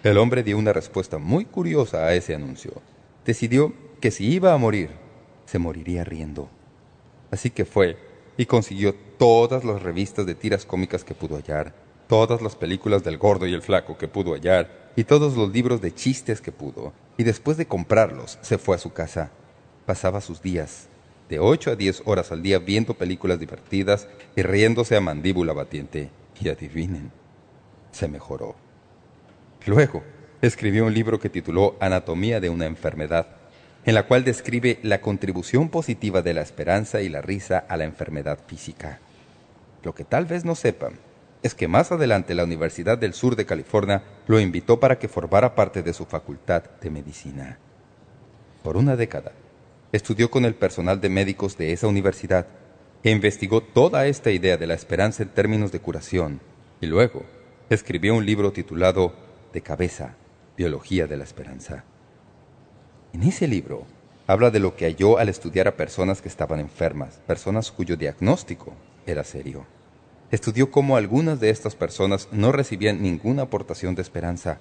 El 0.03 0.18
hombre 0.18 0.43
dio 0.43 0.57
una 0.57 0.72
respuesta 0.72 1.18
muy 1.18 1.43
curiosa 1.43 2.05
a 2.05 2.14
ese 2.14 2.36
anuncio. 2.36 2.82
Decidió 3.26 3.74
que 3.99 4.12
si 4.12 4.32
iba 4.32 4.53
a 4.53 4.57
morir, 4.57 4.91
se 5.43 5.59
moriría 5.59 6.05
riendo. 6.05 6.47
Así 7.32 7.49
que 7.49 7.66
fue 7.66 7.97
y 8.38 8.45
consiguió 8.45 8.95
todas 9.22 9.63
las 9.63 9.84
revistas 9.84 10.26
de 10.26 10.34
tiras 10.34 10.65
cómicas 10.65 11.03
que 11.03 11.13
pudo 11.13 11.36
hallar, 11.36 11.76
todas 12.07 12.41
las 12.41 12.55
películas 12.55 13.03
del 13.03 13.19
gordo 13.19 13.45
y 13.45 13.53
el 13.53 13.61
flaco 13.61 13.95
que 13.95 14.07
pudo 14.07 14.34
hallar, 14.34 14.89
y 14.95 15.03
todos 15.03 15.38
los 15.38 15.53
libros 15.53 15.80
de 15.80 15.93
chistes 15.93 16.41
que 16.41 16.51
pudo, 16.51 16.91
y 17.19 17.24
después 17.24 17.55
de 17.55 17.67
comprarlos 17.67 18.39
se 18.41 18.57
fue 18.57 18.76
a 18.76 18.80
su 18.80 18.93
casa. 18.93 19.30
Pasaba 19.86 20.22
sus 20.22 20.41
días, 20.41 20.88
de 21.30 21.38
ocho 21.38 21.69
a 21.69 21.76
diez 21.76 22.01
horas 22.05 22.32
al 22.32 22.41
día 22.41 22.57
viendo 22.57 22.95
películas 22.95 23.39
divertidas 23.39 24.07
y 24.36 24.41
riéndose 24.41 24.95
a 24.95 25.01
mandíbula 25.01 25.53
batiente. 25.53 26.09
Y 26.41 26.49
adivinen, 26.49 27.11
se 27.91 28.07
mejoró. 28.07 28.55
Luego, 29.67 30.01
escribió 30.41 30.88
un 30.88 30.95
libro 30.95 31.19
que 31.19 31.30
tituló 31.30 31.76
Anatomía 31.80 32.39
de 32.39 32.49
una 32.49 32.65
enfermedad, 32.65 33.28
en 33.86 33.93
la 33.93 34.07
cual 34.07 34.24
describe 34.24 34.80
la 34.82 34.99
contribución 34.99 35.69
positiva 35.69 36.24
de 36.24 36.34
la 36.34 36.41
esperanza 36.41 37.03
y 37.03 37.09
la 37.09 37.22
risa 37.22 37.59
a 37.59 37.78
la 37.78 37.84
enfermedad 37.84 38.39
física. 38.47 38.99
Lo 39.84 39.96
que 39.96 40.04
tal 40.04 40.26
vez 40.26 40.46
no 40.46 40.56
sepan 40.56 41.00
es 41.44 41.56
que 41.56 41.68
más 41.68 41.92
adelante 41.92 42.36
la 42.36 42.44
Universidad 42.44 42.98
del 42.98 43.14
Sur 43.14 43.36
de 43.36 43.46
California 43.46 44.04
lo 44.28 44.40
invitó 44.40 44.80
para 44.80 45.00
que 45.00 45.08
formara 45.08 45.56
parte 45.56 45.82
de 45.82 45.94
su 45.94 46.06
facultad 46.06 46.64
de 46.82 46.90
medicina. 46.92 47.58
Por 48.64 48.78
una 48.78 48.96
década, 48.96 49.32
estudió 49.92 50.30
con 50.30 50.46
el 50.46 50.54
personal 50.54 51.02
de 51.02 51.10
médicos 51.10 51.58
de 51.58 51.74
esa 51.74 51.88
universidad 51.88 52.46
e 53.04 53.10
investigó 53.10 53.62
toda 53.62 54.06
esta 54.06 54.30
idea 54.30 54.58
de 54.58 54.68
la 54.68 54.76
esperanza 54.76 55.24
en 55.24 55.30
términos 55.30 55.72
de 55.72 55.80
curación 55.80 56.42
y 56.80 56.86
luego 56.86 57.24
escribió 57.70 58.14
un 58.16 58.26
libro 58.26 58.52
titulado 58.52 59.16
De 59.52 59.62
cabeza, 59.62 60.16
Biología 60.56 61.08
de 61.08 61.18
la 61.18 61.24
Esperanza. 61.24 61.84
En 63.14 63.24
ese 63.24 63.48
libro 63.48 63.88
habla 64.28 64.52
de 64.52 64.60
lo 64.60 64.76
que 64.76 64.86
halló 64.86 65.18
al 65.18 65.30
estudiar 65.30 65.68
a 65.68 65.76
personas 65.76 66.22
que 66.22 66.30
estaban 66.30 66.60
enfermas, 66.60 67.20
personas 67.26 67.72
cuyo 67.72 67.98
diagnóstico 67.98 68.76
era 69.12 69.24
serio. 69.24 69.66
Estudió 70.32 70.72
cómo 70.72 70.95
algunas 70.95 71.39
de 71.39 71.49
estas 71.49 71.76
personas 71.76 72.30
no 72.32 72.51
recibían 72.51 73.01
ninguna 73.01 73.43
aportación 73.43 73.95
de 73.95 74.01
esperanza. 74.01 74.59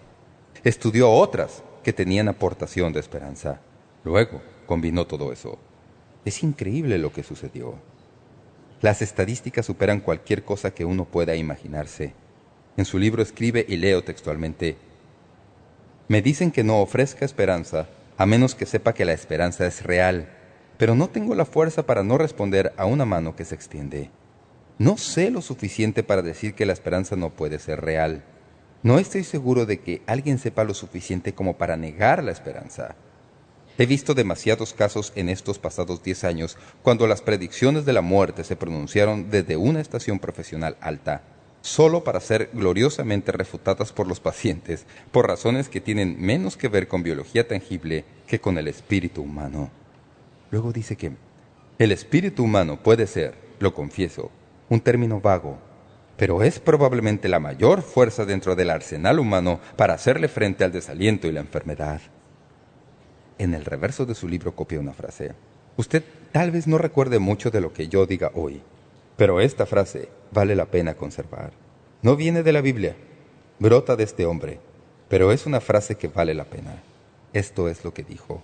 Estudió 0.65 1.11
otras 1.11 1.63
que 1.85 1.93
tenían 1.93 2.29
aportación 2.29 2.93
de 2.93 3.01
esperanza. 3.01 3.61
Luego 4.05 4.43
combinó 4.67 5.07
todo 5.07 5.33
eso. 5.33 5.59
Es 6.25 6.43
increíble 6.43 6.99
lo 6.99 7.13
que 7.13 7.23
sucedió. 7.23 7.77
Las 8.83 9.03
estadísticas 9.03 9.67
superan 9.67 10.01
cualquier 10.01 10.45
cosa 10.45 10.73
que 10.73 10.85
uno 10.85 11.05
pueda 11.05 11.37
imaginarse. 11.37 12.15
En 12.77 12.85
su 12.85 12.99
libro 12.99 13.23
escribe 13.23 13.65
y 13.69 13.77
leo 13.77 14.03
textualmente, 14.03 14.77
Me 16.09 16.23
dicen 16.23 16.51
que 16.51 16.65
no 16.65 16.81
ofrezca 16.81 17.25
esperanza 17.25 17.87
a 18.21 18.27
menos 18.27 18.55
que 18.55 18.67
sepa 18.67 18.93
que 18.93 19.07
la 19.07 19.13
esperanza 19.15 19.67
es 19.67 19.83
real, 19.83 20.29
pero 20.77 20.95
no 20.95 21.09
tengo 21.09 21.35
la 21.35 21.47
fuerza 21.47 21.87
para 21.87 22.03
no 22.03 22.19
responder 22.19 22.75
a 22.77 22.85
una 22.85 23.07
mano 23.07 23.35
que 23.35 23.47
se 23.47 23.55
extiende. 23.55 24.11
No 24.81 24.97
sé 24.97 25.31
lo 25.31 25.43
suficiente 25.43 26.03
para 26.03 26.23
decir 26.23 26.55
que 26.55 26.65
la 26.65 26.73
esperanza 26.73 27.15
no 27.15 27.29
puede 27.29 27.59
ser 27.59 27.83
real. 27.83 28.25
No 28.83 28.99
estoy 28.99 29.25
seguro 29.25 29.67
de 29.67 29.81
que 29.81 30.01
alguien 30.07 30.39
sepa 30.39 30.65
lo 30.65 30.73
suficiente 30.73 31.35
como 31.35 31.59
para 31.59 31.77
negar 31.77 32.25
la 32.25 32.31
esperanza. 32.31 32.95
He 33.77 33.85
visto 33.85 34.15
demasiados 34.15 34.73
casos 34.73 35.13
en 35.17 35.29
estos 35.29 35.59
pasados 35.59 36.03
diez 36.03 36.25
años 36.25 36.57
cuando 36.83 37.07
las 37.07 37.21
predicciones 37.21 37.85
de 37.85 37.93
la 37.93 38.01
muerte 38.01 38.43
se 38.43 38.57
pronunciaron 38.57 39.29
desde 39.29 39.59
una 39.59 39.83
estación 39.83 40.19
profesional 40.19 40.79
alta, 40.81 41.25
solo 41.61 42.03
para 42.03 42.19
ser 42.19 42.49
gloriosamente 42.55 43.33
refutadas 43.33 43.93
por 43.93 44.07
los 44.07 44.19
pacientes 44.19 44.87
por 45.13 45.29
razones 45.29 45.69
que 45.69 45.83
tienen 45.83 46.19
menos 46.19 46.57
que 46.57 46.69
ver 46.69 46.89
con 46.89 47.03
biología 47.03 47.47
tangible 47.47 48.07
que 48.27 48.41
con 48.41 48.57
el 48.57 48.67
espíritu 48.67 49.21
humano. 49.21 49.71
Luego 50.51 50.73
dice 50.73 50.97
que 50.97 51.13
el 51.79 51.93
espíritu 51.93 52.45
humano 52.45 52.83
puede 52.83 53.07
ser, 53.07 53.35
lo 53.59 53.75
confieso, 53.75 54.31
un 54.71 54.81
término 54.81 55.21
vago, 55.21 55.59
pero 56.17 56.43
es 56.43 56.59
probablemente 56.59 57.29
la 57.29 57.41
mayor 57.41 57.83
fuerza 57.83 58.25
dentro 58.25 58.57
del 58.57 58.71
arsenal 58.71 59.19
humano 59.19 59.61
para 59.77 59.93
hacerle 59.93 60.29
frente 60.29 60.65
al 60.65 60.73
desaliento 60.73 61.27
y 61.29 61.33
la 61.33 61.41
enfermedad 61.41 62.01
en 63.41 63.55
el 63.55 63.65
reverso 63.65 64.05
de 64.05 64.15
su 64.15 64.29
libro 64.29 64.55
copia 64.55 64.79
una 64.79 64.93
frase. 64.93 65.33
Usted 65.77 66.05
tal 66.31 66.51
vez 66.51 66.67
no 66.67 66.77
recuerde 66.77 67.19
mucho 67.19 67.51
de 67.51 67.63
lo 67.63 67.73
que 67.73 67.89
yo 67.89 68.05
diga 68.05 68.31
hoy, 68.35 68.61
pero 69.17 69.41
esta 69.41 69.65
frase 69.65 70.11
vale 70.31 70.55
la 70.55 70.67
pena 70.67 70.95
conservar. 70.95 71.53
No 72.03 72.17
viene 72.17 72.43
de 72.43 72.53
la 72.53 72.61
Biblia, 72.61 72.97
brota 73.59 73.97
de 73.97 74.05
este 74.05 74.27
hombre, 74.27 74.61
pero 75.09 75.33
es 75.33 75.47
una 75.47 75.63
frase 75.63 75.95
que 75.95 76.09
vale 76.09 76.35
la 76.35 76.45
pena. 76.45 76.83
Esto 77.33 77.69
es 77.71 77.83
lo 77.83 77.95
que 77.95 78.03
dijo. 78.03 78.43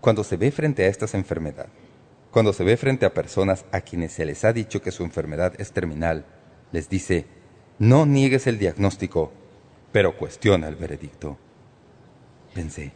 Cuando 0.00 0.22
se 0.22 0.36
ve 0.36 0.52
frente 0.52 0.84
a 0.84 0.88
estas 0.88 1.14
enfermedades, 1.14 1.89
cuando 2.30 2.52
se 2.52 2.64
ve 2.64 2.76
frente 2.76 3.06
a 3.06 3.14
personas 3.14 3.64
a 3.72 3.80
quienes 3.80 4.12
se 4.12 4.24
les 4.24 4.44
ha 4.44 4.52
dicho 4.52 4.82
que 4.82 4.92
su 4.92 5.04
enfermedad 5.04 5.54
es 5.58 5.72
terminal, 5.72 6.24
les 6.72 6.88
dice, 6.88 7.26
no 7.78 8.06
niegues 8.06 8.46
el 8.46 8.58
diagnóstico, 8.58 9.32
pero 9.92 10.16
cuestiona 10.16 10.68
el 10.68 10.76
veredicto. 10.76 11.38
Pensé, 12.54 12.92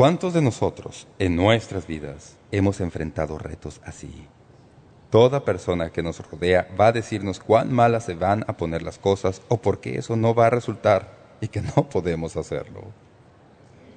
¿Cuántos 0.00 0.32
de 0.32 0.40
nosotros 0.40 1.06
en 1.18 1.36
nuestras 1.36 1.86
vidas 1.86 2.38
hemos 2.52 2.80
enfrentado 2.80 3.36
retos 3.36 3.82
así? 3.84 4.26
Toda 5.10 5.44
persona 5.44 5.90
que 5.90 6.02
nos 6.02 6.26
rodea 6.26 6.68
va 6.80 6.86
a 6.86 6.92
decirnos 6.92 7.38
cuán 7.38 7.70
malas 7.70 8.04
se 8.04 8.14
van 8.14 8.44
a 8.46 8.56
poner 8.56 8.82
las 8.82 8.98
cosas 8.98 9.42
o 9.48 9.58
por 9.58 9.80
qué 9.80 9.98
eso 9.98 10.16
no 10.16 10.34
va 10.34 10.46
a 10.46 10.50
resultar 10.50 11.36
y 11.42 11.48
que 11.48 11.60
no 11.60 11.88
podemos 11.90 12.38
hacerlo. 12.38 12.84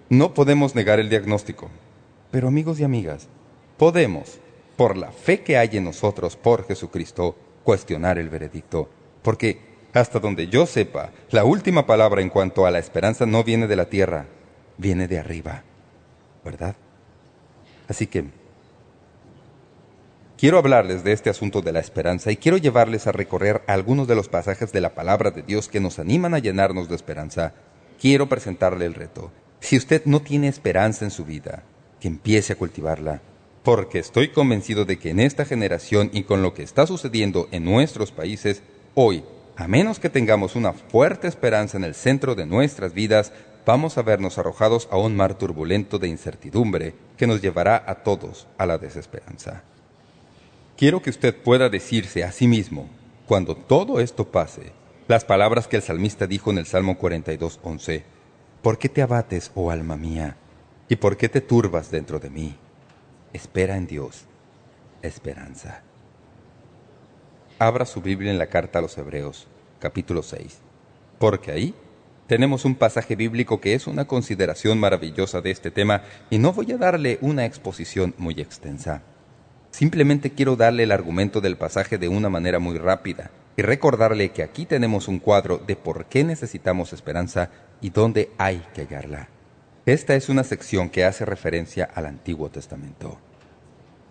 No 0.10 0.34
podemos 0.34 0.76
negar 0.76 1.00
el 1.00 1.08
diagnóstico, 1.08 1.70
pero 2.32 2.50
amigos 2.50 2.82
y 2.82 2.84
amigas, 2.84 3.30
podemos, 3.84 4.40
por 4.78 4.96
la 4.96 5.12
fe 5.12 5.42
que 5.42 5.58
hay 5.58 5.72
en 5.74 5.84
nosotros 5.84 6.38
por 6.38 6.66
Jesucristo, 6.66 7.36
cuestionar 7.66 8.18
el 8.18 8.30
veredicto, 8.30 8.88
porque 9.22 9.60
hasta 9.92 10.20
donde 10.20 10.48
yo 10.48 10.66
sepa, 10.66 11.10
la 11.32 11.44
última 11.44 11.86
palabra 11.86 12.22
en 12.22 12.30
cuanto 12.30 12.66
a 12.66 12.72
la 12.72 12.80
esperanza 12.80 13.26
no 13.26 13.44
viene 13.44 13.68
de 13.68 13.76
la 13.76 13.90
tierra, 13.90 14.28
viene 14.78 15.10
de 15.10 15.20
arriba. 15.20 15.64
¿verdad? 16.46 16.78
Así 17.90 18.08
que 18.08 18.24
quiero 20.38 20.60
hablarles 20.60 21.04
de 21.04 21.12
este 21.12 21.30
asunto 21.30 21.62
de 21.62 21.74
la 21.74 21.82
esperanza 21.82 22.32
y 22.32 22.38
quiero 22.38 22.56
llevarles 22.56 23.06
a 23.06 23.12
recorrer 23.12 23.64
algunos 23.68 24.08
de 24.08 24.16
los 24.16 24.30
pasajes 24.30 24.72
de 24.72 24.80
la 24.80 24.96
palabra 24.96 25.32
de 25.32 25.42
Dios 25.42 25.68
que 25.68 25.82
nos 25.82 26.00
animan 26.00 26.34
a 26.34 26.40
llenarnos 26.40 26.88
de 26.88 26.96
esperanza. 26.96 27.54
Quiero 28.00 28.30
presentarle 28.30 28.86
el 28.86 28.94
reto. 28.94 29.30
Si 29.60 29.76
usted 29.76 30.04
no 30.06 30.22
tiene 30.22 30.48
esperanza 30.48 31.04
en 31.04 31.12
su 31.12 31.26
vida, 31.26 31.64
que 32.00 32.08
empiece 32.08 32.54
a 32.54 32.56
cultivarla, 32.56 33.20
porque 33.64 34.00
estoy 34.00 34.30
convencido 34.30 34.86
de 34.86 35.00
que 35.00 35.10
en 35.10 35.20
esta 35.20 35.46
generación 35.46 36.10
y 36.14 36.24
con 36.24 36.42
lo 36.42 36.54
que 36.54 36.64
está 36.64 36.86
sucediendo 36.86 37.48
en 37.52 37.64
nuestros 37.64 38.12
países, 38.12 38.62
hoy, 38.94 39.24
a 39.56 39.68
menos 39.68 40.00
que 40.00 40.10
tengamos 40.10 40.56
una 40.56 40.74
fuerte 40.74 41.28
esperanza 41.28 41.78
en 41.78 41.86
el 41.86 41.96
centro 41.96 42.36
de 42.36 42.46
nuestras 42.46 42.94
vidas, 42.94 43.32
vamos 43.66 43.98
a 43.98 44.02
vernos 44.02 44.38
arrojados 44.38 44.90
a 44.92 44.98
un 44.98 45.16
mar 45.16 45.38
turbulento 45.38 45.98
de 45.98 46.10
incertidumbre 46.10 46.94
que 47.18 47.26
nos 47.26 47.42
llevará 47.42 47.82
a 47.88 48.04
todos 48.04 48.48
a 48.58 48.66
la 48.66 48.78
desesperanza. 48.78 49.64
Quiero 50.76 51.02
que 51.02 51.12
usted 51.12 51.36
pueda 51.36 51.70
decirse 51.70 52.26
a 52.26 52.32
sí 52.34 52.48
mismo, 52.48 52.90
cuando 53.28 53.56
todo 53.56 54.02
esto 54.02 54.28
pase, 54.28 54.74
las 55.08 55.24
palabras 55.24 55.68
que 55.68 55.78
el 55.78 55.84
salmista 55.84 56.28
dijo 56.28 56.52
en 56.52 56.58
el 56.58 56.66
Salmo 56.66 56.98
42.11, 57.00 58.04
¿Por 58.62 58.78
qué 58.78 58.90
te 58.90 59.02
abates, 59.02 59.52
oh 59.56 59.72
alma 59.72 59.96
mía? 59.96 60.36
¿Y 60.90 60.98
por 60.98 61.16
qué 61.16 61.30
te 61.30 61.42
turbas 61.42 61.92
dentro 61.92 62.20
de 62.20 62.30
mí? 62.30 62.58
Espera 63.34 63.78
en 63.78 63.88
Dios. 63.88 64.26
Esperanza. 65.02 65.82
Abra 67.58 67.88
su 67.88 68.00
Biblia 68.00 68.32
en 68.32 68.38
la 68.38 68.46
carta 68.46 68.78
a 68.78 68.82
los 68.84 68.96
Hebreos, 68.96 69.48
capítulo 69.80 70.22
6, 70.22 70.60
porque 71.18 71.52
ahí 71.52 71.74
tenemos 72.28 72.64
un 72.64 72.76
pasaje 72.76 73.16
bíblico 73.16 73.60
que 73.60 73.74
es 73.74 73.88
una 73.88 74.06
consideración 74.06 74.80
maravillosa 74.80 75.42
de 75.42 75.50
este 75.50 75.72
tema 75.72 76.04
y 76.30 76.38
no 76.38 76.54
voy 76.54 76.74
a 76.74 76.78
darle 76.78 77.18
una 77.22 77.46
exposición 77.46 78.14
muy 78.20 78.40
extensa. 78.40 79.02
Simplemente 79.72 80.32
quiero 80.32 80.56
darle 80.56 80.84
el 80.84 80.92
argumento 80.92 81.42
del 81.42 81.58
pasaje 81.58 81.98
de 81.98 82.10
una 82.10 82.30
manera 82.30 82.60
muy 82.60 82.78
rápida 82.78 83.32
y 83.58 83.64
recordarle 83.64 84.30
que 84.30 84.44
aquí 84.44 84.68
tenemos 84.68 85.08
un 85.08 85.18
cuadro 85.18 85.58
de 85.58 85.76
por 85.76 86.06
qué 86.06 86.24
necesitamos 86.24 86.94
esperanza 86.94 87.50
y 87.82 87.90
dónde 87.90 88.30
hay 88.38 88.64
que 88.76 88.82
hallarla. 88.82 89.28
Esta 89.86 90.16
es 90.16 90.30
una 90.30 90.46
sección 90.46 90.90
que 90.90 91.04
hace 91.04 91.26
referencia 91.26 91.84
al 91.94 92.06
Antiguo 92.06 92.50
Testamento. 92.50 93.18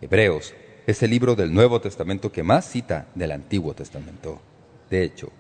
Hebreos 0.03 0.53
es 0.87 1.03
el 1.03 1.09
libro 1.09 1.35
del 1.35 1.55
Nuevo 1.55 1.81
Testamento 1.81 2.31
que 2.31 2.43
más 2.43 2.69
cita 2.69 3.07
del 3.15 3.33
Antiguo 3.33 3.73
Testamento. 3.73 4.43
De 4.91 5.03
hecho, 5.03 5.31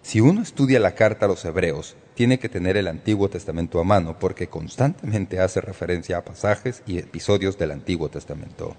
si 0.00 0.20
uno 0.20 0.42
estudia 0.42 0.78
la 0.78 0.94
carta 0.94 1.26
a 1.26 1.28
los 1.28 1.44
Hebreos, 1.44 1.96
tiene 2.14 2.38
que 2.38 2.48
tener 2.48 2.76
el 2.76 2.86
Antiguo 2.86 3.28
Testamento 3.28 3.80
a 3.80 3.84
mano 3.84 4.16
porque 4.20 4.46
constantemente 4.46 5.40
hace 5.40 5.60
referencia 5.60 6.18
a 6.18 6.24
pasajes 6.24 6.84
y 6.86 6.98
episodios 6.98 7.58
del 7.58 7.72
Antiguo 7.72 8.08
Testamento. 8.08 8.76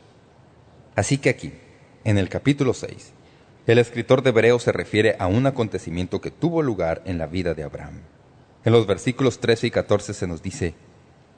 Así 0.96 1.18
que 1.18 1.30
aquí, 1.30 1.52
en 2.06 2.18
el 2.18 2.30
capítulo 2.30 2.74
6, 2.74 3.12
el 3.68 3.80
escritor 3.80 4.22
de 4.22 4.30
Hebreos 4.30 4.64
se 4.64 4.72
refiere 4.72 5.18
a 5.20 5.28
un 5.28 5.46
acontecimiento 5.46 6.22
que 6.22 6.32
tuvo 6.32 6.62
lugar 6.62 7.02
en 7.04 7.18
la 7.18 7.28
vida 7.28 7.54
de 7.54 7.64
Abraham. 7.64 8.15
En 8.66 8.74
los 8.74 8.88
versículos 8.88 9.40
13 9.40 9.68
y 9.68 9.72
14 9.72 10.16
se 10.16 10.26
nos 10.26 10.42
dice, 10.42 10.74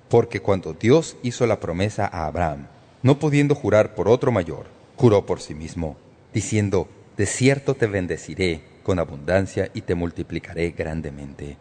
Porque 0.08 0.40
cuando 0.40 0.72
Dios 0.72 1.18
hizo 1.24 1.46
la 1.46 1.60
promesa 1.60 2.10
a 2.12 2.26
Abraham, 2.26 2.68
no 3.04 3.20
pudiendo 3.20 3.54
jurar 3.54 3.96
por 3.96 4.08
otro 4.08 4.32
mayor, 4.32 4.68
juró 4.96 5.26
por 5.26 5.42
sí 5.42 5.54
mismo, 5.54 5.98
diciendo, 6.34 6.88
De 7.18 7.26
cierto 7.26 7.76
te 7.76 7.86
bendeciré 7.86 8.64
con 8.82 8.98
abundancia 8.98 9.70
y 9.74 9.82
te 9.82 9.94
multiplicaré 9.94 10.72
grandemente. 10.72 11.58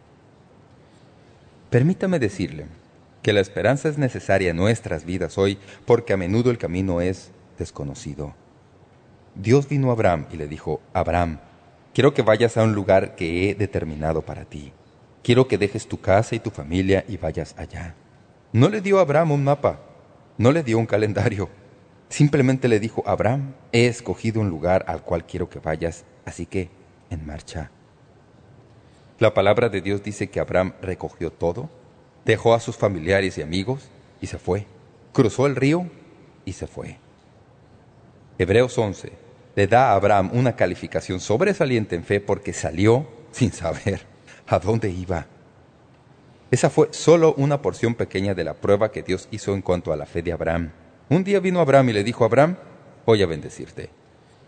Permítame 1.69 2.21
decirle 2.21 2.67
que 3.23 3.33
la 3.33 3.41
esperanza 3.41 3.89
es 3.89 3.99
necesaria 3.99 4.51
en 4.51 4.57
nuestras 4.57 5.05
vidas 5.05 5.37
hoy 5.37 5.59
porque 5.85 6.13
a 6.13 6.17
menudo 6.17 6.53
el 6.53 6.59
camino 6.59 7.01
es 7.01 7.33
desconocido. 7.59 8.35
Dios 9.35 9.69
vino 9.69 9.89
a 9.89 9.95
Abraham 9.95 10.27
y 10.31 10.37
le 10.37 10.47
dijo, 10.47 10.81
Abraham, 10.93 11.41
quiero 11.93 12.15
que 12.15 12.23
vayas 12.23 12.57
a 12.57 12.63
un 12.63 12.73
lugar 12.73 13.17
que 13.17 13.51
he 13.51 13.57
determinado 13.57 14.23
para 14.23 14.45
ti. 14.45 14.73
Quiero 15.27 15.49
que 15.49 15.59
dejes 15.59 15.89
tu 15.89 16.01
casa 16.01 16.37
y 16.37 16.39
tu 16.39 16.53
familia 16.53 17.05
y 17.09 17.17
vayas 17.17 17.57
allá. 17.59 17.97
No 18.53 18.69
le 18.69 18.81
dio 18.81 19.01
a 19.01 19.01
Abraham 19.01 19.33
un 19.33 19.43
mapa, 19.43 19.81
no 20.39 20.53
le 20.53 20.63
dio 20.63 20.79
un 20.79 20.87
calendario. 20.87 21.49
Simplemente 22.09 22.69
le 22.69 22.79
dijo, 22.79 23.03
Abraham, 23.05 23.53
he 23.73 23.87
escogido 23.87 24.41
un 24.41 24.49
lugar 24.51 24.85
al 24.87 25.03
cual 25.03 25.27
quiero 25.27 25.49
que 25.49 25.59
vayas, 25.59 26.05
así 26.25 26.47
que 26.47 26.71
en 27.11 27.27
marcha. 27.27 27.73
La 29.19 29.35
palabra 29.35 29.69
de 29.69 29.81
Dios 29.81 30.01
dice 30.05 30.31
que 30.31 30.39
Abraham 30.39 30.75
recogió 30.81 31.33
todo, 31.33 31.71
dejó 32.25 32.55
a 32.55 32.61
sus 32.61 32.77
familiares 32.77 33.37
y 33.37 33.43
amigos 33.43 33.89
y 34.21 34.29
se 34.29 34.39
fue. 34.39 34.69
Cruzó 35.13 35.47
el 35.49 35.57
río 35.57 35.91
y 36.45 36.53
se 36.53 36.69
fue. 36.69 36.99
Hebreos 38.39 38.79
11 38.79 39.11
le 39.57 39.67
da 39.67 39.91
a 39.91 39.97
Abraham 39.97 40.31
una 40.35 40.55
calificación 40.55 41.19
sobresaliente 41.19 41.97
en 41.97 42.05
fe 42.05 42.21
porque 42.21 42.53
salió 42.53 43.09
sin 43.33 43.51
saber 43.51 44.15
a 44.47 44.59
dónde 44.59 44.91
iba. 44.91 45.27
Esa 46.51 46.71
fue 46.71 46.89
solo 46.93 47.35
una 47.37 47.61
porción 47.61 47.95
pequeña 47.95 48.35
de 48.35 48.45
la 48.45 48.55
prueba 48.55 48.93
que 48.93 49.03
Dios 49.03 49.29
hizo 49.31 49.55
en 49.55 49.63
cuanto 49.63 49.93
a 49.93 49.97
la 49.97 50.07
fe 50.07 50.23
de 50.23 50.33
Abraham. 50.33 50.71
Un 51.09 51.25
día 51.25 51.41
vino 51.41 51.61
Abraham 51.61 51.91
y 51.91 51.93
le 51.93 52.05
dijo 52.05 52.25
a 52.25 52.29
Abraham, 52.29 52.57
voy 53.05 53.23
a 53.23 53.27
bendecirte. 53.27 53.91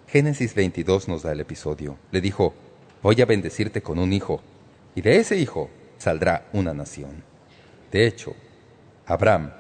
Génesis 0.06 0.54
22 0.54 1.08
nos 1.08 1.22
da 1.22 1.32
el 1.32 1.40
episodio. 1.40 1.98
Le 2.12 2.20
dijo, 2.20 2.54
voy 3.02 3.20
a 3.20 3.26
bendecirte 3.26 3.82
con 3.82 3.98
un 3.98 4.12
hijo 4.12 4.40
y 4.94 5.02
de 5.02 5.18
ese 5.18 5.36
hijo 5.36 5.70
saldrá 5.98 6.46
una 6.52 6.72
nación. 6.72 7.22
De 7.90 8.06
hecho, 8.06 8.34
Abraham, 9.06 9.52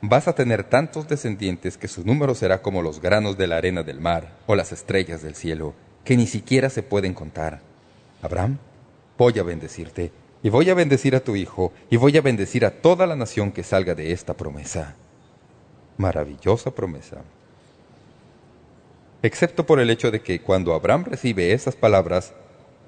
vas 0.00 0.28
a 0.28 0.34
tener 0.34 0.64
tantos 0.64 1.08
descendientes 1.08 1.76
que 1.76 1.88
su 1.88 2.04
número 2.04 2.34
será 2.34 2.62
como 2.62 2.82
los 2.82 3.00
granos 3.00 3.36
de 3.36 3.46
la 3.46 3.56
arena 3.56 3.82
del 3.82 4.00
mar 4.00 4.36
o 4.46 4.54
las 4.54 4.72
estrellas 4.72 5.22
del 5.22 5.34
cielo, 5.34 5.74
que 6.04 6.16
ni 6.16 6.26
siquiera 6.26 6.70
se 6.70 6.82
pueden 6.82 7.14
contar. 7.14 7.60
Abraham, 8.22 8.58
voy 9.22 9.38
a 9.38 9.44
bendecirte, 9.44 10.10
y 10.42 10.48
voy 10.48 10.68
a 10.68 10.74
bendecir 10.74 11.14
a 11.14 11.20
tu 11.20 11.36
hijo, 11.36 11.72
y 11.88 11.96
voy 11.96 12.16
a 12.16 12.22
bendecir 12.22 12.64
a 12.64 12.72
toda 12.72 13.06
la 13.06 13.14
nación 13.14 13.52
que 13.52 13.62
salga 13.62 13.94
de 13.94 14.10
esta 14.10 14.34
promesa. 14.34 14.96
Maravillosa 15.96 16.72
promesa. 16.72 17.18
Excepto 19.22 19.64
por 19.64 19.78
el 19.78 19.90
hecho 19.90 20.10
de 20.10 20.22
que 20.22 20.40
cuando 20.40 20.74
Abraham 20.74 21.04
recibe 21.04 21.52
esas 21.52 21.76
palabras, 21.76 22.32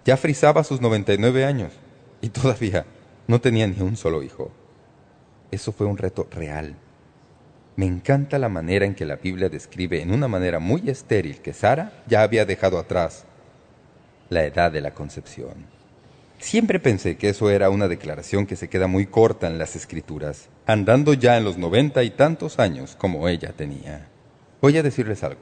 ya 0.05 0.17
frisaba 0.17 0.65
sus 0.65 0.81
99 0.81 1.45
años 1.45 1.73
y 2.21 2.31
todavía 2.31 2.85
no 3.29 3.41
tenía 3.41 3.69
ni 3.69 3.81
un 3.81 3.97
solo 3.97 4.21
hijo. 4.25 4.51
eso 5.53 5.71
fue 5.71 5.87
un 5.87 5.99
reto 5.99 6.27
real. 6.33 6.75
Me 7.77 7.87
encanta 7.87 8.41
la 8.41 8.49
manera 8.49 8.87
en 8.87 8.97
que 8.97 9.05
la 9.05 9.15
Biblia 9.15 9.49
describe 9.49 10.03
en 10.03 10.13
una 10.13 10.27
manera 10.27 10.59
muy 10.59 10.91
estéril 10.91 11.39
que 11.41 11.53
Sara 11.53 12.03
ya 12.09 12.23
había 12.23 12.45
dejado 12.45 12.81
atrás 12.81 13.25
la 14.31 14.43
edad 14.43 14.73
de 14.73 14.81
la 14.81 14.95
concepción. 14.95 15.74
Siempre 16.39 16.79
pensé 16.79 17.17
que 17.17 17.31
eso 17.31 17.51
era 17.51 17.71
una 17.71 17.89
declaración 17.89 18.47
que 18.47 18.57
se 18.57 18.69
queda 18.69 18.87
muy 18.87 19.07
corta 19.07 19.47
en 19.47 19.59
las 19.59 19.77
Escrituras, 19.77 20.49
andando 20.67 21.15
ya 21.15 21.37
en 21.37 21.45
los 21.45 21.57
noventa 21.57 22.03
y 22.03 22.11
tantos 22.11 22.59
años 22.59 22.97
como 22.97 23.29
ella 23.29 23.53
tenía. 23.57 24.09
Voy 24.61 24.77
a 24.77 24.83
decirles 24.83 25.25
algo. 25.25 25.41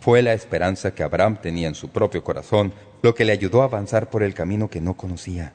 Fue 0.00 0.22
la 0.22 0.32
esperanza 0.32 0.94
que 0.94 1.02
Abraham 1.02 1.38
tenía 1.40 1.68
en 1.68 1.74
su 1.74 1.88
propio 1.88 2.24
corazón 2.24 2.72
lo 3.02 3.14
que 3.14 3.24
le 3.24 3.32
ayudó 3.32 3.62
a 3.62 3.66
avanzar 3.66 4.10
por 4.10 4.22
el 4.22 4.34
camino 4.34 4.68
que 4.68 4.80
no 4.80 4.94
conocía. 4.94 5.52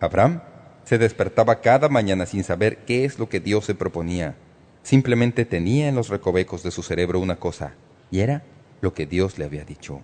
Abraham 0.00 0.42
se 0.84 0.98
despertaba 0.98 1.60
cada 1.60 1.88
mañana 1.88 2.26
sin 2.26 2.44
saber 2.44 2.78
qué 2.78 3.04
es 3.04 3.18
lo 3.18 3.28
que 3.28 3.40
Dios 3.40 3.64
se 3.64 3.74
proponía. 3.74 4.34
Simplemente 4.82 5.44
tenía 5.44 5.88
en 5.88 5.94
los 5.94 6.08
recovecos 6.08 6.62
de 6.62 6.70
su 6.70 6.82
cerebro 6.82 7.20
una 7.20 7.36
cosa, 7.36 7.74
y 8.10 8.20
era 8.20 8.42
lo 8.80 8.94
que 8.94 9.06
Dios 9.06 9.38
le 9.38 9.44
había 9.44 9.64
dicho. 9.64 10.00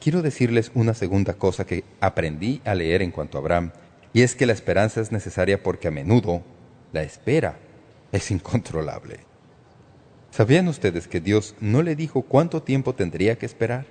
Quiero 0.00 0.22
decirles 0.22 0.70
una 0.74 0.94
segunda 0.94 1.34
cosa 1.34 1.66
que 1.66 1.84
aprendí 2.00 2.60
a 2.64 2.74
leer 2.74 3.02
en 3.02 3.10
cuanto 3.10 3.36
a 3.36 3.40
Abraham, 3.40 3.72
y 4.12 4.22
es 4.22 4.34
que 4.34 4.46
la 4.46 4.52
esperanza 4.52 5.00
es 5.00 5.12
necesaria 5.12 5.62
porque 5.62 5.88
a 5.88 5.90
menudo 5.90 6.42
la 6.92 7.02
espera 7.02 7.58
es 8.12 8.30
incontrolable. 8.30 9.20
¿Sabían 10.30 10.68
ustedes 10.68 11.08
que 11.08 11.20
Dios 11.20 11.54
no 11.60 11.82
le 11.82 11.96
dijo 11.96 12.22
cuánto 12.22 12.62
tiempo 12.62 12.94
tendría 12.94 13.36
que 13.38 13.46
esperar? 13.46 13.86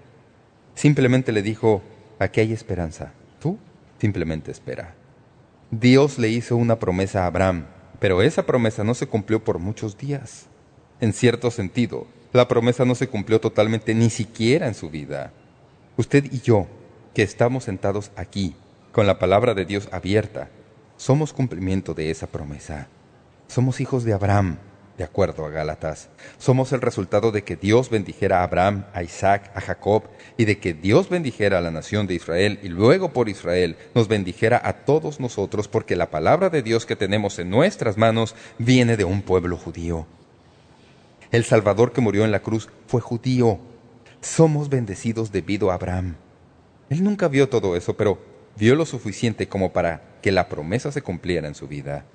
Simplemente 0.76 1.32
le 1.32 1.42
dijo, 1.42 1.82
aquí 2.20 2.40
hay 2.40 2.54
esperanza. 2.54 3.12
Tú 3.40 3.58
simplemente 4.00 4.52
espera. 4.52 4.96
Dios 5.72 6.18
le 6.20 6.30
hizo 6.30 6.56
una 6.56 6.80
promesa 6.80 7.24
a 7.24 7.28
Abraham, 7.28 7.66
pero 8.00 8.22
esa 8.22 8.46
promesa 8.46 8.84
no 8.84 8.94
se 8.94 9.08
cumplió 9.08 9.44
por 9.44 9.60
muchos 9.60 9.98
días. 9.98 10.46
En 11.02 11.14
cierto 11.14 11.52
sentido, 11.52 12.08
la 12.32 12.48
promesa 12.48 12.86
no 12.86 12.96
se 12.96 13.08
cumplió 13.08 13.42
totalmente 13.42 13.94
ni 13.94 14.10
siquiera 14.10 14.68
en 14.68 14.74
su 14.74 14.90
vida. 14.90 15.34
Usted 15.98 16.32
y 16.32 16.42
yo, 16.42 16.68
que 17.16 17.24
estamos 17.24 17.64
sentados 17.64 18.12
aquí, 18.16 18.56
con 18.92 19.08
la 19.08 19.18
palabra 19.18 19.56
de 19.56 19.66
Dios 19.66 19.90
abierta, 19.92 20.50
somos 20.96 21.34
cumplimiento 21.34 21.96
de 21.96 22.12
esa 22.12 22.28
promesa. 22.28 22.88
Somos 23.48 23.82
hijos 23.82 24.04
de 24.04 24.14
Abraham, 24.14 24.60
de 24.96 25.04
acuerdo 25.04 25.44
a 25.44 25.50
Gálatas. 25.50 26.10
Somos 26.38 26.72
el 26.72 26.82
resultado 26.82 27.32
de 27.32 27.44
que 27.44 27.56
Dios 27.56 27.90
bendijera 27.90 28.42
a 28.42 28.44
Abraham, 28.44 28.86
a 28.94 29.02
Isaac, 29.02 29.50
a 29.56 29.62
Jacob, 29.62 30.04
y 30.38 30.46
de 30.46 30.60
que 30.60 30.76
Dios 30.76 31.10
bendijera 31.10 31.58
a 31.58 31.62
la 31.62 31.72
nación 31.72 32.06
de 32.06 32.14
Israel, 32.14 32.60
y 32.62 32.70
luego 32.70 33.12
por 33.12 33.28
Israel 33.28 33.76
nos 33.96 34.08
bendijera 34.08 34.62
a 34.64 34.74
todos 34.86 35.20
nosotros, 35.20 35.68
porque 35.68 35.96
la 35.96 36.12
palabra 36.12 36.52
de 36.52 36.62
Dios 36.62 36.86
que 36.86 36.96
tenemos 36.96 37.40
en 37.40 37.50
nuestras 37.50 37.98
manos 37.98 38.36
viene 38.60 38.98
de 38.98 39.04
un 39.04 39.24
pueblo 39.24 39.58
judío. 39.58 40.06
El 41.32 41.44
Salvador 41.44 41.92
que 41.92 42.02
murió 42.02 42.24
en 42.24 42.32
la 42.32 42.44
cruz 42.44 42.70
fue 42.86 43.02
judío, 43.02 43.60
somos 44.28 44.70
bendecidos 44.70 45.32
debido 45.32 45.72
a 45.72 45.76
Abraham. 45.76 46.16
Él 46.90 47.04
nunca 47.04 47.28
vio 47.28 47.50
todo 47.50 47.76
eso, 47.76 47.96
pero 47.96 48.20
vio 48.56 48.76
lo 48.76 48.86
suficiente 48.86 49.48
como 49.48 49.72
para 49.72 50.02
que 50.22 50.32
la 50.32 50.50
promesa 50.50 50.92
se 50.92 51.02
cumpliera 51.02 51.48
en 51.48 51.56
su 51.56 51.68
vida. 51.68 52.06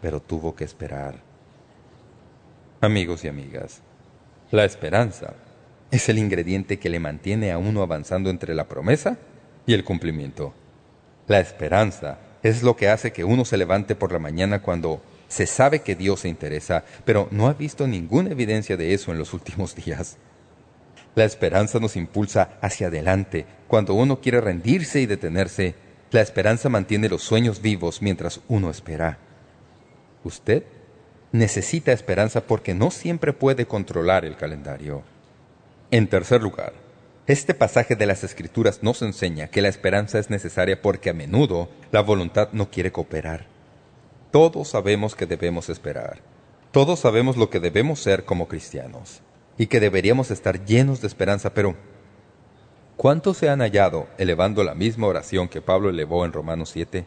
Pero 0.00 0.20
tuvo 0.20 0.54
que 0.54 0.64
esperar. 0.64 1.16
Amigos 2.80 3.24
y 3.24 3.28
amigas, 3.28 3.80
la 4.50 4.64
esperanza 4.64 5.34
es 5.90 6.08
el 6.08 6.18
ingrediente 6.18 6.78
que 6.78 6.90
le 6.90 7.00
mantiene 7.00 7.50
a 7.50 7.58
uno 7.58 7.82
avanzando 7.82 8.30
entre 8.30 8.54
la 8.54 8.68
promesa 8.68 9.18
y 9.66 9.74
el 9.74 9.84
cumplimiento. 9.84 10.54
La 11.26 11.40
esperanza 11.40 12.18
es 12.42 12.62
lo 12.62 12.76
que 12.76 12.88
hace 12.88 13.12
que 13.12 13.24
uno 13.24 13.44
se 13.44 13.56
levante 13.56 13.96
por 13.96 14.12
la 14.12 14.18
mañana 14.18 14.62
cuando 14.62 15.02
se 15.26 15.46
sabe 15.46 15.80
que 15.80 15.96
Dios 15.96 16.20
se 16.20 16.28
interesa, 16.28 16.84
pero 17.04 17.28
no 17.30 17.48
ha 17.48 17.54
visto 17.54 17.86
ninguna 17.86 18.30
evidencia 18.30 18.76
de 18.76 18.94
eso 18.94 19.10
en 19.12 19.18
los 19.18 19.34
últimos 19.34 19.74
días. 19.84 20.18
La 21.18 21.24
esperanza 21.24 21.80
nos 21.80 21.96
impulsa 21.96 22.50
hacia 22.60 22.86
adelante. 22.86 23.44
Cuando 23.66 23.94
uno 23.94 24.20
quiere 24.20 24.40
rendirse 24.40 25.00
y 25.00 25.06
detenerse, 25.06 25.74
la 26.12 26.20
esperanza 26.20 26.68
mantiene 26.68 27.08
los 27.08 27.24
sueños 27.24 27.60
vivos 27.60 28.02
mientras 28.02 28.40
uno 28.46 28.70
espera. 28.70 29.18
Usted 30.22 30.62
necesita 31.32 31.90
esperanza 31.90 32.42
porque 32.42 32.72
no 32.72 32.92
siempre 32.92 33.32
puede 33.32 33.66
controlar 33.66 34.24
el 34.24 34.36
calendario. 34.36 35.02
En 35.90 36.06
tercer 36.06 36.40
lugar, 36.40 36.72
este 37.26 37.52
pasaje 37.52 37.96
de 37.96 38.06
las 38.06 38.22
Escrituras 38.22 38.84
nos 38.84 39.02
enseña 39.02 39.48
que 39.48 39.60
la 39.60 39.66
esperanza 39.66 40.20
es 40.20 40.30
necesaria 40.30 40.80
porque 40.80 41.10
a 41.10 41.14
menudo 41.14 41.68
la 41.90 42.00
voluntad 42.00 42.50
no 42.52 42.70
quiere 42.70 42.92
cooperar. 42.92 43.44
Todos 44.30 44.68
sabemos 44.68 45.16
que 45.16 45.26
debemos 45.26 45.68
esperar. 45.68 46.20
Todos 46.70 47.00
sabemos 47.00 47.36
lo 47.36 47.50
que 47.50 47.58
debemos 47.58 47.98
ser 47.98 48.24
como 48.24 48.46
cristianos 48.46 49.20
y 49.58 49.66
que 49.66 49.80
deberíamos 49.80 50.30
estar 50.30 50.64
llenos 50.64 51.00
de 51.00 51.08
esperanza, 51.08 51.52
pero 51.52 51.74
¿cuántos 52.96 53.36
se 53.36 53.48
han 53.48 53.58
hallado 53.60 54.06
elevando 54.16 54.62
la 54.62 54.74
misma 54.74 55.08
oración 55.08 55.48
que 55.48 55.60
Pablo 55.60 55.90
elevó 55.90 56.24
en 56.24 56.32
Romanos 56.32 56.70
7? 56.70 57.04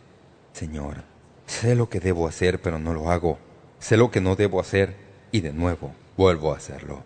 Señor, 0.52 1.06
sé 1.46 1.76
lo 1.76 1.90
que 1.90 2.02
debo 2.02 2.28
hacer, 2.28 2.62
pero 2.62 2.78
no 2.78 2.94
lo 2.94 3.10
hago. 3.10 3.40
Sé 3.80 3.96
lo 3.96 4.12
que 4.12 4.20
no 4.20 4.36
debo 4.36 4.60
hacer, 4.60 4.96
y 5.32 5.40
de 5.40 5.54
nuevo 5.54 5.94
vuelvo 6.18 6.54
a 6.54 6.58
hacerlo. 6.58 7.04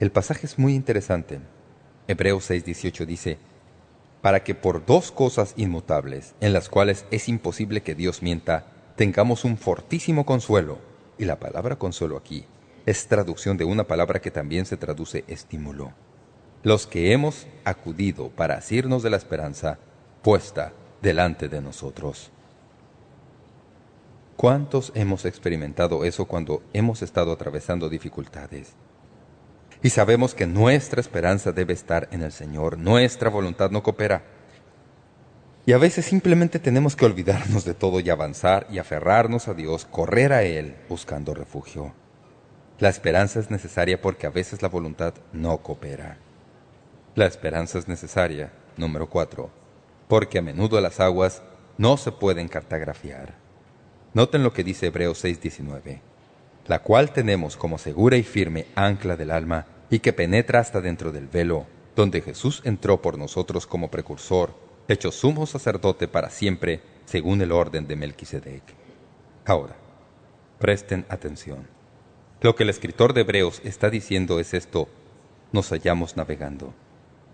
El 0.00 0.10
pasaje 0.10 0.46
es 0.46 0.58
muy 0.58 0.74
interesante. 0.74 1.38
Hebreos 2.08 2.50
6.18 2.50 3.06
dice, 3.06 3.38
para 4.20 4.42
que 4.42 4.54
por 4.54 4.84
dos 4.84 5.12
cosas 5.12 5.54
inmutables, 5.56 6.34
en 6.40 6.52
las 6.52 6.68
cuales 6.68 7.06
es 7.12 7.28
imposible 7.28 7.82
que 7.82 7.94
Dios 7.94 8.20
mienta, 8.20 8.66
tengamos 8.96 9.44
un 9.44 9.56
fortísimo 9.56 10.26
consuelo. 10.26 10.78
Y 11.16 11.26
la 11.26 11.38
palabra 11.38 11.76
consuelo 11.76 12.16
aquí 12.16 12.44
es 12.86 13.06
traducción 13.06 13.56
de 13.56 13.64
una 13.64 13.84
palabra 13.84 14.20
que 14.20 14.30
también 14.30 14.66
se 14.66 14.76
traduce 14.76 15.24
estímulo. 15.26 15.92
Los 16.62 16.86
que 16.86 17.12
hemos 17.12 17.46
acudido 17.64 18.30
para 18.30 18.54
asirnos 18.56 19.02
de 19.02 19.10
la 19.10 19.16
esperanza 19.16 19.78
puesta 20.22 20.72
delante 21.02 21.48
de 21.48 21.60
nosotros. 21.60 22.30
¿Cuántos 24.36 24.92
hemos 24.94 25.24
experimentado 25.24 26.04
eso 26.04 26.26
cuando 26.26 26.62
hemos 26.72 27.02
estado 27.02 27.32
atravesando 27.32 27.88
dificultades? 27.88 28.74
Y 29.82 29.90
sabemos 29.90 30.34
que 30.34 30.46
nuestra 30.46 31.00
esperanza 31.00 31.52
debe 31.52 31.74
estar 31.74 32.08
en 32.10 32.22
el 32.22 32.32
Señor, 32.32 32.78
nuestra 32.78 33.30
voluntad 33.30 33.70
no 33.70 33.82
coopera. 33.82 34.24
Y 35.66 35.72
a 35.72 35.78
veces 35.78 36.04
simplemente 36.04 36.58
tenemos 36.58 36.96
que 36.96 37.06
olvidarnos 37.06 37.64
de 37.64 37.74
todo 37.74 38.00
y 38.00 38.10
avanzar 38.10 38.66
y 38.70 38.78
aferrarnos 38.78 39.48
a 39.48 39.54
Dios, 39.54 39.86
correr 39.86 40.32
a 40.32 40.42
Él 40.42 40.76
buscando 40.88 41.32
refugio. 41.32 41.92
La 42.80 42.88
esperanza 42.88 43.38
es 43.38 43.50
necesaria 43.50 44.00
porque 44.00 44.26
a 44.26 44.30
veces 44.30 44.60
la 44.60 44.68
voluntad 44.68 45.14
no 45.32 45.58
coopera. 45.58 46.16
La 47.14 47.26
esperanza 47.26 47.78
es 47.78 47.86
necesaria, 47.86 48.50
número 48.76 49.08
cuatro, 49.08 49.50
porque 50.08 50.38
a 50.38 50.42
menudo 50.42 50.80
las 50.80 50.98
aguas 50.98 51.42
no 51.78 51.96
se 51.96 52.10
pueden 52.10 52.48
cartografiar. 52.48 53.34
Noten 54.12 54.42
lo 54.42 54.52
que 54.52 54.64
dice 54.64 54.86
Hebreos 54.86 55.24
6.19, 55.24 56.00
la 56.66 56.80
cual 56.80 57.12
tenemos 57.12 57.56
como 57.56 57.78
segura 57.78 58.16
y 58.16 58.24
firme 58.24 58.66
ancla 58.74 59.16
del 59.16 59.30
alma 59.30 59.66
y 59.88 60.00
que 60.00 60.12
penetra 60.12 60.58
hasta 60.58 60.80
dentro 60.80 61.12
del 61.12 61.28
velo, 61.28 61.66
donde 61.94 62.22
Jesús 62.22 62.60
entró 62.64 63.00
por 63.00 63.18
nosotros 63.18 63.68
como 63.68 63.90
precursor, 63.90 64.52
hecho 64.88 65.12
sumo 65.12 65.46
sacerdote 65.46 66.08
para 66.08 66.28
siempre, 66.28 66.80
según 67.04 67.40
el 67.40 67.52
orden 67.52 67.86
de 67.86 67.94
Melquisedec. 67.94 68.62
Ahora, 69.46 69.76
presten 70.58 71.06
atención. 71.08 71.68
Lo 72.44 72.54
que 72.54 72.64
el 72.64 72.68
escritor 72.68 73.14
de 73.14 73.22
Hebreos 73.22 73.62
está 73.64 73.88
diciendo 73.88 74.38
es 74.38 74.52
esto, 74.52 74.86
nos 75.52 75.70
hallamos 75.70 76.18
navegando. 76.18 76.74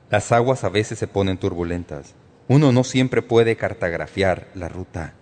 Las 0.09 0.31
aguas 0.31 0.63
a 0.63 0.69
veces 0.69 1.01
se 1.01 1.09
ponen 1.09 1.37
turbulentas. 1.37 2.15
Uno 2.47 2.71
no 2.71 2.85
siempre 2.85 3.21
puede 3.21 3.57
cartografiar 3.57 4.47
la 4.55 4.69
ruta. 4.69 5.15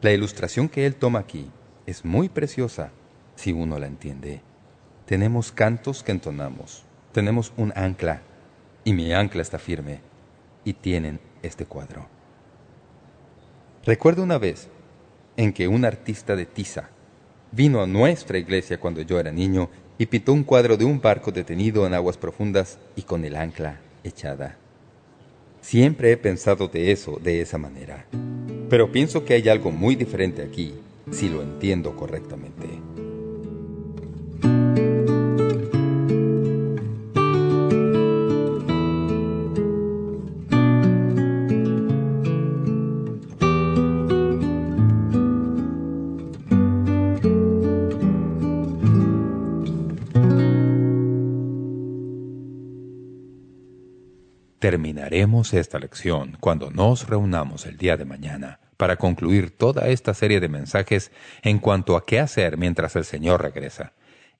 La 0.00 0.10
ilustración 0.10 0.68
que 0.68 0.86
él 0.86 0.96
toma 0.96 1.20
aquí 1.20 1.52
es 1.86 2.04
muy 2.04 2.28
preciosa 2.28 2.90
si 3.36 3.52
uno 3.52 3.78
la 3.78 3.86
entiende. 3.86 4.42
Tenemos 5.06 5.52
cantos 5.52 6.02
que 6.02 6.10
entonamos. 6.10 6.84
Tenemos 7.12 7.52
un 7.56 7.72
ancla. 7.76 8.22
Y 8.82 8.92
mi 8.92 9.12
ancla 9.12 9.42
está 9.42 9.60
firme. 9.60 10.00
Y 10.64 10.72
tienen 10.72 11.20
este 11.42 11.64
cuadro. 11.64 12.08
Recuerdo 13.84 14.24
una 14.24 14.38
vez 14.38 14.68
en 15.36 15.52
que 15.52 15.68
un 15.68 15.84
artista 15.84 16.34
de 16.34 16.44
tiza 16.44 16.90
vino 17.52 17.82
a 17.82 17.86
nuestra 17.86 18.38
iglesia 18.38 18.80
cuando 18.80 19.02
yo 19.02 19.20
era 19.20 19.30
niño 19.30 19.68
y 19.98 20.06
pintó 20.06 20.32
un 20.32 20.42
cuadro 20.42 20.76
de 20.76 20.84
un 20.84 21.00
barco 21.00 21.30
detenido 21.30 21.86
en 21.86 21.94
aguas 21.94 22.16
profundas 22.16 22.78
y 22.96 23.02
con 23.02 23.24
el 23.24 23.36
ancla 23.36 23.80
echada. 24.02 24.56
Siempre 25.60 26.10
he 26.10 26.16
pensado 26.16 26.66
de 26.66 26.90
eso 26.90 27.20
de 27.22 27.40
esa 27.40 27.58
manera, 27.58 28.06
pero 28.68 28.90
pienso 28.90 29.24
que 29.24 29.34
hay 29.34 29.48
algo 29.48 29.70
muy 29.70 29.94
diferente 29.94 30.42
aquí, 30.42 30.74
si 31.12 31.28
lo 31.28 31.42
entiendo 31.42 31.94
correctamente. 31.94 32.91
Terminaremos 54.62 55.54
esta 55.54 55.80
lección 55.80 56.36
cuando 56.38 56.70
nos 56.70 57.08
reunamos 57.08 57.66
el 57.66 57.76
día 57.78 57.96
de 57.96 58.04
mañana 58.04 58.60
para 58.76 58.94
concluir 58.94 59.50
toda 59.50 59.88
esta 59.88 60.14
serie 60.14 60.38
de 60.38 60.48
mensajes 60.48 61.10
en 61.42 61.58
cuanto 61.58 61.96
a 61.96 62.06
qué 62.06 62.20
hacer 62.20 62.56
mientras 62.56 62.94
el 62.94 63.04
Señor 63.04 63.42
regresa. 63.42 63.92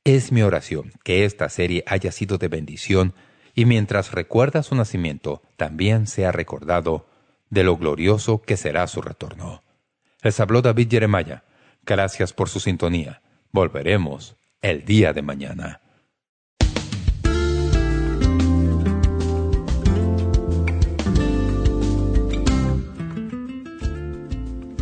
Es 0.05 0.31
mi 0.31 0.43
oración 0.43 0.93
que 1.03 1.25
esta 1.25 1.49
serie 1.49 1.83
haya 1.89 2.13
sido 2.13 2.39
de 2.39 2.47
bendición 2.47 3.15
y 3.57 3.65
mientras 3.65 4.13
recuerda 4.13 4.63
su 4.63 4.77
nacimiento, 4.77 5.43
también 5.57 6.07
sea 6.07 6.31
recordado 6.31 7.09
de 7.51 7.65
lo 7.65 7.77
glorioso 7.77 8.43
que 8.43 8.57
será 8.57 8.87
su 8.87 9.03
retorno. 9.03 9.65
Les 10.23 10.39
habló 10.39 10.63
David 10.63 10.87
Jeremiah. 10.89 11.43
Gracias 11.85 12.33
por 12.33 12.49
su 12.49 12.61
sintonía. 12.61 13.23
Volveremos 13.51 14.37
el 14.61 14.85
día 14.85 15.13
de 15.13 15.23
mañana. 15.23 15.82